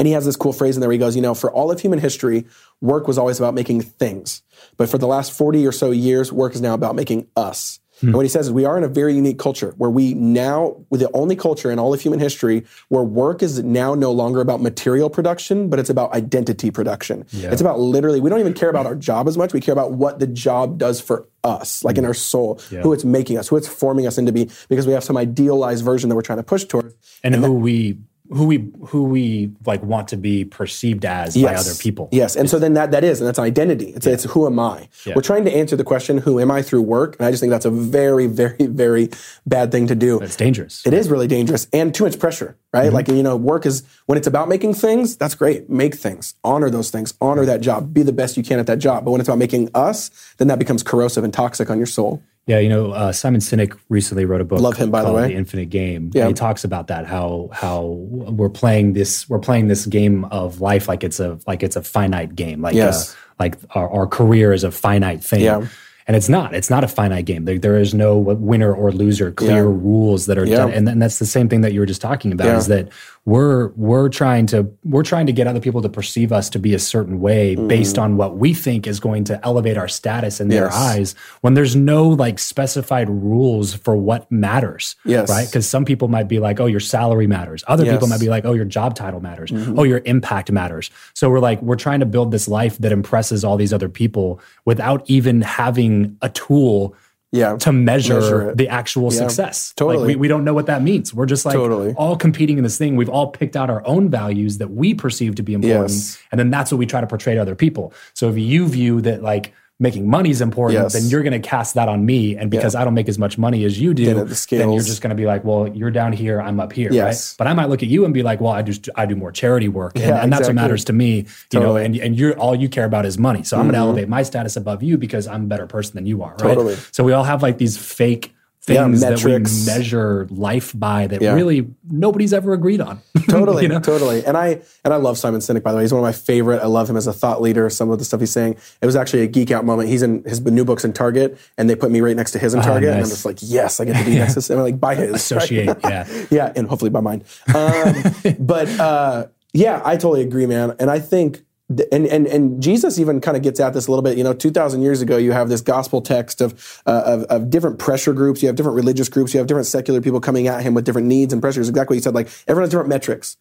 And 0.00 0.06
he 0.06 0.14
has 0.14 0.26
this 0.26 0.36
cool 0.36 0.52
phrase 0.52 0.76
in 0.76 0.80
there. 0.80 0.90
He 0.90 0.98
goes, 0.98 1.14
you 1.14 1.22
know, 1.22 1.34
for 1.34 1.50
all 1.50 1.70
of 1.70 1.80
human 1.80 2.00
history, 2.00 2.44
work 2.80 3.06
was 3.06 3.18
always 3.18 3.38
about 3.38 3.54
making 3.54 3.82
things, 3.82 4.42
but 4.76 4.88
for 4.88 4.98
the 4.98 5.06
last 5.06 5.30
forty 5.30 5.64
or 5.64 5.72
so 5.72 5.92
years, 5.92 6.32
work 6.32 6.56
is 6.56 6.60
now 6.60 6.74
about 6.74 6.96
making 6.96 7.28
us. 7.36 7.78
Hmm. 8.00 8.08
And 8.08 8.16
what 8.16 8.24
he 8.24 8.28
says 8.28 8.46
is 8.46 8.52
we 8.52 8.64
are 8.64 8.78
in 8.78 8.84
a 8.84 8.88
very 8.88 9.14
unique 9.14 9.38
culture 9.38 9.74
where 9.76 9.90
we 9.90 10.14
now, 10.14 10.76
we're 10.90 10.98
the 10.98 11.10
only 11.12 11.36
culture 11.36 11.70
in 11.70 11.78
all 11.78 11.92
of 11.92 12.00
human 12.00 12.20
history 12.20 12.64
where 12.88 13.02
work 13.02 13.42
is 13.42 13.62
now 13.62 13.94
no 13.94 14.12
longer 14.12 14.40
about 14.40 14.60
material 14.60 15.10
production, 15.10 15.68
but 15.68 15.78
it's 15.78 15.90
about 15.90 16.12
identity 16.12 16.70
production. 16.70 17.26
Yeah. 17.30 17.50
It's 17.50 17.60
about 17.60 17.80
literally, 17.80 18.20
we 18.20 18.30
don't 18.30 18.40
even 18.40 18.54
care 18.54 18.70
about 18.70 18.86
our 18.86 18.94
job 18.94 19.28
as 19.28 19.36
much. 19.36 19.52
We 19.52 19.60
care 19.60 19.72
about 19.72 19.92
what 19.92 20.18
the 20.18 20.26
job 20.26 20.78
does 20.78 21.00
for 21.00 21.28
us, 21.44 21.84
like 21.84 21.98
in 21.98 22.04
our 22.04 22.14
soul, 22.14 22.60
yeah. 22.70 22.82
who 22.82 22.92
it's 22.92 23.04
making 23.04 23.38
us, 23.38 23.48
who 23.48 23.56
it's 23.56 23.68
forming 23.68 24.06
us 24.06 24.18
into 24.18 24.32
be, 24.32 24.50
because 24.68 24.86
we 24.86 24.92
have 24.92 25.04
some 25.04 25.16
idealized 25.16 25.84
version 25.84 26.08
that 26.08 26.16
we're 26.16 26.22
trying 26.22 26.38
to 26.38 26.42
push 26.42 26.64
towards. 26.64 26.94
And, 27.22 27.34
and 27.34 27.44
who 27.44 27.54
that, 27.54 27.58
we 27.58 27.98
who 28.30 28.46
we 28.46 28.70
who 28.86 29.04
we 29.04 29.52
like 29.64 29.82
want 29.82 30.08
to 30.08 30.16
be 30.16 30.44
perceived 30.44 31.04
as 31.04 31.36
yes. 31.36 31.50
by 31.50 31.58
other 31.58 31.78
people. 31.78 32.08
Yes, 32.12 32.36
and 32.36 32.48
so 32.48 32.58
then 32.58 32.74
that 32.74 32.90
that 32.90 33.04
is, 33.04 33.20
and 33.20 33.28
that's 33.28 33.38
an 33.38 33.44
identity. 33.44 33.90
It's 33.90 34.06
yeah. 34.06 34.12
it's 34.12 34.24
who 34.24 34.46
am 34.46 34.58
I? 34.58 34.88
Yeah. 35.04 35.14
We're 35.16 35.22
trying 35.22 35.44
to 35.46 35.54
answer 35.54 35.76
the 35.76 35.84
question, 35.84 36.18
who 36.18 36.38
am 36.38 36.50
I 36.50 36.62
through 36.62 36.82
work? 36.82 37.16
And 37.18 37.26
I 37.26 37.30
just 37.30 37.40
think 37.40 37.50
that's 37.50 37.64
a 37.64 37.70
very 37.70 38.26
very 38.26 38.56
very 38.66 39.10
bad 39.46 39.72
thing 39.72 39.86
to 39.86 39.94
do. 39.94 40.20
It's 40.20 40.36
dangerous. 40.36 40.86
It 40.86 40.94
is 40.94 41.08
really 41.08 41.26
dangerous 41.26 41.66
and 41.72 41.94
too 41.94 42.04
much 42.04 42.18
pressure, 42.18 42.56
right? 42.72 42.86
Mm-hmm. 42.86 42.94
Like 42.94 43.08
you 43.08 43.22
know, 43.22 43.36
work 43.36 43.64
is 43.64 43.82
when 44.06 44.18
it's 44.18 44.26
about 44.26 44.48
making 44.48 44.74
things. 44.74 45.16
That's 45.16 45.34
great. 45.34 45.70
Make 45.70 45.94
things, 45.94 46.34
honor 46.44 46.70
those 46.70 46.90
things, 46.90 47.14
honor 47.20 47.44
that 47.46 47.60
job, 47.60 47.94
be 47.94 48.02
the 48.02 48.12
best 48.12 48.36
you 48.36 48.42
can 48.42 48.58
at 48.58 48.66
that 48.66 48.78
job. 48.78 49.04
But 49.04 49.12
when 49.12 49.20
it's 49.20 49.28
about 49.28 49.38
making 49.38 49.70
us, 49.74 50.10
then 50.36 50.48
that 50.48 50.58
becomes 50.58 50.82
corrosive 50.82 51.24
and 51.24 51.32
toxic 51.32 51.70
on 51.70 51.78
your 51.78 51.86
soul. 51.86 52.22
Yeah, 52.48 52.58
you 52.58 52.68
know, 52.70 52.92
uh, 52.92 53.12
Simon 53.12 53.40
Sinek 53.40 53.78
recently 53.90 54.24
wrote 54.24 54.40
a 54.40 54.44
book. 54.44 54.58
Love 54.60 54.76
him, 54.78 54.90
by 54.90 55.04
the 55.04 55.12
way. 55.12 55.28
The 55.28 55.34
Infinite 55.34 55.68
Game. 55.70 56.10
Yeah, 56.14 56.26
he 56.28 56.32
talks 56.32 56.64
about 56.64 56.86
that 56.88 57.06
how 57.06 57.50
how 57.52 57.82
we're 57.82 58.48
playing 58.48 58.94
this 58.94 59.28
we're 59.28 59.38
playing 59.38 59.68
this 59.68 59.86
game 59.86 60.24
of 60.26 60.60
life 60.60 60.88
like 60.88 61.04
it's 61.04 61.20
a 61.20 61.38
like 61.46 61.62
it's 61.62 61.76
a 61.76 61.82
finite 61.82 62.34
game. 62.34 62.62
Like 62.62 62.74
yes. 62.74 63.12
Uh, 63.12 63.16
like 63.38 63.56
our, 63.76 63.88
our 63.90 64.06
career 64.06 64.52
is 64.52 64.64
a 64.64 64.72
finite 64.72 65.22
thing. 65.22 65.42
Yeah. 65.42 65.66
and 66.08 66.16
it's 66.16 66.28
not 66.30 66.54
it's 66.54 66.70
not 66.70 66.82
a 66.82 66.88
finite 66.88 67.26
game 67.26 67.44
there, 67.44 67.58
there 67.58 67.78
is 67.78 67.92
no 67.92 68.16
winner 68.18 68.74
or 68.74 68.90
loser 68.90 69.30
clear 69.30 69.64
Yeah. 69.68 69.82
rules 69.88 70.24
that 70.26 70.38
are 70.38 70.46
Yeah. 70.46 70.56
done 70.56 70.72
and, 70.72 70.88
then 70.88 70.98
that's 70.98 71.18
the 71.18 71.26
same 71.26 71.48
thing 71.50 71.60
that 71.60 71.72
you 71.74 71.80
were 71.80 71.86
just 71.86 72.00
talking 72.00 72.32
about 72.32 72.46
Yeah. 72.46 72.56
is 72.56 72.66
that 72.68 72.88
we're 73.28 73.68
we're 73.76 74.08
trying 74.08 74.46
to 74.46 74.66
we're 74.84 75.02
trying 75.02 75.26
to 75.26 75.32
get 75.32 75.46
other 75.46 75.60
people 75.60 75.82
to 75.82 75.88
perceive 75.88 76.32
us 76.32 76.48
to 76.50 76.58
be 76.58 76.72
a 76.72 76.78
certain 76.78 77.20
way 77.20 77.54
based 77.56 77.98
on 77.98 78.16
what 78.16 78.38
we 78.38 78.54
think 78.54 78.86
is 78.86 78.98
going 79.00 79.22
to 79.24 79.38
elevate 79.44 79.76
our 79.76 79.88
status 79.88 80.40
in 80.40 80.48
their 80.48 80.68
Mm-hmm. 80.68 80.78
Eyes 81.00 81.14
when 81.42 81.54
there's 81.54 81.76
no 81.76 82.08
like 82.08 82.38
specified 82.38 83.08
rules 83.10 83.74
for 83.74 83.94
what 83.96 84.30
matters 84.32 84.96
Yes. 85.04 85.28
right 85.28 85.46
because 85.46 85.68
some 85.68 85.84
people 85.84 86.08
might 86.08 86.28
be 86.28 86.38
like 86.38 86.58
oh 86.60 86.66
your 86.66 86.80
salary 86.80 87.26
matters 87.26 87.62
other 87.68 87.84
people 87.84 87.94
Yes. 87.94 88.02
Mm-hmm. 88.02 88.10
might 88.10 88.20
be 88.20 88.28
like 88.28 88.44
oh 88.44 88.52
your 88.54 88.64
job 88.64 88.94
title 88.94 89.20
matters 89.20 89.50
oh 89.76 89.82
your 89.84 90.00
impact 90.04 90.50
matters 90.50 90.90
so 91.14 91.28
we're 91.30 91.40
like 91.40 91.60
we're 91.62 91.76
trying 91.76 92.00
to 92.00 92.06
build 92.06 92.30
this 92.32 92.48
life 92.48 92.78
that 92.78 92.92
impresses 92.92 93.44
all 93.44 93.56
these 93.56 93.72
other 93.72 93.88
people 93.88 94.40
without 94.64 95.02
even 95.08 95.42
having 95.42 96.16
a 96.22 96.28
tool 96.30 96.94
Yeah. 97.30 97.56
to 97.58 97.72
measure, 97.72 98.20
Measure 98.20 98.54
the 98.54 98.68
actual 98.68 99.10
success. 99.10 99.74
totally. 99.76 99.98
Like 99.98 100.06
we, 100.08 100.16
we 100.16 100.28
don't 100.28 100.44
know 100.44 100.54
what 100.54 100.66
that 100.66 100.82
means. 100.82 101.12
We're 101.12 101.26
just 101.26 101.44
like 101.44 101.54
Totally. 101.54 101.92
all 101.94 102.16
competing 102.16 102.56
in 102.56 102.64
this 102.64 102.78
thing. 102.78 102.96
We've 102.96 103.08
all 103.10 103.28
picked 103.30 103.54
out 103.56 103.68
our 103.68 103.86
own 103.86 104.08
values 104.08 104.58
that 104.58 104.70
we 104.70 104.94
perceive 104.94 105.34
to 105.34 105.42
be 105.42 105.52
important. 105.52 105.90
Yes. 105.90 106.18
And 106.32 106.38
then 106.38 106.50
that's 106.50 106.72
what 106.72 106.78
we 106.78 106.86
try 106.86 107.00
to 107.02 107.06
portray 107.06 107.34
to 107.34 107.40
other 107.40 107.54
people. 107.54 107.92
So 108.14 108.30
if 108.30 108.38
you 108.38 108.66
view 108.66 109.02
that 109.02 109.22
like 109.22 109.52
making 109.80 110.10
money 110.10 110.30
is 110.30 110.40
important, 110.40 110.82
Yes. 110.82 110.92
then 110.92 111.04
you're 111.04 111.22
going 111.22 111.40
to 111.40 111.48
cast 111.48 111.74
that 111.74 111.88
on 111.88 112.04
me. 112.04 112.36
And 112.36 112.50
because 112.50 112.74
I 112.74 112.84
don't 112.84 112.94
make 112.94 113.08
as 113.08 113.18
much 113.18 113.38
money 113.38 113.64
as 113.64 113.80
you 113.80 113.94
do, 113.94 114.04
Then 114.04 114.16
then, 114.16 114.26
it- 114.26 114.28
the 114.28 114.34
scales- 114.34 114.74
you're 114.74 114.82
just 114.84 115.02
going 115.02 115.10
to 115.10 115.16
be 115.16 115.26
like, 115.26 115.44
well, 115.44 115.68
you're 115.68 115.90
down 115.90 116.12
here, 116.12 116.40
I'm 116.40 116.58
up 116.58 116.72
here. 116.72 116.90
Yes. 116.92 117.32
Right. 117.32 117.34
But 117.38 117.46
I 117.46 117.54
might 117.54 117.68
look 117.68 117.82
at 117.82 117.88
you 117.88 118.04
and 118.04 118.12
be 118.12 118.22
like, 118.22 118.40
well, 118.40 118.52
I 118.52 118.62
just, 118.62 118.88
I 118.96 119.06
do 119.06 119.14
more 119.14 119.30
charity 119.30 119.68
work. 119.68 119.92
And, 119.94 120.04
Yeah, 120.04 120.22
and 120.22 120.32
that's 120.32 120.48
what 120.48 120.54
matters 120.56 120.84
to 120.86 120.92
me, 120.92 121.26
you 121.52 121.60
know, 121.60 121.76
and, 121.76 121.94
and 121.96 122.16
you're 122.18 122.36
all 122.38 122.54
you 122.56 122.68
care 122.68 122.84
about 122.84 123.06
is 123.06 123.18
money. 123.18 123.44
So 123.44 123.56
I'm 123.56 123.64
going 123.64 123.74
to 123.74 123.78
mm-hmm. 123.78 123.88
elevate 123.88 124.08
my 124.08 124.22
status 124.22 124.56
above 124.56 124.82
you 124.82 124.98
because 124.98 125.28
I'm 125.28 125.44
a 125.44 125.46
better 125.46 125.66
person 125.66 125.94
than 125.94 126.06
you 126.06 126.22
are. 126.22 126.32
Right. 126.32 126.54
Totally. 126.54 126.76
So 126.90 127.04
we 127.04 127.12
all 127.12 127.24
have 127.24 127.42
like 127.42 127.58
these 127.58 127.76
fake 127.76 128.34
Yeah, 128.74 128.84
things 128.84 129.00
that 129.00 129.10
we 129.24 129.32
metrics. 129.32 129.66
measure 129.66 130.26
life 130.30 130.72
by 130.78 131.06
that 131.06 131.20
Yeah. 131.22 131.34
really 131.34 131.68
nobody's 131.90 132.32
ever 132.32 132.52
agreed 132.52 132.80
on. 132.80 133.00
totally, 133.28 133.62
you 133.64 133.68
know? 133.68 133.80
totally. 133.80 134.24
And 134.24 134.36
I 134.36 134.60
and 134.84 134.92
I 134.94 134.96
love 134.96 135.18
Simon 135.18 135.40
Sinek. 135.40 135.62
By 135.62 135.72
the 135.72 135.76
way, 135.78 135.82
he's 135.84 135.92
one 135.92 136.00
of 136.00 136.04
my 136.04 136.12
favorite. 136.12 136.60
I 136.62 136.66
love 136.66 136.88
him 136.88 136.96
as 136.96 137.06
a 137.06 137.12
thought 137.12 137.40
leader. 137.42 137.68
Some 137.70 137.90
of 137.90 137.98
the 137.98 138.04
stuff 138.04 138.20
he's 138.20 138.30
saying. 138.32 138.56
It 138.82 138.86
was 138.86 138.96
actually 138.96 139.22
a 139.22 139.26
geek 139.26 139.50
out 139.50 139.64
moment. 139.64 139.88
He's 139.88 140.02
in 140.02 140.22
his 140.24 140.40
new 140.40 140.64
books 140.64 140.84
in 140.84 140.92
Target, 140.92 141.38
and 141.56 141.68
they 141.68 141.74
put 141.76 141.90
me 141.90 142.00
right 142.00 142.16
next 142.16 142.32
to 142.32 142.38
his 142.38 142.54
in 142.54 142.62
Target, 142.62 142.90
and 142.90 142.98
I'm 143.00 143.08
just 143.08 143.24
like, 143.24 143.38
yes, 143.40 143.80
I 143.80 143.84
get 143.84 143.96
to 143.98 144.04
be 144.04 144.14
next 144.16 144.34
to 144.46 144.52
him. 144.52 144.60
Like, 144.60 144.78
buy 144.80 144.94
his. 144.94 145.10
right? 145.10 145.14
Associate, 145.16 145.76
yeah. 145.84 146.26
yeah, 146.30 146.52
and 146.56 146.66
hopefully 146.68 146.90
by 146.90 147.00
mine. 147.00 147.24
Um, 147.54 147.94
but 148.38 148.68
uh, 148.80 149.26
yeah, 149.52 149.80
I 149.84 149.94
totally 149.96 150.22
agree, 150.22 150.46
man. 150.46 150.74
And 150.78 150.90
I 150.90 150.98
think, 150.98 151.34
th- 151.36 151.44
and 151.68 152.06
and 152.06 152.26
and 152.26 152.62
Jesus 152.62 152.98
even 152.98 153.20
kind 153.20 153.36
of 153.36 153.42
gets 153.42 153.60
at 153.60 153.74
this 153.74 153.88
a 153.88 153.90
little 153.90 154.02
bit. 154.02 154.16
You 154.16 154.24
know, 154.24 154.32
two 154.32 154.50
thousand 154.50 154.80
years 154.82 155.02
ago, 155.02 155.18
you 155.18 155.32
have 155.32 155.50
this 155.50 155.60
gospel 155.60 156.00
text 156.00 156.40
of, 156.40 156.80
uh, 156.86 157.02
of 157.04 157.22
of 157.24 157.50
different 157.50 157.78
pressure 157.78 158.14
groups. 158.14 158.42
You 158.42 158.48
have 158.48 158.56
different 158.56 158.76
religious 158.76 159.08
groups. 159.10 159.34
You 159.34 159.38
have 159.38 159.46
different 159.46 159.66
secular 159.66 160.00
people 160.00 160.18
coming 160.20 160.48
at 160.48 160.62
him 160.62 160.72
with 160.72 160.86
different 160.86 161.08
needs 161.08 161.32
and 161.32 161.42
pressures. 161.42 161.68
Exactly 161.68 161.94
what 161.94 161.98
you 161.98 162.02
said. 162.02 162.14
Like 162.14 162.28
everyone 162.46 162.62
has 162.62 162.70
different 162.70 162.88
metrics, 162.88 163.36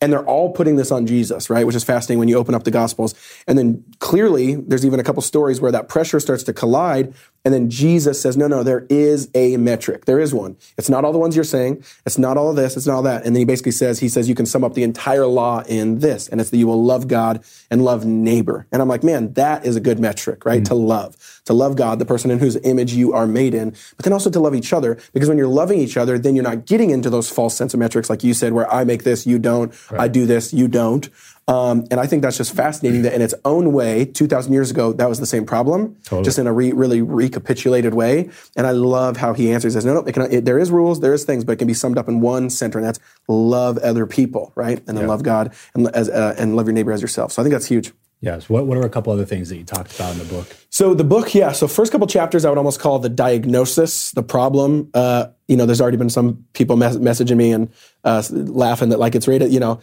and 0.00 0.12
they're 0.12 0.26
all 0.26 0.52
putting 0.52 0.74
this 0.74 0.90
on 0.90 1.06
Jesus, 1.06 1.50
right? 1.50 1.64
Which 1.66 1.76
is 1.76 1.84
fascinating 1.84 2.18
when 2.18 2.28
you 2.28 2.36
open 2.36 2.54
up 2.54 2.64
the 2.64 2.72
gospels. 2.72 3.14
And 3.46 3.56
then 3.56 3.84
clearly, 4.00 4.56
there's 4.56 4.84
even 4.84 4.98
a 4.98 5.04
couple 5.04 5.22
stories 5.22 5.60
where 5.60 5.70
that 5.70 5.88
pressure 5.88 6.18
starts 6.18 6.42
to 6.44 6.52
collide. 6.52 7.14
And 7.48 7.54
then 7.54 7.70
Jesus 7.70 8.20
says, 8.20 8.36
no, 8.36 8.46
no, 8.46 8.62
there 8.62 8.84
is 8.90 9.30
a 9.34 9.56
metric. 9.56 10.04
There 10.04 10.20
is 10.20 10.34
one. 10.34 10.58
It's 10.76 10.90
not 10.90 11.06
all 11.06 11.14
the 11.14 11.18
ones 11.18 11.34
you're 11.34 11.44
saying. 11.44 11.82
It's 12.04 12.18
not 12.18 12.36
all 12.36 12.50
of 12.50 12.56
this. 12.56 12.76
It's 12.76 12.86
not 12.86 12.96
all 12.96 13.02
that. 13.04 13.24
And 13.24 13.34
then 13.34 13.40
he 13.40 13.46
basically 13.46 13.72
says, 13.72 14.00
he 14.00 14.10
says, 14.10 14.28
you 14.28 14.34
can 14.34 14.44
sum 14.44 14.62
up 14.62 14.74
the 14.74 14.82
entire 14.82 15.24
law 15.24 15.62
in 15.66 16.00
this. 16.00 16.28
And 16.28 16.42
it's 16.42 16.50
that 16.50 16.58
you 16.58 16.66
will 16.66 16.84
love 16.84 17.08
God 17.08 17.42
and 17.70 17.82
love 17.82 18.04
neighbor. 18.04 18.66
And 18.70 18.82
I'm 18.82 18.88
like, 18.88 19.02
man, 19.02 19.32
that 19.32 19.64
is 19.64 19.76
a 19.76 19.80
good 19.80 19.98
metric, 19.98 20.44
right? 20.44 20.60
Mm. 20.60 20.66
To 20.66 20.74
love, 20.74 21.40
to 21.46 21.54
love 21.54 21.74
God, 21.74 22.00
the 22.00 22.04
person 22.04 22.30
in 22.30 22.38
whose 22.38 22.56
image 22.56 22.92
you 22.92 23.14
are 23.14 23.26
made 23.26 23.54
in, 23.54 23.70
but 23.96 24.04
then 24.04 24.12
also 24.12 24.28
to 24.28 24.40
love 24.40 24.54
each 24.54 24.74
other. 24.74 24.98
Because 25.14 25.30
when 25.30 25.38
you're 25.38 25.48
loving 25.48 25.78
each 25.78 25.96
other, 25.96 26.18
then 26.18 26.36
you're 26.36 26.44
not 26.44 26.66
getting 26.66 26.90
into 26.90 27.08
those 27.08 27.30
false 27.30 27.56
sense 27.56 27.72
of 27.72 27.80
metrics, 27.80 28.10
like 28.10 28.22
you 28.22 28.34
said, 28.34 28.52
where 28.52 28.70
I 28.70 28.84
make 28.84 29.04
this, 29.04 29.26
you 29.26 29.38
don't. 29.38 29.72
I 29.98 30.08
do 30.08 30.26
this, 30.26 30.52
you 30.52 30.68
don't. 30.68 31.08
Um, 31.48 31.86
and 31.90 31.98
I 31.98 32.06
think 32.06 32.20
that's 32.22 32.36
just 32.36 32.54
fascinating 32.54 33.02
that 33.02 33.14
in 33.14 33.22
its 33.22 33.34
own 33.46 33.72
way, 33.72 34.04
2,000 34.04 34.52
years 34.52 34.70
ago, 34.70 34.92
that 34.92 35.08
was 35.08 35.18
the 35.18 35.26
same 35.26 35.46
problem, 35.46 35.96
just 36.22 36.38
in 36.38 36.46
a 36.46 36.52
re- 36.52 36.72
really 36.72 37.00
recapitulated 37.00 37.94
way. 37.94 38.28
And 38.54 38.66
I 38.66 38.72
love 38.72 39.16
how 39.16 39.32
he 39.32 39.50
answers 39.50 39.72
this. 39.72 39.84
No, 39.84 39.94
no, 39.94 40.00
it 40.00 40.12
can, 40.12 40.30
it, 40.30 40.44
there 40.44 40.58
is 40.58 40.70
rules, 40.70 41.00
there 41.00 41.14
is 41.14 41.24
things, 41.24 41.44
but 41.44 41.52
it 41.52 41.56
can 41.56 41.66
be 41.66 41.74
summed 41.74 41.96
up 41.96 42.06
in 42.06 42.20
one 42.20 42.50
center, 42.50 42.78
and 42.78 42.86
that's 42.86 43.00
love 43.28 43.78
other 43.78 44.06
people, 44.06 44.52
right? 44.54 44.82
And 44.86 44.98
then 44.98 45.06
love 45.06 45.22
God 45.22 45.54
and, 45.74 45.88
as, 45.88 46.10
uh, 46.10 46.34
and 46.38 46.54
love 46.54 46.66
your 46.66 46.74
neighbor 46.74 46.92
as 46.92 47.00
yourself. 47.00 47.32
So 47.32 47.40
I 47.40 47.44
think 47.44 47.54
that's 47.54 47.66
huge. 47.66 47.92
Yes. 48.20 48.48
What, 48.48 48.66
what 48.66 48.76
are 48.76 48.84
a 48.84 48.88
couple 48.88 49.12
other 49.12 49.24
things 49.24 49.48
that 49.48 49.56
you 49.56 49.64
talked 49.64 49.94
about 49.94 50.12
in 50.12 50.18
the 50.18 50.24
book? 50.24 50.48
So 50.70 50.92
the 50.92 51.04
book, 51.04 51.34
yeah. 51.34 51.52
So 51.52 51.68
first 51.68 51.92
couple 51.92 52.08
chapters, 52.08 52.44
I 52.44 52.48
would 52.48 52.58
almost 52.58 52.80
call 52.80 52.98
the 52.98 53.08
diagnosis, 53.08 54.10
the 54.10 54.24
problem. 54.24 54.90
Uh, 54.92 55.26
you 55.46 55.56
know, 55.56 55.66
there's 55.66 55.80
already 55.80 55.98
been 55.98 56.10
some 56.10 56.44
people 56.52 56.76
mes- 56.76 56.96
messaging 56.96 57.36
me 57.36 57.52
and 57.52 57.70
uh, 58.02 58.22
laughing 58.30 58.88
that 58.88 58.98
like 58.98 59.14
it's 59.14 59.28
rated. 59.28 59.52
You 59.52 59.60
know, 59.60 59.80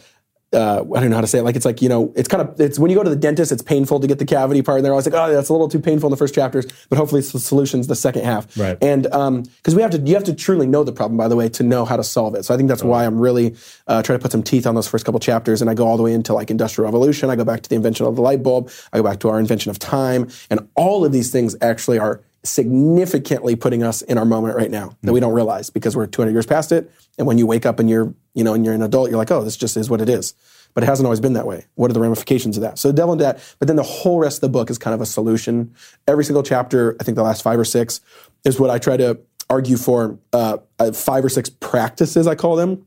uh, 0.56 0.82
I 0.94 1.00
don't 1.00 1.10
know 1.10 1.16
how 1.16 1.20
to 1.20 1.26
say 1.26 1.38
it. 1.38 1.42
Like 1.42 1.54
it's 1.54 1.66
like 1.66 1.82
you 1.82 1.88
know, 1.88 2.12
it's 2.16 2.28
kind 2.28 2.40
of 2.40 2.58
it's 2.58 2.78
when 2.78 2.90
you 2.90 2.96
go 2.96 3.02
to 3.02 3.10
the 3.10 3.16
dentist, 3.16 3.52
it's 3.52 3.62
painful 3.62 4.00
to 4.00 4.06
get 4.06 4.18
the 4.18 4.24
cavity 4.24 4.62
part, 4.62 4.78
and 4.78 4.84
they're 4.84 4.92
always 4.92 5.06
like, 5.06 5.14
oh, 5.14 5.32
that's 5.32 5.50
a 5.50 5.52
little 5.52 5.68
too 5.68 5.78
painful 5.78 6.06
in 6.06 6.10
the 6.10 6.16
first 6.16 6.34
chapters, 6.34 6.66
but 6.88 6.96
hopefully 6.96 7.18
it's 7.18 7.32
the 7.32 7.38
solutions 7.38 7.86
the 7.86 7.94
second 7.94 8.24
half. 8.24 8.56
Right. 8.56 8.78
And 8.82 9.02
because 9.02 9.74
we 9.74 9.82
have 9.82 9.90
to, 9.90 9.98
you 9.98 10.14
have 10.14 10.24
to 10.24 10.34
truly 10.34 10.66
know 10.66 10.82
the 10.82 10.92
problem, 10.92 11.18
by 11.18 11.28
the 11.28 11.36
way, 11.36 11.50
to 11.50 11.62
know 11.62 11.84
how 11.84 11.96
to 11.96 12.04
solve 12.04 12.34
it. 12.34 12.44
So 12.44 12.54
I 12.54 12.56
think 12.56 12.68
that's 12.70 12.82
why 12.82 13.04
I'm 13.04 13.18
really 13.18 13.54
uh, 13.86 14.02
trying 14.02 14.18
to 14.18 14.22
put 14.22 14.32
some 14.32 14.42
teeth 14.42 14.66
on 14.66 14.74
those 14.74 14.88
first 14.88 15.04
couple 15.04 15.20
chapters, 15.20 15.60
and 15.60 15.70
I 15.70 15.74
go 15.74 15.86
all 15.86 15.98
the 15.98 16.02
way 16.02 16.14
into 16.14 16.32
like 16.32 16.50
industrial 16.50 16.86
revolution. 16.86 17.28
I 17.28 17.36
go 17.36 17.44
back 17.44 17.62
to 17.62 17.68
the 17.68 17.76
invention 17.76 18.06
of 18.06 18.16
the 18.16 18.22
light 18.22 18.42
bulb. 18.42 18.70
I 18.92 18.98
go 18.98 19.02
back 19.04 19.20
to 19.20 19.28
our 19.28 19.38
invention 19.38 19.70
of 19.70 19.78
time, 19.78 20.30
and 20.48 20.66
all 20.74 21.04
of 21.04 21.12
these 21.12 21.30
things 21.30 21.54
actually 21.60 21.98
are 21.98 22.22
significantly 22.46 23.56
putting 23.56 23.82
us 23.82 24.02
in 24.02 24.18
our 24.18 24.24
moment 24.24 24.56
right 24.56 24.70
now 24.70 24.96
that 25.02 25.12
we 25.12 25.20
don't 25.20 25.34
realize 25.34 25.70
because 25.70 25.96
we're 25.96 26.06
200 26.06 26.32
years 26.32 26.46
past 26.46 26.72
it. 26.72 26.90
And 27.18 27.26
when 27.26 27.38
you 27.38 27.46
wake 27.46 27.66
up 27.66 27.78
and 27.78 27.90
you're, 27.90 28.14
you 28.34 28.44
know, 28.44 28.54
and 28.54 28.64
you're 28.64 28.74
an 28.74 28.82
adult, 28.82 29.10
you're 29.10 29.18
like, 29.18 29.30
oh, 29.30 29.42
this 29.44 29.56
just 29.56 29.76
is 29.76 29.90
what 29.90 30.00
it 30.00 30.08
is. 30.08 30.34
But 30.74 30.82
it 30.82 30.86
hasn't 30.86 31.06
always 31.06 31.20
been 31.20 31.32
that 31.34 31.46
way. 31.46 31.66
What 31.74 31.90
are 31.90 31.94
the 31.94 32.00
ramifications 32.00 32.56
of 32.56 32.62
that? 32.62 32.78
So 32.78 32.88
the 32.88 32.94
devil 32.94 33.12
into 33.12 33.24
that. 33.24 33.42
But 33.58 33.68
then 33.68 33.76
the 33.76 33.82
whole 33.82 34.18
rest 34.18 34.38
of 34.38 34.40
the 34.42 34.48
book 34.50 34.70
is 34.70 34.78
kind 34.78 34.94
of 34.94 35.00
a 35.00 35.06
solution. 35.06 35.74
Every 36.06 36.24
single 36.24 36.42
chapter, 36.42 36.96
I 37.00 37.04
think 37.04 37.16
the 37.16 37.22
last 37.22 37.42
five 37.42 37.58
or 37.58 37.64
six, 37.64 38.00
is 38.44 38.60
what 38.60 38.70
I 38.70 38.78
try 38.78 38.96
to 38.98 39.18
argue 39.48 39.76
for. 39.76 40.18
Uh, 40.32 40.58
uh, 40.78 40.92
five 40.92 41.24
or 41.24 41.28
six 41.28 41.48
practices, 41.48 42.26
I 42.26 42.34
call 42.34 42.56
them, 42.56 42.84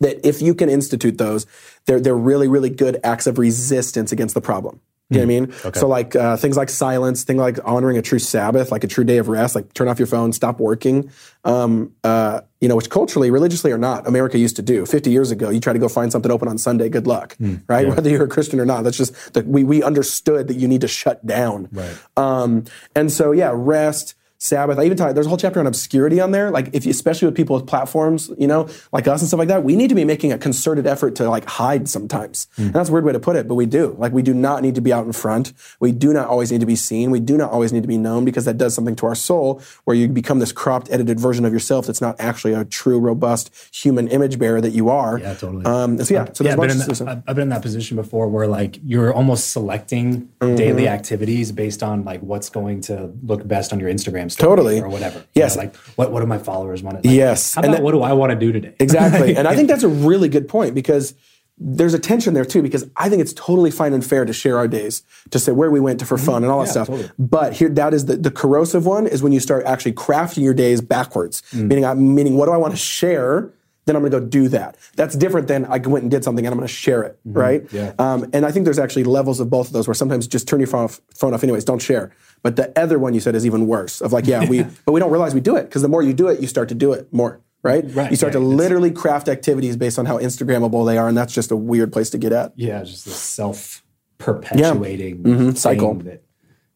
that 0.00 0.26
if 0.26 0.40
you 0.40 0.54
can 0.54 0.70
institute 0.70 1.18
those, 1.18 1.46
they're 1.86 2.00
they're 2.00 2.16
really 2.16 2.48
really 2.48 2.70
good 2.70 2.98
acts 3.04 3.26
of 3.26 3.38
resistance 3.38 4.12
against 4.12 4.34
the 4.34 4.40
problem. 4.40 4.80
You 5.14 5.26
know 5.26 5.26
what 5.26 5.36
I 5.36 5.40
mean? 5.40 5.74
So 5.80 5.88
like 5.88 6.16
uh, 6.16 6.36
things 6.36 6.56
like 6.56 6.68
silence, 6.70 7.24
things 7.24 7.38
like 7.38 7.58
honoring 7.64 7.98
a 7.98 8.02
true 8.02 8.18
Sabbath, 8.18 8.70
like 8.70 8.84
a 8.84 8.86
true 8.86 9.04
day 9.04 9.18
of 9.18 9.28
rest, 9.28 9.54
like 9.54 9.72
turn 9.74 9.88
off 9.88 9.98
your 9.98 10.06
phone, 10.06 10.32
stop 10.32 10.60
working. 10.60 11.10
Um, 11.44 11.92
uh, 12.04 12.40
you 12.60 12.68
know, 12.68 12.76
which 12.76 12.90
culturally, 12.90 13.30
religiously 13.30 13.72
or 13.72 13.78
not, 13.78 14.06
America 14.06 14.38
used 14.38 14.56
to 14.56 14.62
do. 14.62 14.86
Fifty 14.86 15.10
years 15.10 15.30
ago, 15.30 15.50
you 15.50 15.60
try 15.60 15.72
to 15.72 15.78
go 15.78 15.88
find 15.88 16.12
something 16.12 16.30
open 16.30 16.48
on 16.48 16.58
Sunday. 16.58 16.88
Good 16.88 17.06
luck, 17.06 17.36
right? 17.68 17.88
Whether 17.88 18.10
you're 18.10 18.24
a 18.24 18.28
Christian 18.28 18.60
or 18.60 18.66
not, 18.66 18.84
that's 18.84 18.96
just 18.96 19.34
that 19.34 19.46
we 19.46 19.64
we 19.64 19.82
understood 19.82 20.48
that 20.48 20.54
you 20.54 20.68
need 20.68 20.80
to 20.82 20.88
shut 20.88 21.26
down. 21.26 21.68
Right. 21.72 21.96
Um, 22.16 22.64
and 22.94 23.10
so 23.10 23.32
yeah, 23.32 23.50
rest. 23.52 24.14
Sabbath. 24.42 24.76
I 24.76 24.84
even 24.84 24.96
talk. 24.96 25.14
There's 25.14 25.26
a 25.26 25.28
whole 25.28 25.38
chapter 25.38 25.60
on 25.60 25.68
obscurity 25.68 26.20
on 26.20 26.32
there. 26.32 26.50
Like 26.50 26.70
if, 26.72 26.84
especially 26.84 27.26
with 27.26 27.36
people 27.36 27.54
with 27.54 27.64
platforms, 27.66 28.28
you 28.36 28.48
know, 28.48 28.68
like 28.92 29.06
us 29.06 29.20
and 29.20 29.28
stuff 29.28 29.38
like 29.38 29.46
that, 29.48 29.62
we 29.62 29.76
need 29.76 29.88
to 29.88 29.94
be 29.94 30.04
making 30.04 30.32
a 30.32 30.38
concerted 30.38 30.84
effort 30.84 31.14
to 31.16 31.30
like 31.30 31.44
hide 31.44 31.88
sometimes. 31.88 32.48
And 32.56 32.72
that's 32.74 32.88
a 32.88 32.92
weird 32.92 33.04
way 33.04 33.12
to 33.12 33.20
put 33.20 33.36
it, 33.36 33.46
but 33.46 33.54
we 33.54 33.66
do. 33.66 33.94
Like 33.98 34.12
we 34.12 34.20
do 34.22 34.34
not 34.34 34.62
need 34.62 34.74
to 34.74 34.80
be 34.80 34.92
out 34.92 35.06
in 35.06 35.12
front. 35.12 35.52
We 35.78 35.92
do 35.92 36.12
not 36.12 36.26
always 36.26 36.50
need 36.50 36.60
to 36.60 36.66
be 36.66 36.74
seen. 36.74 37.12
We 37.12 37.20
do 37.20 37.36
not 37.36 37.52
always 37.52 37.72
need 37.72 37.82
to 37.82 37.88
be 37.88 37.98
known 37.98 38.24
because 38.24 38.44
that 38.46 38.58
does 38.58 38.74
something 38.74 38.96
to 38.96 39.06
our 39.06 39.14
soul, 39.14 39.62
where 39.84 39.96
you 39.96 40.08
become 40.08 40.40
this 40.40 40.50
cropped, 40.50 40.90
edited 40.90 41.20
version 41.20 41.44
of 41.44 41.52
yourself 41.52 41.86
that's 41.86 42.00
not 42.00 42.16
actually 42.18 42.54
a 42.54 42.64
true, 42.64 42.98
robust 42.98 43.50
human 43.72 44.08
image 44.08 44.40
bearer 44.40 44.60
that 44.60 44.70
you 44.72 44.88
are. 44.88 45.20
Yeah, 45.20 45.34
totally. 45.34 45.64
Um, 45.66 46.02
so 46.02 46.14
yeah, 46.14 46.26
so 46.32 46.42
yeah, 46.42 46.50
I've 46.52 46.58
been, 46.58 46.68
bunch 46.68 46.72
in 46.84 46.90
of 46.90 46.98
that, 46.98 47.08
I've- 47.08 47.22
I've 47.28 47.36
been 47.36 47.42
in 47.44 47.48
that 47.50 47.62
position 47.62 47.96
before 47.96 48.26
where 48.26 48.48
like 48.48 48.80
you're 48.84 49.14
almost 49.14 49.50
selecting 49.52 50.28
Mm-hmm. 50.42 50.56
daily 50.56 50.88
activities 50.88 51.52
based 51.52 51.82
on 51.84 52.04
like 52.04 52.20
what's 52.20 52.50
going 52.50 52.80
to 52.82 53.12
look 53.24 53.46
best 53.46 53.72
on 53.72 53.78
your 53.78 53.88
Instagram 53.88 54.30
Totally. 54.36 54.80
or 54.80 54.88
whatever. 54.88 55.18
You 55.18 55.42
Yes. 55.42 55.56
know, 55.56 55.62
like 55.62 55.76
what, 55.96 56.12
what 56.12 56.20
do 56.20 56.26
my 56.26 56.38
followers 56.38 56.82
want 56.82 57.02
to 57.02 57.08
like, 57.08 57.16
Yes. 57.16 57.56
And 57.56 57.72
that- 57.72 57.82
what 57.82 57.92
do 57.92 58.02
I 58.02 58.12
want 58.12 58.30
to 58.30 58.36
do 58.36 58.52
today? 58.52 58.74
Exactly. 58.78 59.36
and 59.36 59.46
I 59.48 59.54
think 59.56 59.68
that's 59.72 59.82
a 59.82 59.88
really 59.88 60.28
good 60.28 60.48
point 60.48 60.74
because 60.74 61.14
there's 61.58 61.94
a 61.94 61.98
tension 61.98 62.34
there 62.34 62.44
too, 62.44 62.62
because 62.62 62.88
I 62.96 63.08
think 63.08 63.22
it's 63.22 63.32
totally 63.32 63.70
fine 63.70 63.92
and 63.92 64.04
fair 64.04 64.24
to 64.24 64.32
share 64.32 64.58
our 64.58 64.66
days, 64.66 65.02
to 65.30 65.38
say 65.38 65.52
where 65.52 65.70
we 65.70 65.80
went 65.80 66.00
to 66.00 66.06
for 66.06 66.16
mm-hmm. 66.16 66.26
fun 66.26 66.42
and 66.42 66.50
all 66.50 66.60
that 66.60 66.68
stuff. 66.68 66.88
totally. 66.88 67.10
But 67.18 67.52
here, 67.54 67.68
that 67.68 67.94
is 67.94 68.06
the, 68.06 68.16
the 68.16 68.30
corrosive 68.30 68.86
one 68.86 69.06
is 69.06 69.22
when 69.22 69.32
you 69.32 69.40
start 69.40 69.64
actually 69.64 69.92
crafting 69.92 70.42
your 70.42 70.54
days 70.54 70.80
backwards, 70.80 71.42
mm. 71.52 71.68
meaning, 71.68 71.84
I, 71.84 71.94
meaning 71.94 72.36
what 72.36 72.46
do 72.46 72.52
I 72.52 72.56
want 72.56 72.72
to 72.72 72.78
share? 72.78 73.52
Then 73.84 73.96
I'm 73.96 74.02
going 74.02 74.12
to 74.12 74.20
go 74.20 74.24
do 74.26 74.48
that. 74.48 74.76
That's 74.94 75.16
different 75.16 75.48
than 75.48 75.64
I 75.64 75.78
went 75.78 76.02
and 76.02 76.10
did 76.10 76.22
something 76.22 76.46
and 76.46 76.52
I'm 76.52 76.58
going 76.58 76.68
to 76.68 76.72
share 76.72 77.02
it, 77.02 77.18
right? 77.24 77.66
Yeah. 77.72 77.94
Um, 77.98 78.30
and 78.32 78.46
I 78.46 78.52
think 78.52 78.64
there's 78.64 78.78
actually 78.78 79.02
levels 79.04 79.40
of 79.40 79.50
both 79.50 79.66
of 79.66 79.72
those 79.72 79.88
where 79.88 79.94
sometimes 79.94 80.28
just 80.28 80.46
turn 80.46 80.60
your 80.60 80.68
phone 80.68 80.84
off, 80.84 81.00
phone 81.14 81.34
off 81.34 81.42
anyways, 81.42 81.64
don't 81.64 81.80
share. 81.82 82.12
But 82.42 82.54
the 82.56 82.72
other 82.78 82.98
one 82.98 83.12
you 83.12 83.18
said 83.20 83.34
is 83.34 83.44
even 83.44 83.66
worse 83.66 84.00
of 84.00 84.12
like, 84.12 84.26
yeah, 84.26 84.48
we, 84.48 84.62
but 84.84 84.92
we 84.92 85.00
don't 85.00 85.10
realize 85.10 85.34
we 85.34 85.40
do 85.40 85.56
it 85.56 85.64
because 85.64 85.82
the 85.82 85.88
more 85.88 86.02
you 86.02 86.12
do 86.14 86.28
it, 86.28 86.40
you 86.40 86.46
start 86.46 86.68
to 86.68 86.76
do 86.76 86.92
it 86.92 87.12
more, 87.12 87.40
right? 87.64 87.84
Right, 87.92 88.10
You 88.10 88.16
start 88.16 88.34
yeah, 88.34 88.38
to 88.40 88.44
it's- 88.46 88.56
literally 88.56 88.92
craft 88.92 89.28
activities 89.28 89.76
based 89.76 89.98
on 89.98 90.06
how 90.06 90.18
Instagrammable 90.18 90.86
they 90.86 90.96
are, 90.98 91.08
and 91.08 91.16
that's 91.18 91.32
just 91.34 91.50
a 91.50 91.56
weird 91.56 91.92
place 91.92 92.10
to 92.10 92.18
get 92.18 92.32
at. 92.32 92.52
yeah, 92.56 92.84
just 92.84 93.04
this 93.04 93.16
self 93.16 93.82
perpetuating 94.18 95.54
cycle. 95.56 95.94
That, 95.94 96.22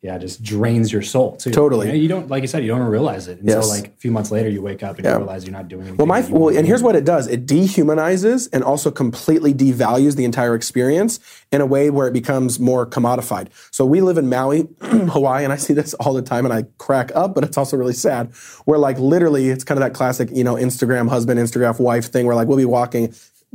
yeah, 0.07 0.17
just 0.19 0.41
drains 0.43 0.93
your 0.93 1.03
soul 1.03 1.37
too. 1.37 1.51
Totally. 1.51 1.87
You, 1.89 1.93
know, 1.93 1.99
you 1.99 2.09
don't, 2.09 2.29
like 2.31 2.43
you 2.43 2.47
said, 2.49 2.63
you 2.63 2.69
don't 2.69 2.81
realize 2.83 3.27
it 3.27 3.41
until 3.41 3.57
Yes. 3.57 3.69
like 3.69 3.89
a 3.89 3.97
few 3.99 4.13
months 4.13 4.31
later 4.31 4.49
you 4.49 4.63
wake 4.63 4.83
up 4.83 4.97
and 4.97 5.05
Yeah. 5.05 5.13
you 5.15 5.19
realize 5.19 5.45
you're 5.45 5.53
not 5.53 5.67
doing 5.69 5.83
anything. 5.89 5.97
Well, 5.99 6.07
my 6.07 6.21
well, 6.31 6.57
and 6.57 6.65
here's 6.67 6.83
what 6.83 6.95
it 6.95 7.05
does: 7.05 7.27
it 7.27 7.45
dehumanizes 7.45 8.49
and 8.53 8.63
also 8.63 8.91
completely 8.91 9.53
devalues 9.53 10.15
the 10.17 10.25
entire 10.25 10.55
experience 10.55 11.19
in 11.51 11.61
a 11.61 11.67
way 11.67 11.91
where 11.91 12.07
it 12.07 12.13
becomes 12.13 12.61
more 12.61 12.87
commodified. 12.87 13.49
So 13.71 13.85
we 13.85 14.01
live 14.01 14.17
in 14.17 14.29
Maui, 14.29 14.69
Hawaii, 14.81 15.43
and 15.45 15.53
I 15.53 15.57
see 15.57 15.73
this 15.75 15.93
all 15.95 16.15
the 16.15 16.23
time, 16.23 16.45
and 16.45 16.55
I 16.55 16.65
crack 16.79 17.11
up, 17.15 17.35
but 17.35 17.43
it's 17.45 17.59
also 17.59 17.77
really 17.77 17.93
sad. 17.93 18.33
Where 18.65 18.79
like 18.79 18.99
literally, 18.99 19.49
it's 19.51 19.65
kind 19.65 19.77
of 19.79 19.83
that 19.87 19.95
classic, 19.95 20.29
you 20.33 20.45
know, 20.45 20.55
Instagram 20.55 21.09
husband, 21.09 21.41
Instagram 21.41 21.79
wife 21.81 22.07
thing, 22.13 22.27
where 22.27 22.37
like 22.37 22.49
we'll 22.49 22.57
be 22.59 22.65
walking. 22.65 23.13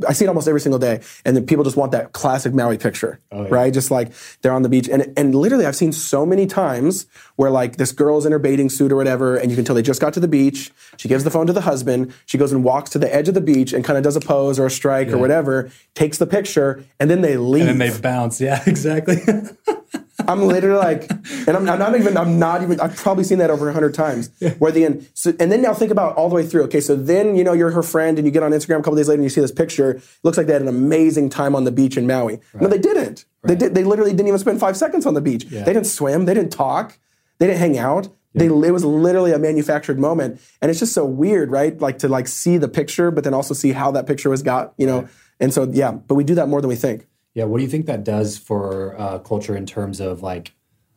I 0.08 0.14
see 0.14 0.24
it 0.24 0.28
almost 0.28 0.48
every 0.48 0.60
single 0.60 0.78
day, 0.78 1.00
and 1.24 1.36
then 1.36 1.46
people 1.46 1.64
just 1.64 1.76
want 1.76 1.92
that 1.92 2.12
classic 2.12 2.54
Maui 2.54 2.78
picture, 2.78 3.20
Oh, 3.30 3.42
yeah. 3.42 3.48
right? 3.50 3.72
Just 3.72 3.90
like 3.90 4.10
they're 4.40 4.52
on 4.52 4.62
the 4.62 4.68
beach, 4.68 4.88
and 4.88 5.12
and 5.16 5.34
literally, 5.34 5.66
I've 5.66 5.76
seen 5.76 5.92
so 5.92 6.24
many 6.26 6.46
times 6.46 7.06
where 7.36 7.50
like 7.50 7.76
this 7.76 7.92
girl's 7.92 8.24
in 8.26 8.32
her 8.32 8.38
bathing 8.38 8.68
suit 8.70 8.90
or 8.90 8.96
whatever, 8.96 9.36
and 9.36 9.50
you 9.50 9.56
can 9.56 9.64
tell 9.64 9.74
they 9.76 9.82
just 9.82 10.00
got 10.00 10.12
to 10.14 10.20
the 10.20 10.26
beach. 10.28 10.72
She 10.96 11.08
gives 11.08 11.24
the 11.24 11.30
phone 11.30 11.46
to 11.46 11.52
the 11.52 11.60
husband. 11.60 12.12
She 12.26 12.38
goes 12.38 12.52
and 12.52 12.64
walks 12.64 12.90
to 12.90 12.98
the 12.98 13.14
edge 13.14 13.28
of 13.28 13.34
the 13.34 13.40
beach 13.40 13.72
and 13.72 13.84
kind 13.84 13.96
of 13.96 14.02
does 14.02 14.16
a 14.16 14.20
pose 14.20 14.58
or 14.58 14.66
a 14.66 14.70
strike 14.70 15.08
or 15.08 15.18
whatever, 15.18 15.70
takes 15.94 16.18
the 16.18 16.26
picture, 16.26 16.84
and 16.98 17.10
then 17.10 17.20
they 17.20 17.36
leave. 17.36 17.68
and 17.68 17.80
then 17.80 17.92
they 17.92 17.98
bounce. 18.00 18.40
Yeah, 18.40 18.62
exactly. 18.66 19.16
I'm 20.28 20.42
literally 20.42 20.78
like, 20.78 21.10
and 21.46 21.56
I'm, 21.56 21.68
I'm 21.68 21.78
not 21.78 21.96
even, 21.96 22.16
I'm 22.16 22.38
not 22.38 22.62
even, 22.62 22.80
I've 22.80 22.96
probably 22.96 23.24
seen 23.24 23.38
that 23.38 23.50
over 23.50 23.68
a 23.68 23.72
hundred 23.72 23.94
times. 23.94 24.30
Where 24.58 24.72
the 24.72 24.84
end, 24.84 25.08
so, 25.14 25.32
and 25.40 25.50
then 25.50 25.62
now 25.62 25.74
think 25.74 25.90
about 25.90 26.16
all 26.16 26.28
the 26.28 26.34
way 26.34 26.46
through. 26.46 26.64
Okay, 26.64 26.80
so 26.80 26.96
then 26.96 27.36
you 27.36 27.44
know 27.44 27.52
you're 27.52 27.70
her 27.70 27.82
friend, 27.82 28.18
and 28.18 28.26
you 28.26 28.32
get 28.32 28.42
on 28.42 28.52
Instagram 28.52 28.80
a 28.80 28.82
couple 28.82 28.96
days 28.96 29.08
later, 29.08 29.16
and 29.20 29.24
you 29.24 29.30
see 29.30 29.40
this 29.40 29.52
picture. 29.52 29.92
It 29.92 30.04
looks 30.22 30.36
like 30.36 30.46
they 30.46 30.52
had 30.52 30.62
an 30.62 30.68
amazing 30.68 31.30
time 31.30 31.54
on 31.54 31.64
the 31.64 31.72
beach 31.72 31.96
in 31.96 32.06
Maui. 32.06 32.40
No, 32.54 32.68
they 32.68 32.78
didn't. 32.78 33.24
They 33.44 33.56
did. 33.56 33.74
They 33.74 33.84
literally 33.84 34.12
didn't 34.12 34.28
even 34.28 34.38
spend 34.38 34.60
five 34.60 34.76
seconds 34.76 35.06
on 35.06 35.14
the 35.14 35.20
beach. 35.20 35.46
They 35.46 35.72
didn't 35.72 35.86
swim. 35.86 36.26
They 36.26 36.34
didn't 36.34 36.52
talk. 36.52 36.98
They 37.38 37.46
didn't 37.46 37.60
hang 37.60 37.78
out. 37.78 38.08
They, 38.34 38.46
it 38.46 38.50
was 38.50 38.84
literally 38.84 39.32
a 39.32 39.38
manufactured 39.38 39.98
moment, 39.98 40.40
and 40.62 40.70
it's 40.70 40.80
just 40.80 40.94
so 40.94 41.04
weird, 41.04 41.50
right? 41.50 41.78
Like 41.78 41.98
to 41.98 42.08
like 42.08 42.28
see 42.28 42.56
the 42.56 42.68
picture, 42.68 43.10
but 43.10 43.24
then 43.24 43.34
also 43.34 43.52
see 43.52 43.72
how 43.72 43.90
that 43.90 44.06
picture 44.06 44.30
was 44.30 44.42
got, 44.42 44.72
you 44.78 44.86
know. 44.86 45.08
And 45.38 45.52
so 45.52 45.68
yeah, 45.70 45.92
but 45.92 46.14
we 46.14 46.24
do 46.24 46.34
that 46.36 46.48
more 46.48 46.60
than 46.62 46.68
we 46.68 46.76
think. 46.76 47.06
Yeah, 47.34 47.44
what 47.44 47.58
do 47.58 47.64
you 47.64 47.70
think 47.70 47.86
that 47.86 48.04
does 48.04 48.36
for 48.36 48.94
uh, 48.98 49.18
culture 49.20 49.56
in 49.56 49.66
terms 49.66 50.00
of 50.00 50.22
like, 50.22 50.52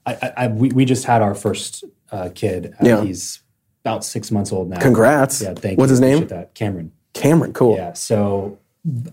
I, 0.05 0.13
I, 0.13 0.33
I 0.38 0.47
we, 0.47 0.69
we 0.69 0.86
just 0.86 1.05
had 1.05 1.21
our 1.21 1.36
first 1.36 1.83
uh, 2.11 2.29
kid. 2.33 2.73
Uh, 2.81 2.86
Yeah. 2.86 3.03
He's 3.03 3.41
about 3.83 4.03
six 4.03 4.31
months 4.31 4.51
old 4.51 4.69
now. 4.69 4.79
Congrats. 4.79 5.41
Yeah, 5.41 5.53
thank 5.53 5.77
you. 5.77 5.81
What's 5.81 5.89
you. 5.89 5.93
his 5.93 6.01
name? 6.01 6.27
That 6.27 6.53
Cameron. 6.55 6.91
Cameron, 7.13 7.53
cool. 7.53 7.77
Yeah, 7.77 7.93
so 7.93 8.59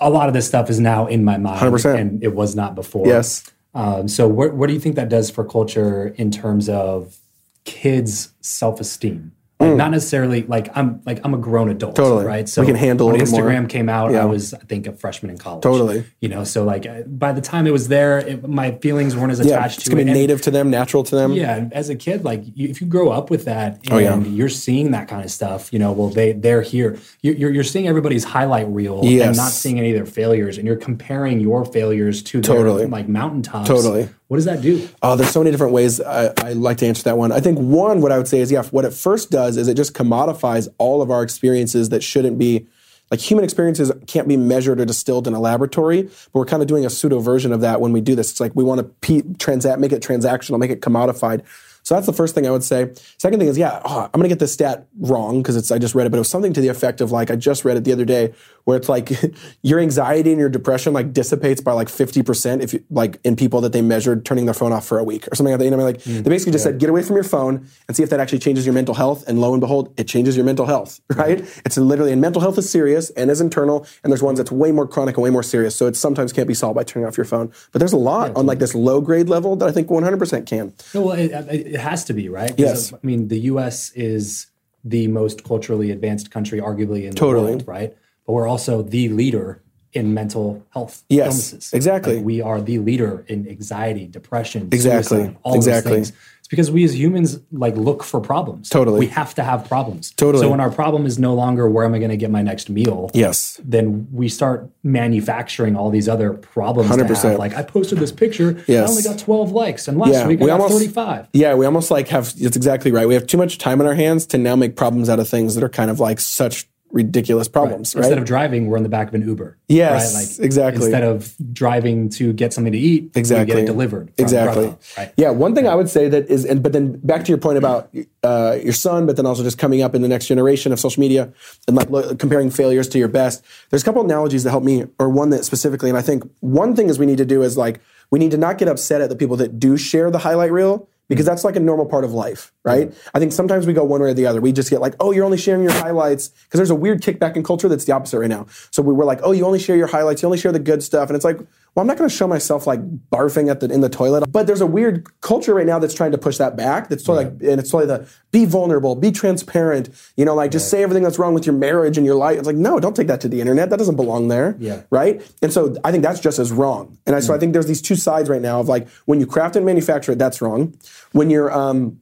a 0.00 0.10
lot 0.10 0.28
of 0.28 0.34
this 0.34 0.46
stuff 0.46 0.68
is 0.68 0.80
now 0.80 1.06
in 1.06 1.24
my 1.24 1.38
mind, 1.38 1.60
100%. 1.60 1.98
and 1.98 2.22
it 2.22 2.34
was 2.34 2.56
not 2.56 2.74
before. 2.74 3.06
Yes. 3.06 3.48
Um, 3.74 4.08
so 4.08 4.28
what 4.28 4.54
what 4.54 4.66
do 4.66 4.74
you 4.74 4.80
think 4.80 4.96
that 4.96 5.08
does 5.08 5.30
for 5.30 5.44
culture 5.44 6.08
in 6.16 6.30
terms 6.30 6.68
of 6.68 7.18
kids' 7.64 8.32
self 8.40 8.80
esteem? 8.80 9.32
Like 9.68 9.76
not 9.76 9.90
necessarily 9.90 10.42
like 10.42 10.68
I'm 10.76 11.00
like 11.06 11.20
I'm 11.24 11.34
a 11.34 11.38
grown 11.38 11.68
adult, 11.70 11.92
Mm. 11.94 11.96
Totally. 11.96 12.24
right? 12.26 12.48
So 12.48 12.62
we 12.62 12.66
can 12.66 12.76
handle 12.76 13.06
when 13.08 13.18
little 13.18 13.38
more. 13.38 13.48
Instagram 13.50 13.68
came 13.68 13.88
out. 13.88 14.12
Yeah. 14.12 14.22
I 14.22 14.24
was 14.26 14.54
I 14.54 14.58
think 14.58 14.86
a 14.86 14.92
freshman 14.92 15.30
in 15.30 15.38
college. 15.38 15.62
Totally. 15.62 16.04
you 16.20 16.28
know. 16.28 16.44
So 16.44 16.64
like 16.64 16.86
uh, 16.86 17.02
by 17.06 17.32
the 17.32 17.40
time 17.40 17.66
it 17.66 17.72
was 17.72 17.88
there, 17.88 18.18
it, 18.18 18.48
my 18.48 18.72
feelings 18.78 19.16
weren't 19.16 19.32
as 19.32 19.40
attached 19.40 19.50
Yeah, 19.52 19.64
it's 19.66 19.74
to 19.76 19.80
it's 19.80 19.88
gonna 19.88 20.02
it. 20.02 20.04
be 20.06 20.10
And- 20.10 20.20
native 20.20 20.42
to 20.42 20.50
them, 20.50 20.70
natural 20.70 21.04
to 21.04 21.14
them. 21.14 21.32
yeah, 21.32 21.68
as 21.72 21.88
a 21.88 21.94
kid, 21.96 22.24
like 22.24 22.42
you, 22.54 22.68
if 22.68 22.80
you 22.80 22.86
grow 22.86 23.10
up 23.10 23.30
with 23.30 23.44
that 23.46 23.74
and 23.84 23.92
Oh, 23.92 23.98
yeah. 23.98 24.18
you're 24.18 24.48
seeing 24.48 24.90
that 24.92 25.08
kind 25.08 25.24
of 25.24 25.30
stuff, 25.30 25.72
you 25.72 25.78
know, 25.78 25.92
well 25.92 26.08
they 26.08 26.32
they're 26.32 26.62
here. 26.62 26.98
You- 27.22 27.32
You're 27.32 27.50
you're 27.52 27.64
seeing 27.64 27.86
everybody's 27.88 28.24
highlight 28.24 28.68
reel 28.68 29.00
Yes. 29.04 29.26
and 29.28 29.36
not 29.36 29.52
seeing 29.52 29.78
any 29.78 29.90
of 29.90 29.96
their 29.96 30.06
failures, 30.06 30.58
and 30.58 30.66
you're 30.66 30.76
comparing 30.76 31.40
your 31.40 31.64
failures 31.64 32.22
to 32.24 32.40
their, 32.40 32.56
Totally. 32.56 32.86
like 32.86 33.08
mountaintops. 33.08 33.68
Totally. 33.68 34.08
What 34.28 34.36
does 34.36 34.46
that 34.46 34.62
do? 34.62 34.88
Oh, 35.02 35.14
there's 35.14 35.30
so 35.30 35.40
many 35.40 35.50
different 35.50 35.74
ways 35.74 36.00
I, 36.00 36.32
I 36.38 36.52
like 36.54 36.78
to 36.78 36.86
answer 36.86 37.02
that 37.02 37.18
one. 37.18 37.32
I 37.32 37.40
think 37.40 37.58
one, 37.58 38.00
what 38.00 38.12
I 38.12 38.16
would 38.16 38.28
say 38.28 38.40
is, 38.40 38.50
yeah, 38.50 38.62
what 38.64 38.84
it 38.84 38.94
first 38.94 39.30
does 39.30 39.56
is 39.56 39.68
it 39.68 39.74
just 39.74 39.92
commodifies 39.92 40.68
all 40.78 41.02
of 41.02 41.10
our 41.10 41.22
experiences 41.22 41.90
that 41.90 42.02
shouldn't 42.02 42.38
be 42.38 42.66
like 43.10 43.20
human 43.20 43.44
experiences 43.44 43.92
can't 44.06 44.26
be 44.26 44.38
measured 44.38 44.80
or 44.80 44.86
distilled 44.86 45.28
in 45.28 45.34
a 45.34 45.40
laboratory, 45.40 46.04
but 46.04 46.34
we're 46.34 46.46
kind 46.46 46.62
of 46.62 46.66
doing 46.66 46.86
a 46.86 46.90
pseudo 46.90 47.18
version 47.18 47.52
of 47.52 47.60
that 47.60 47.78
when 47.78 47.92
we 47.92 48.00
do 48.00 48.14
this. 48.14 48.30
It's 48.30 48.40
like 48.40 48.56
we 48.56 48.64
want 48.64 48.78
to 48.78 48.84
p- 48.84 49.16
make 49.16 49.92
it 49.92 50.00
transactional, 50.00 50.58
make 50.58 50.70
it 50.70 50.80
commodified. 50.80 51.42
So 51.82 51.94
that's 51.94 52.06
the 52.06 52.12
first 52.12 52.34
thing 52.34 52.46
I 52.46 52.50
would 52.50 52.64
say. 52.64 52.92
Second 53.18 53.40
thing 53.40 53.48
is, 53.48 53.58
yeah, 53.58 53.82
oh, 53.84 54.04
I'm 54.04 54.10
going 54.12 54.22
to 54.22 54.28
get 54.28 54.38
this 54.38 54.52
stat 54.52 54.86
wrong 54.98 55.42
because 55.42 55.56
it's 55.56 55.70
I 55.70 55.78
just 55.78 55.94
read 55.94 56.06
it, 56.06 56.10
but 56.10 56.16
it 56.16 56.20
was 56.20 56.30
something 56.30 56.52
to 56.54 56.60
the 56.60 56.68
effect 56.68 57.00
of 57.00 57.10
like 57.12 57.30
I 57.30 57.36
just 57.36 57.64
read 57.64 57.76
it 57.76 57.84
the 57.84 57.92
other 57.92 58.04
day, 58.04 58.32
where 58.64 58.76
it's 58.76 58.88
like 58.88 59.10
your 59.62 59.78
anxiety 59.80 60.30
and 60.30 60.40
your 60.40 60.48
depression 60.48 60.92
like 60.92 61.12
dissipates 61.12 61.60
by 61.60 61.72
like 61.72 61.88
50 61.88 62.22
percent 62.22 62.62
if 62.62 62.72
you 62.72 62.84
like 62.90 63.18
in 63.24 63.36
people 63.36 63.60
that 63.60 63.72
they 63.72 63.82
measured 63.82 64.24
turning 64.24 64.44
their 64.46 64.54
phone 64.54 64.72
off 64.72 64.86
for 64.86 64.98
a 64.98 65.04
week 65.04 65.26
or 65.30 65.34
something 65.34 65.52
like 65.52 65.58
that. 65.58 65.64
You 65.64 65.70
know, 65.70 65.76
what 65.76 65.84
I 65.84 65.86
mean? 65.86 65.94
like 65.94 66.04
mm. 66.04 66.24
they 66.24 66.30
basically 66.30 66.52
just 66.52 66.64
said 66.64 66.78
get 66.78 66.90
away 66.90 67.02
from 67.02 67.16
your 67.16 67.24
phone 67.24 67.66
and 67.86 67.96
see 67.96 68.02
if 68.02 68.10
that 68.10 68.20
actually 68.20 68.40
changes 68.40 68.66
your 68.66 68.74
mental 68.74 68.94
health. 68.94 69.24
And 69.28 69.40
lo 69.40 69.52
and 69.52 69.60
behold, 69.60 69.94
it 69.96 70.08
changes 70.08 70.36
your 70.36 70.44
mental 70.44 70.66
health. 70.66 71.00
Mm-hmm. 71.10 71.20
Right? 71.20 71.62
It's 71.64 71.76
literally 71.76 72.12
and 72.12 72.20
mental 72.20 72.40
health 72.40 72.58
is 72.58 72.68
serious 72.68 73.10
and 73.10 73.30
is 73.30 73.40
internal, 73.40 73.86
and 74.02 74.12
there's 74.12 74.22
ones 74.22 74.38
that's 74.38 74.50
way 74.50 74.72
more 74.72 74.86
chronic 74.86 75.16
and 75.16 75.22
way 75.22 75.30
more 75.30 75.42
serious. 75.42 75.76
So 75.76 75.86
it 75.86 75.96
sometimes 75.96 76.32
can't 76.32 76.48
be 76.48 76.54
solved 76.54 76.76
by 76.76 76.84
turning 76.84 77.06
off 77.06 77.16
your 77.16 77.24
phone. 77.24 77.52
But 77.70 77.78
there's 77.78 77.92
a 77.92 77.98
lot 77.98 78.34
on 78.36 78.46
like 78.46 78.58
this 78.58 78.74
low 78.74 79.00
grade 79.00 79.28
level 79.28 79.56
that 79.56 79.68
I 79.68 79.72
think 79.72 79.90
100 79.90 80.18
percent 80.18 80.46
can. 80.46 80.74
No, 80.94 81.02
well, 81.02 81.18
it, 81.18 81.30
it 81.30 81.66
it 81.74 81.80
has 81.80 82.04
to 82.06 82.12
be 82.12 82.28
right? 82.28 82.52
Yes. 82.56 82.92
I 82.92 82.98
mean, 83.02 83.28
the 83.28 83.38
U.S. 83.40 83.92
is 83.92 84.48
the 84.84 85.06
most 85.08 85.44
culturally 85.44 85.90
advanced 85.90 86.30
country, 86.30 86.60
arguably 86.60 87.04
in 87.04 87.14
Totally. 87.14 87.44
the 87.44 87.50
world, 87.52 87.68
right? 87.68 87.96
But 88.26 88.32
we're 88.34 88.48
also 88.48 88.82
the 88.82 89.08
leader 89.08 89.60
in 89.92 90.14
mental 90.14 90.64
health 90.70 91.02
Yes, 91.10 91.52
illnesses. 91.52 91.72
exactly. 91.74 92.16
Like, 92.16 92.24
we 92.24 92.40
are 92.40 92.62
the 92.62 92.78
leader 92.78 93.24
in 93.28 93.46
anxiety, 93.48 94.06
depression, 94.06 94.68
Exactly, 94.72 95.18
suicide, 95.18 95.36
all 95.42 95.54
exactly. 95.54 95.90
those 95.98 96.08
things. 96.10 96.18
It's 96.38 96.48
because 96.48 96.70
we 96.70 96.82
as 96.84 96.98
humans 96.98 97.38
like 97.52 97.76
look 97.76 98.02
for 98.02 98.18
problems. 98.20 98.70
Totally. 98.70 99.00
we 99.00 99.06
have 99.08 99.34
to 99.34 99.42
have 99.42 99.68
problems. 99.68 100.12
Totally. 100.12 100.42
So 100.44 100.50
when 100.50 100.60
our 100.60 100.70
problem 100.70 101.04
is 101.04 101.18
no 101.18 101.34
longer 101.34 101.68
where 101.68 101.84
am 101.84 101.92
I 101.94 101.98
going 101.98 102.10
to 102.10 102.16
get 102.16 102.30
my 102.30 102.40
next 102.42 102.70
meal? 102.70 103.10
Yes. 103.12 103.60
Then 103.62 104.08
we 104.12 104.28
start 104.30 104.68
manufacturing 104.82 105.76
all 105.76 105.90
these 105.90 106.08
other 106.08 106.32
problems. 106.32 106.90
100%. 106.90 107.22
have. 107.30 107.38
Like 107.38 107.54
I 107.54 107.62
posted 107.62 107.98
this 107.98 108.12
picture, 108.12 108.62
Yes. 108.66 108.88
I 108.88 108.90
only 108.90 109.02
got 109.02 109.18
12 109.18 109.52
likes, 109.52 109.88
and 109.88 109.98
last 109.98 110.12
Yeah, 110.12 110.26
week 110.26 110.40
I 110.40 110.44
we 110.44 110.46
got 110.48 110.60
almost- 110.60 110.78
35. 110.80 111.28
Yeah, 111.34 111.54
we 111.54 111.66
almost 111.66 111.90
like 111.90 112.08
have, 112.08 112.32
it's 112.38 112.56
exactly 112.56 112.92
right. 112.92 113.06
We 113.06 113.14
have 113.14 113.26
too 113.26 113.36
much 113.38 113.58
time 113.58 113.80
on 113.80 113.86
our 113.86 113.94
hands 113.94 114.24
to 114.26 114.38
now 114.38 114.56
make 114.56 114.74
problems 114.74 115.08
out 115.10 115.20
of 115.20 115.28
things 115.28 115.54
that 115.54 115.62
are 115.64 115.68
kind 115.68 115.90
of 115.90 116.00
like 116.00 116.18
such 116.18 116.66
ridiculous 116.92 117.48
problems, 117.48 117.94
right? 117.94 118.00
Instead 118.02 118.18
of 118.18 118.24
driving, 118.24 118.66
we're 118.68 118.76
in 118.76 118.82
the 118.82 118.88
back 118.88 119.08
of 119.08 119.14
an 119.14 119.26
Uber. 119.26 119.56
Yes, 119.68 120.14
right? 120.14 120.22
Like 120.38 120.44
exactly. 120.44 120.84
Instead 120.84 121.02
of 121.02 121.34
driving 121.52 122.10
to 122.10 122.32
get 122.34 122.52
something 122.52 122.72
to 122.72 122.78
eat, 122.78 123.10
we 123.14 123.18
Exactly. 123.18 123.46
get 123.46 123.58
it 123.62 123.66
delivered. 123.66 124.12
Exactly. 124.18 124.66
Grubhub, 124.66 124.96
right? 124.98 125.12
Yeah, 125.16 125.30
one 125.30 125.54
thing 125.54 125.66
I 125.66 125.74
would 125.74 125.88
say 125.88 126.08
that 126.08 126.28
is, 126.28 126.44
and 126.44 126.62
but 126.62 126.72
then 126.72 126.98
back 127.00 127.24
to 127.24 127.28
your 127.28 127.38
point 127.38 127.58
about 127.58 127.94
uh, 128.22 128.58
your 128.62 128.74
son, 128.74 129.06
but 129.06 129.16
then 129.16 129.26
also 129.26 129.42
just 129.42 129.58
coming 129.58 129.82
up 129.82 129.94
in 129.94 130.02
the 130.02 130.08
next 130.08 130.26
generation 130.26 130.70
of 130.72 130.78
social 130.78 131.00
media 131.00 131.32
and 131.66 131.76
like 131.76 131.88
lo- 131.90 132.14
comparing 132.14 132.50
failures 132.50 132.88
to 132.88 132.98
your 132.98 133.08
best. 133.08 133.42
There's 133.70 133.82
a 133.82 133.84
couple 133.84 134.04
analogies 134.04 134.44
that 134.44 134.50
help 134.50 134.62
me, 134.64 134.84
or 134.98 135.08
one 135.08 135.30
that 135.30 135.44
specifically, 135.44 135.88
and 135.88 135.98
I 135.98 136.02
think 136.02 136.24
one 136.40 136.76
thing 136.76 136.88
is 136.90 136.98
we 136.98 137.06
need 137.06 137.18
to 137.18 137.24
do 137.24 137.42
is 137.42 137.56
like 137.56 137.80
we 138.10 138.18
need 138.18 138.30
to 138.32 138.36
not 138.38 138.58
get 138.58 138.68
upset 138.68 139.00
at 139.00 139.08
the 139.08 139.16
people 139.16 139.36
that 139.38 139.58
do 139.58 139.76
share 139.78 140.10
the 140.10 140.18
highlight 140.18 140.52
reel 140.52 140.86
because 141.12 141.26
that's 141.26 141.44
like 141.44 141.56
a 141.56 141.60
normal 141.60 141.84
part 141.84 142.04
of 142.04 142.12
life, 142.12 142.52
right? 142.64 142.92
I 143.14 143.18
think 143.18 143.32
sometimes 143.32 143.66
we 143.66 143.74
go 143.74 143.84
one 143.84 144.00
way 144.00 144.10
or 144.10 144.14
the 144.14 144.26
other. 144.26 144.40
We 144.40 144.50
just 144.52 144.70
get 144.70 144.80
like, 144.80 144.94
oh, 144.98 145.12
you're 145.12 145.24
only 145.24 145.36
sharing 145.36 145.62
your 145.62 145.72
highlights 145.72 146.28
because 146.28 146.58
there's 146.58 146.70
a 146.70 146.74
weird 146.74 147.02
kickback 147.02 147.36
in 147.36 147.42
culture 147.42 147.68
that's 147.68 147.84
the 147.84 147.92
opposite 147.92 148.18
right 148.18 148.30
now. 148.30 148.46
So 148.70 148.82
we 148.82 148.94
were 148.94 149.04
like, 149.04 149.20
oh, 149.22 149.32
you 149.32 149.44
only 149.44 149.58
share 149.58 149.76
your 149.76 149.88
highlights, 149.88 150.22
you 150.22 150.26
only 150.26 150.38
share 150.38 150.52
the 150.52 150.58
good 150.58 150.82
stuff, 150.82 151.10
and 151.10 151.16
it's 151.16 151.24
like, 151.24 151.38
well, 151.74 151.82
I'm 151.82 151.86
not 151.86 151.96
going 151.96 152.08
to 152.08 152.14
show 152.14 152.28
myself 152.28 152.66
like 152.66 152.80
barfing 153.08 153.50
at 153.50 153.60
the 153.60 153.70
in 153.70 153.80
the 153.80 153.88
toilet. 153.88 154.30
But 154.30 154.46
there's 154.46 154.60
a 154.60 154.66
weird 154.66 155.06
culture 155.22 155.54
right 155.54 155.64
now 155.64 155.78
that's 155.78 155.94
trying 155.94 156.12
to 156.12 156.18
push 156.18 156.36
that 156.36 156.54
back. 156.54 156.88
That's 156.88 157.02
totally 157.02 157.24
like, 157.24 157.42
and 157.42 157.58
it's 157.60 157.70
totally 157.70 157.86
the 157.86 158.06
be 158.30 158.44
vulnerable, 158.44 158.94
be 158.94 159.10
transparent. 159.10 159.88
You 160.16 160.26
know, 160.26 160.34
like 160.34 160.50
just 160.50 160.68
say 160.68 160.82
everything 160.82 161.02
that's 161.02 161.18
wrong 161.18 161.32
with 161.32 161.46
your 161.46 161.54
marriage 161.54 161.96
and 161.96 162.04
your 162.04 162.16
life. 162.16 162.36
It's 162.36 162.46
like, 162.46 162.56
no, 162.56 162.78
don't 162.78 162.94
take 162.94 163.06
that 163.06 163.22
to 163.22 163.28
the 163.28 163.40
internet. 163.40 163.70
That 163.70 163.78
doesn't 163.78 163.96
belong 163.96 164.28
there. 164.28 164.54
Yeah. 164.58 164.82
Right. 164.90 165.22
And 165.40 165.50
so 165.50 165.74
I 165.82 165.92
think 165.92 166.02
that's 166.02 166.20
just 166.20 166.38
as 166.38 166.52
wrong. 166.52 166.98
And 167.06 167.16
I, 167.16 167.20
so 167.20 167.34
I 167.34 167.38
think 167.38 167.54
there's 167.54 167.66
these 167.66 167.82
two 167.82 167.96
sides 167.96 168.28
right 168.28 168.42
now 168.42 168.60
of 168.60 168.68
like 168.68 168.86
when 169.06 169.18
you 169.18 169.26
craft 169.26 169.56
and 169.56 169.64
manufacture 169.64 170.12
it, 170.12 170.18
that's 170.18 170.42
wrong. 170.42 170.74
When 171.12 171.30
you're 171.30 171.50
um, 171.50 172.00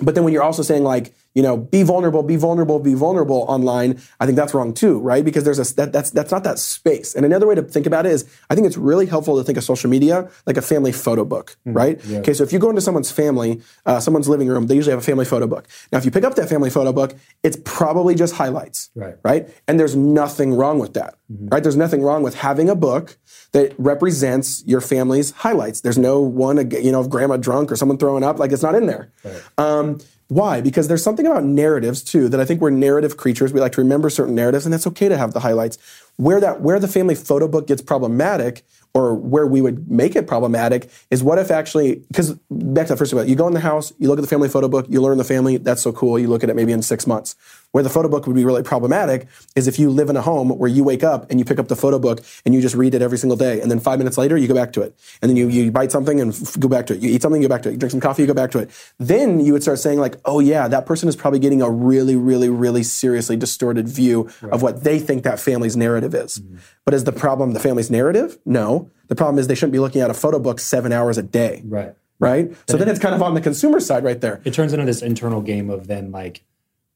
but 0.00 0.16
then 0.16 0.24
when 0.24 0.32
you're 0.32 0.42
also 0.42 0.62
saying 0.62 0.82
like, 0.82 1.14
you 1.34 1.42
know, 1.42 1.56
be 1.56 1.82
vulnerable, 1.82 2.22
be 2.22 2.36
vulnerable, 2.36 2.78
be 2.78 2.94
vulnerable 2.94 3.44
online, 3.48 4.00
I 4.20 4.26
think 4.26 4.36
that's 4.36 4.54
wrong 4.54 4.72
too, 4.72 5.00
right? 5.00 5.24
Because 5.24 5.44
there's 5.44 5.58
a 5.58 5.74
that, 5.76 5.92
that's 5.92 6.10
that's 6.10 6.30
not 6.30 6.44
that 6.44 6.58
space. 6.58 7.14
And 7.14 7.26
another 7.26 7.46
way 7.46 7.54
to 7.56 7.62
think 7.62 7.86
about 7.86 8.06
it 8.06 8.12
is, 8.12 8.24
I 8.50 8.54
think 8.54 8.66
it's 8.66 8.76
really 8.76 9.06
helpful 9.06 9.36
to 9.38 9.44
think 9.44 9.58
of 9.58 9.64
social 9.64 9.90
media 9.90 10.28
like 10.46 10.56
a 10.56 10.62
family 10.62 10.92
photo 10.92 11.24
book, 11.24 11.56
right? 11.64 12.00
Okay, 12.20 12.32
so 12.34 12.44
if 12.44 12.52
you 12.52 12.58
go 12.58 12.70
into 12.70 12.80
someone's 12.80 13.10
family, 13.10 13.60
uh, 13.84 13.98
someone's 14.00 14.28
living 14.28 14.48
room, 14.48 14.68
they 14.68 14.76
usually 14.76 14.92
have 14.92 15.00
a 15.02 15.04
family 15.06 15.24
photo 15.24 15.46
book. 15.46 15.66
Now, 15.90 15.98
if 15.98 16.04
you 16.04 16.10
pick 16.10 16.24
up 16.24 16.36
that 16.36 16.48
family 16.48 16.70
photo 16.70 16.92
book, 16.92 17.14
it's 17.42 17.58
probably 17.64 18.14
just 18.14 18.34
highlights, 18.36 18.90
Right. 18.94 19.16
right? 19.24 19.48
And 19.66 19.78
there's 19.80 19.96
nothing 19.96 20.54
wrong 20.54 20.78
with 20.78 20.94
that, 20.94 21.16
right? 21.28 21.62
There's 21.62 21.76
nothing 21.76 22.02
wrong 22.02 22.22
with 22.22 22.36
having 22.36 22.68
a 22.70 22.74
book 22.76 23.16
that 23.52 23.74
represents 23.78 24.62
your 24.66 24.80
family's 24.80 25.30
highlights. 25.32 25.80
There's 25.80 25.98
no 25.98 26.20
one, 26.20 26.70
you 26.70 26.92
know, 26.92 27.00
of 27.00 27.10
grandma 27.10 27.36
drunk 27.38 27.72
or 27.72 27.76
someone 27.76 27.98
throwing 27.98 28.22
up, 28.24 28.38
like 28.38 28.52
it's 28.52 28.62
not 28.62 28.74
in 28.74 28.86
there. 28.86 29.10
Um, 29.58 29.98
why? 30.34 30.60
Because 30.60 30.88
there's 30.88 31.04
something 31.04 31.26
about 31.26 31.44
narratives 31.44 32.02
too 32.02 32.28
that 32.28 32.40
I 32.40 32.44
think 32.44 32.60
we're 32.60 32.70
narrative 32.70 33.16
creatures. 33.16 33.52
We 33.52 33.60
like 33.60 33.70
to 33.72 33.80
remember 33.80 34.10
certain 34.10 34.34
narratives, 34.34 34.66
and 34.66 34.74
it's 34.74 34.86
okay 34.88 35.08
to 35.08 35.16
have 35.16 35.32
the 35.32 35.38
highlights. 35.38 35.78
where 36.16 36.40
that 36.40 36.60
where 36.60 36.80
the 36.80 36.88
family 36.88 37.14
photo 37.14 37.46
book 37.46 37.68
gets 37.68 37.80
problematic 37.82 38.64
or 38.94 39.14
where 39.14 39.46
we 39.46 39.60
would 39.60 39.88
make 39.90 40.16
it 40.16 40.26
problematic 40.26 40.90
is 41.10 41.22
what 41.22 41.38
if 41.38 41.50
actually 41.52 42.02
because 42.08 42.34
back 42.50 42.86
to 42.86 42.94
the 42.94 42.96
first 42.96 43.12
about 43.12 43.28
you 43.28 43.36
go 43.36 43.46
in 43.46 43.54
the 43.54 43.60
house 43.60 43.92
you 43.98 44.08
look 44.08 44.18
at 44.18 44.22
the 44.22 44.28
family 44.28 44.48
photo 44.48 44.68
book 44.68 44.86
you 44.88 45.00
learn 45.00 45.18
the 45.18 45.24
family 45.24 45.56
that's 45.56 45.82
so 45.82 45.92
cool 45.92 46.18
you 46.18 46.28
look 46.28 46.44
at 46.44 46.50
it 46.50 46.56
maybe 46.56 46.72
in 46.72 46.82
six 46.82 47.06
months 47.06 47.34
where 47.74 47.82
the 47.82 47.90
photo 47.90 48.08
book 48.08 48.26
would 48.26 48.36
be 48.36 48.44
really 48.44 48.62
problematic 48.62 49.26
is 49.56 49.66
if 49.66 49.78
you 49.78 49.90
live 49.90 50.08
in 50.08 50.16
a 50.16 50.22
home 50.22 50.50
where 50.50 50.70
you 50.70 50.84
wake 50.84 51.02
up 51.02 51.28
and 51.28 51.40
you 51.40 51.44
pick 51.44 51.58
up 51.58 51.66
the 51.66 51.76
photo 51.76 51.98
book 51.98 52.20
and 52.44 52.54
you 52.54 52.60
just 52.60 52.74
read 52.74 52.94
it 52.94 53.02
every 53.02 53.18
single 53.18 53.36
day 53.36 53.60
and 53.60 53.70
then 53.70 53.80
five 53.80 53.98
minutes 53.98 54.16
later 54.16 54.36
you 54.36 54.46
go 54.46 54.54
back 54.54 54.72
to 54.72 54.80
it 54.80 54.96
and 55.20 55.28
then 55.28 55.36
you, 55.36 55.48
you 55.48 55.72
bite 55.72 55.90
something 55.90 56.20
and 56.20 56.32
f- 56.32 56.58
go 56.60 56.68
back 56.68 56.86
to 56.86 56.94
it 56.94 57.00
you 57.00 57.10
eat 57.10 57.20
something 57.20 57.42
you 57.42 57.48
go 57.48 57.54
back 57.54 57.62
to 57.62 57.68
it 57.68 57.72
you 57.72 57.78
drink 57.78 57.90
some 57.90 58.00
coffee 58.00 58.22
you 58.22 58.28
go 58.28 58.34
back 58.34 58.50
to 58.50 58.58
it 58.58 58.70
then 58.98 59.40
you 59.40 59.52
would 59.52 59.62
start 59.62 59.78
saying 59.78 59.98
like 59.98 60.16
oh 60.24 60.38
yeah 60.38 60.68
that 60.68 60.86
person 60.86 61.08
is 61.08 61.16
probably 61.16 61.40
getting 61.40 61.62
a 61.62 61.70
really 61.70 62.16
really 62.16 62.48
really 62.48 62.82
seriously 62.82 63.36
distorted 63.36 63.88
view 63.88 64.30
right. 64.40 64.52
of 64.52 64.62
what 64.62 64.84
they 64.84 64.98
think 64.98 65.24
that 65.24 65.40
family's 65.40 65.76
narrative 65.76 66.14
is 66.14 66.38
mm-hmm. 66.38 66.56
but 66.84 66.94
is 66.94 67.04
the 67.04 67.12
problem 67.12 67.52
the 67.52 67.60
family's 67.60 67.90
narrative 67.90 68.38
no 68.44 68.90
the 69.08 69.14
problem 69.14 69.38
is 69.38 69.48
they 69.48 69.54
shouldn't 69.54 69.72
be 69.72 69.78
looking 69.78 70.00
at 70.00 70.10
a 70.10 70.14
photo 70.14 70.38
book 70.38 70.60
seven 70.60 70.92
hours 70.92 71.18
a 71.18 71.22
day. 71.22 71.62
Right. 71.64 71.94
Right. 72.20 72.54
So 72.68 72.76
then, 72.76 72.86
then 72.86 72.88
it's 72.88 73.00
kind 73.00 73.14
of 73.14 73.22
on 73.22 73.34
the 73.34 73.40
consumer 73.40 73.80
side 73.80 74.04
right 74.04 74.20
there. 74.20 74.40
It 74.44 74.54
turns 74.54 74.72
into 74.72 74.86
this 74.86 75.02
internal 75.02 75.42
game 75.42 75.68
of 75.68 75.88
then 75.88 76.10
like 76.12 76.42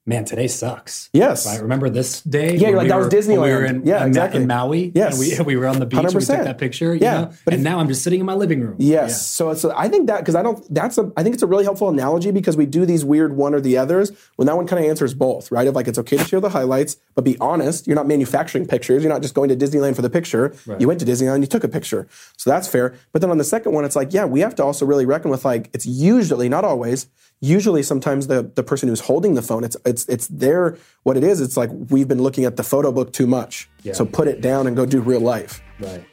man, 0.08 0.24
today 0.24 0.48
sucks. 0.48 1.10
Yes. 1.12 1.46
I 1.46 1.58
remember 1.58 1.90
this 1.90 2.22
day. 2.22 2.56
Yeah, 2.56 2.70
like 2.70 2.84
we 2.84 2.88
that 2.88 2.96
were, 2.96 3.04
was 3.04 3.12
Disneyland. 3.12 3.42
We 3.42 3.52
were 3.52 3.64
in, 3.64 3.86
yeah, 3.86 4.06
exactly. 4.06 4.40
in 4.40 4.48
Maui. 4.48 4.90
Yes. 4.94 5.18
we, 5.18 5.38
we 5.44 5.56
were 5.56 5.66
on 5.66 5.78
the 5.78 5.86
beach. 5.86 6.00
100%. 6.00 6.14
We 6.14 6.20
took 6.20 6.44
that 6.44 6.58
picture. 6.58 6.94
yeah. 6.94 7.20
Know? 7.20 7.32
But 7.44 7.54
and 7.54 7.60
if, 7.60 7.64
now 7.64 7.78
I'm 7.78 7.88
just 7.88 8.02
sitting 8.02 8.20
in 8.20 8.26
my 8.26 8.32
living 8.34 8.62
room. 8.62 8.76
Yes. 8.78 9.10
Yeah. 9.10 9.14
So 9.14 9.50
it's, 9.50 9.64
I 9.66 9.88
think 9.88 10.06
that, 10.06 10.20
because 10.20 10.34
I 10.34 10.42
don't, 10.42 10.64
that's 10.74 10.96
a, 10.96 11.12
I 11.16 11.22
think 11.22 11.34
it's 11.34 11.42
a 11.42 11.46
really 11.46 11.64
helpful 11.64 11.90
analogy 11.90 12.30
because 12.30 12.56
we 12.56 12.64
do 12.64 12.86
these 12.86 13.04
weird 13.04 13.36
one 13.36 13.54
or 13.54 13.60
the 13.60 13.76
others 13.76 14.10
when 14.36 14.46
that 14.46 14.56
one 14.56 14.66
kind 14.66 14.82
of 14.82 14.88
answers 14.88 15.12
both, 15.12 15.52
right? 15.52 15.68
Of 15.68 15.74
like, 15.74 15.86
it's 15.86 15.98
okay 15.98 16.16
to 16.16 16.24
share 16.24 16.40
the 16.40 16.48
highlights, 16.48 16.96
but 17.14 17.22
be 17.22 17.36
honest. 17.38 17.86
You're 17.86 17.96
not 17.96 18.06
manufacturing 18.06 18.66
pictures. 18.66 19.02
You're 19.02 19.12
not 19.12 19.20
just 19.20 19.34
going 19.34 19.50
to 19.50 19.56
Disneyland 19.56 19.94
for 19.94 20.02
the 20.02 20.10
picture. 20.10 20.54
Right. 20.66 20.80
You 20.80 20.88
went 20.88 21.00
to 21.00 21.06
Disneyland, 21.06 21.40
you 21.40 21.46
took 21.46 21.64
a 21.64 21.68
picture. 21.68 22.08
So 22.38 22.48
that's 22.48 22.66
fair. 22.66 22.94
But 23.12 23.20
then 23.20 23.30
on 23.30 23.36
the 23.36 23.44
second 23.44 23.72
one, 23.72 23.84
it's 23.84 23.96
like, 23.96 24.14
yeah, 24.14 24.24
we 24.24 24.40
have 24.40 24.54
to 24.54 24.64
also 24.64 24.86
really 24.86 25.04
reckon 25.04 25.30
with 25.30 25.44
like, 25.44 25.68
it's 25.74 25.84
usually, 25.84 26.48
not 26.48 26.64
always, 26.64 27.08
usually 27.40 27.82
sometimes 27.82 28.26
the, 28.26 28.50
the 28.54 28.62
person 28.62 28.88
who's 28.88 29.00
holding 29.00 29.34
the 29.34 29.42
phone, 29.42 29.64
it's, 29.64 29.76
it's, 29.84 29.97
it's 30.06 30.28
there. 30.28 30.76
what 31.02 31.16
it 31.16 31.24
is, 31.24 31.40
it's 31.40 31.56
like 31.56 31.70
we've 31.90 32.08
been 32.08 32.22
looking 32.22 32.44
at 32.44 32.56
the 32.56 32.62
photo 32.62 32.92
book 32.92 33.12
too 33.12 33.26
much. 33.26 33.68
Yeah. 33.82 33.94
So 33.94 34.04
put 34.04 34.28
it 34.28 34.40
down 34.40 34.66
and 34.66 34.76
go 34.76 34.84
do 34.84 35.00
real 35.00 35.20
life. 35.20 35.62
Right. 35.80 36.04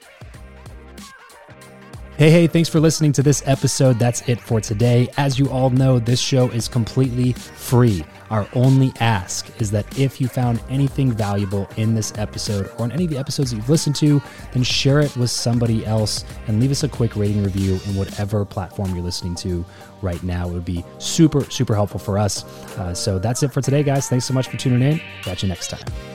Hey, 2.18 2.32
hey, 2.32 2.48
thanks 2.48 2.70
for 2.70 2.80
listening 2.80 3.12
to 3.12 3.22
this 3.22 3.44
episode. 3.46 4.00
That's 4.00 4.22
it 4.30 4.40
for 4.40 4.62
today. 4.62 5.10
As 5.18 5.38
you 5.38 5.50
all 5.50 5.70
know, 5.70 6.00
this 6.00 6.22
show 6.22 6.48
is 6.48 6.70
completely 6.70 7.34
free. 7.34 8.06
Our 8.30 8.48
only 8.54 8.94
ask 9.02 9.50
is 9.62 9.70
that 9.72 10.00
if 10.00 10.22
you 10.22 10.30
found 10.30 10.64
anything 10.70 11.12
valuable 11.12 11.70
in 11.76 11.94
this 11.94 12.14
episode 12.18 12.72
or 12.78 12.86
in 12.86 12.94
any 12.94 13.04
of 13.04 13.10
the 13.10 13.18
episodes 13.18 13.52
that 13.52 13.58
you've 13.58 13.70
listened 13.70 13.98
to, 13.98 14.22
then 14.54 14.64
share 14.64 15.02
it 15.02 15.16
with 15.18 15.30
somebody 15.30 15.86
else 15.86 16.24
and 16.48 16.62
leave 16.62 16.72
us 16.72 16.84
a 16.84 16.88
quick 16.88 17.18
rating 17.18 17.44
review 17.44 17.82
in 17.86 17.96
whatever 17.96 18.46
platform 18.46 18.96
you're 18.96 19.04
listening 19.04 19.36
to 19.36 19.66
right 20.02 20.22
now. 20.24 20.48
It 20.48 20.54
would 20.54 20.66
be 20.66 20.84
super, 20.98 21.44
super 21.50 21.76
helpful 21.76 22.00
for 22.00 22.18
us. 22.18 22.44
Uh, 22.78 22.94
so 22.94 23.20
that's 23.20 23.44
it 23.44 23.52
for 23.52 23.62
today, 23.62 23.84
guys. 23.84 24.08
Thanks 24.08 24.26
so 24.26 24.34
much 24.34 24.48
for 24.48 24.58
tuning 24.58 24.82
in. 24.82 25.02
Catch 25.24 25.44
you 25.44 25.50
next 25.50 25.70
time. 25.70 26.15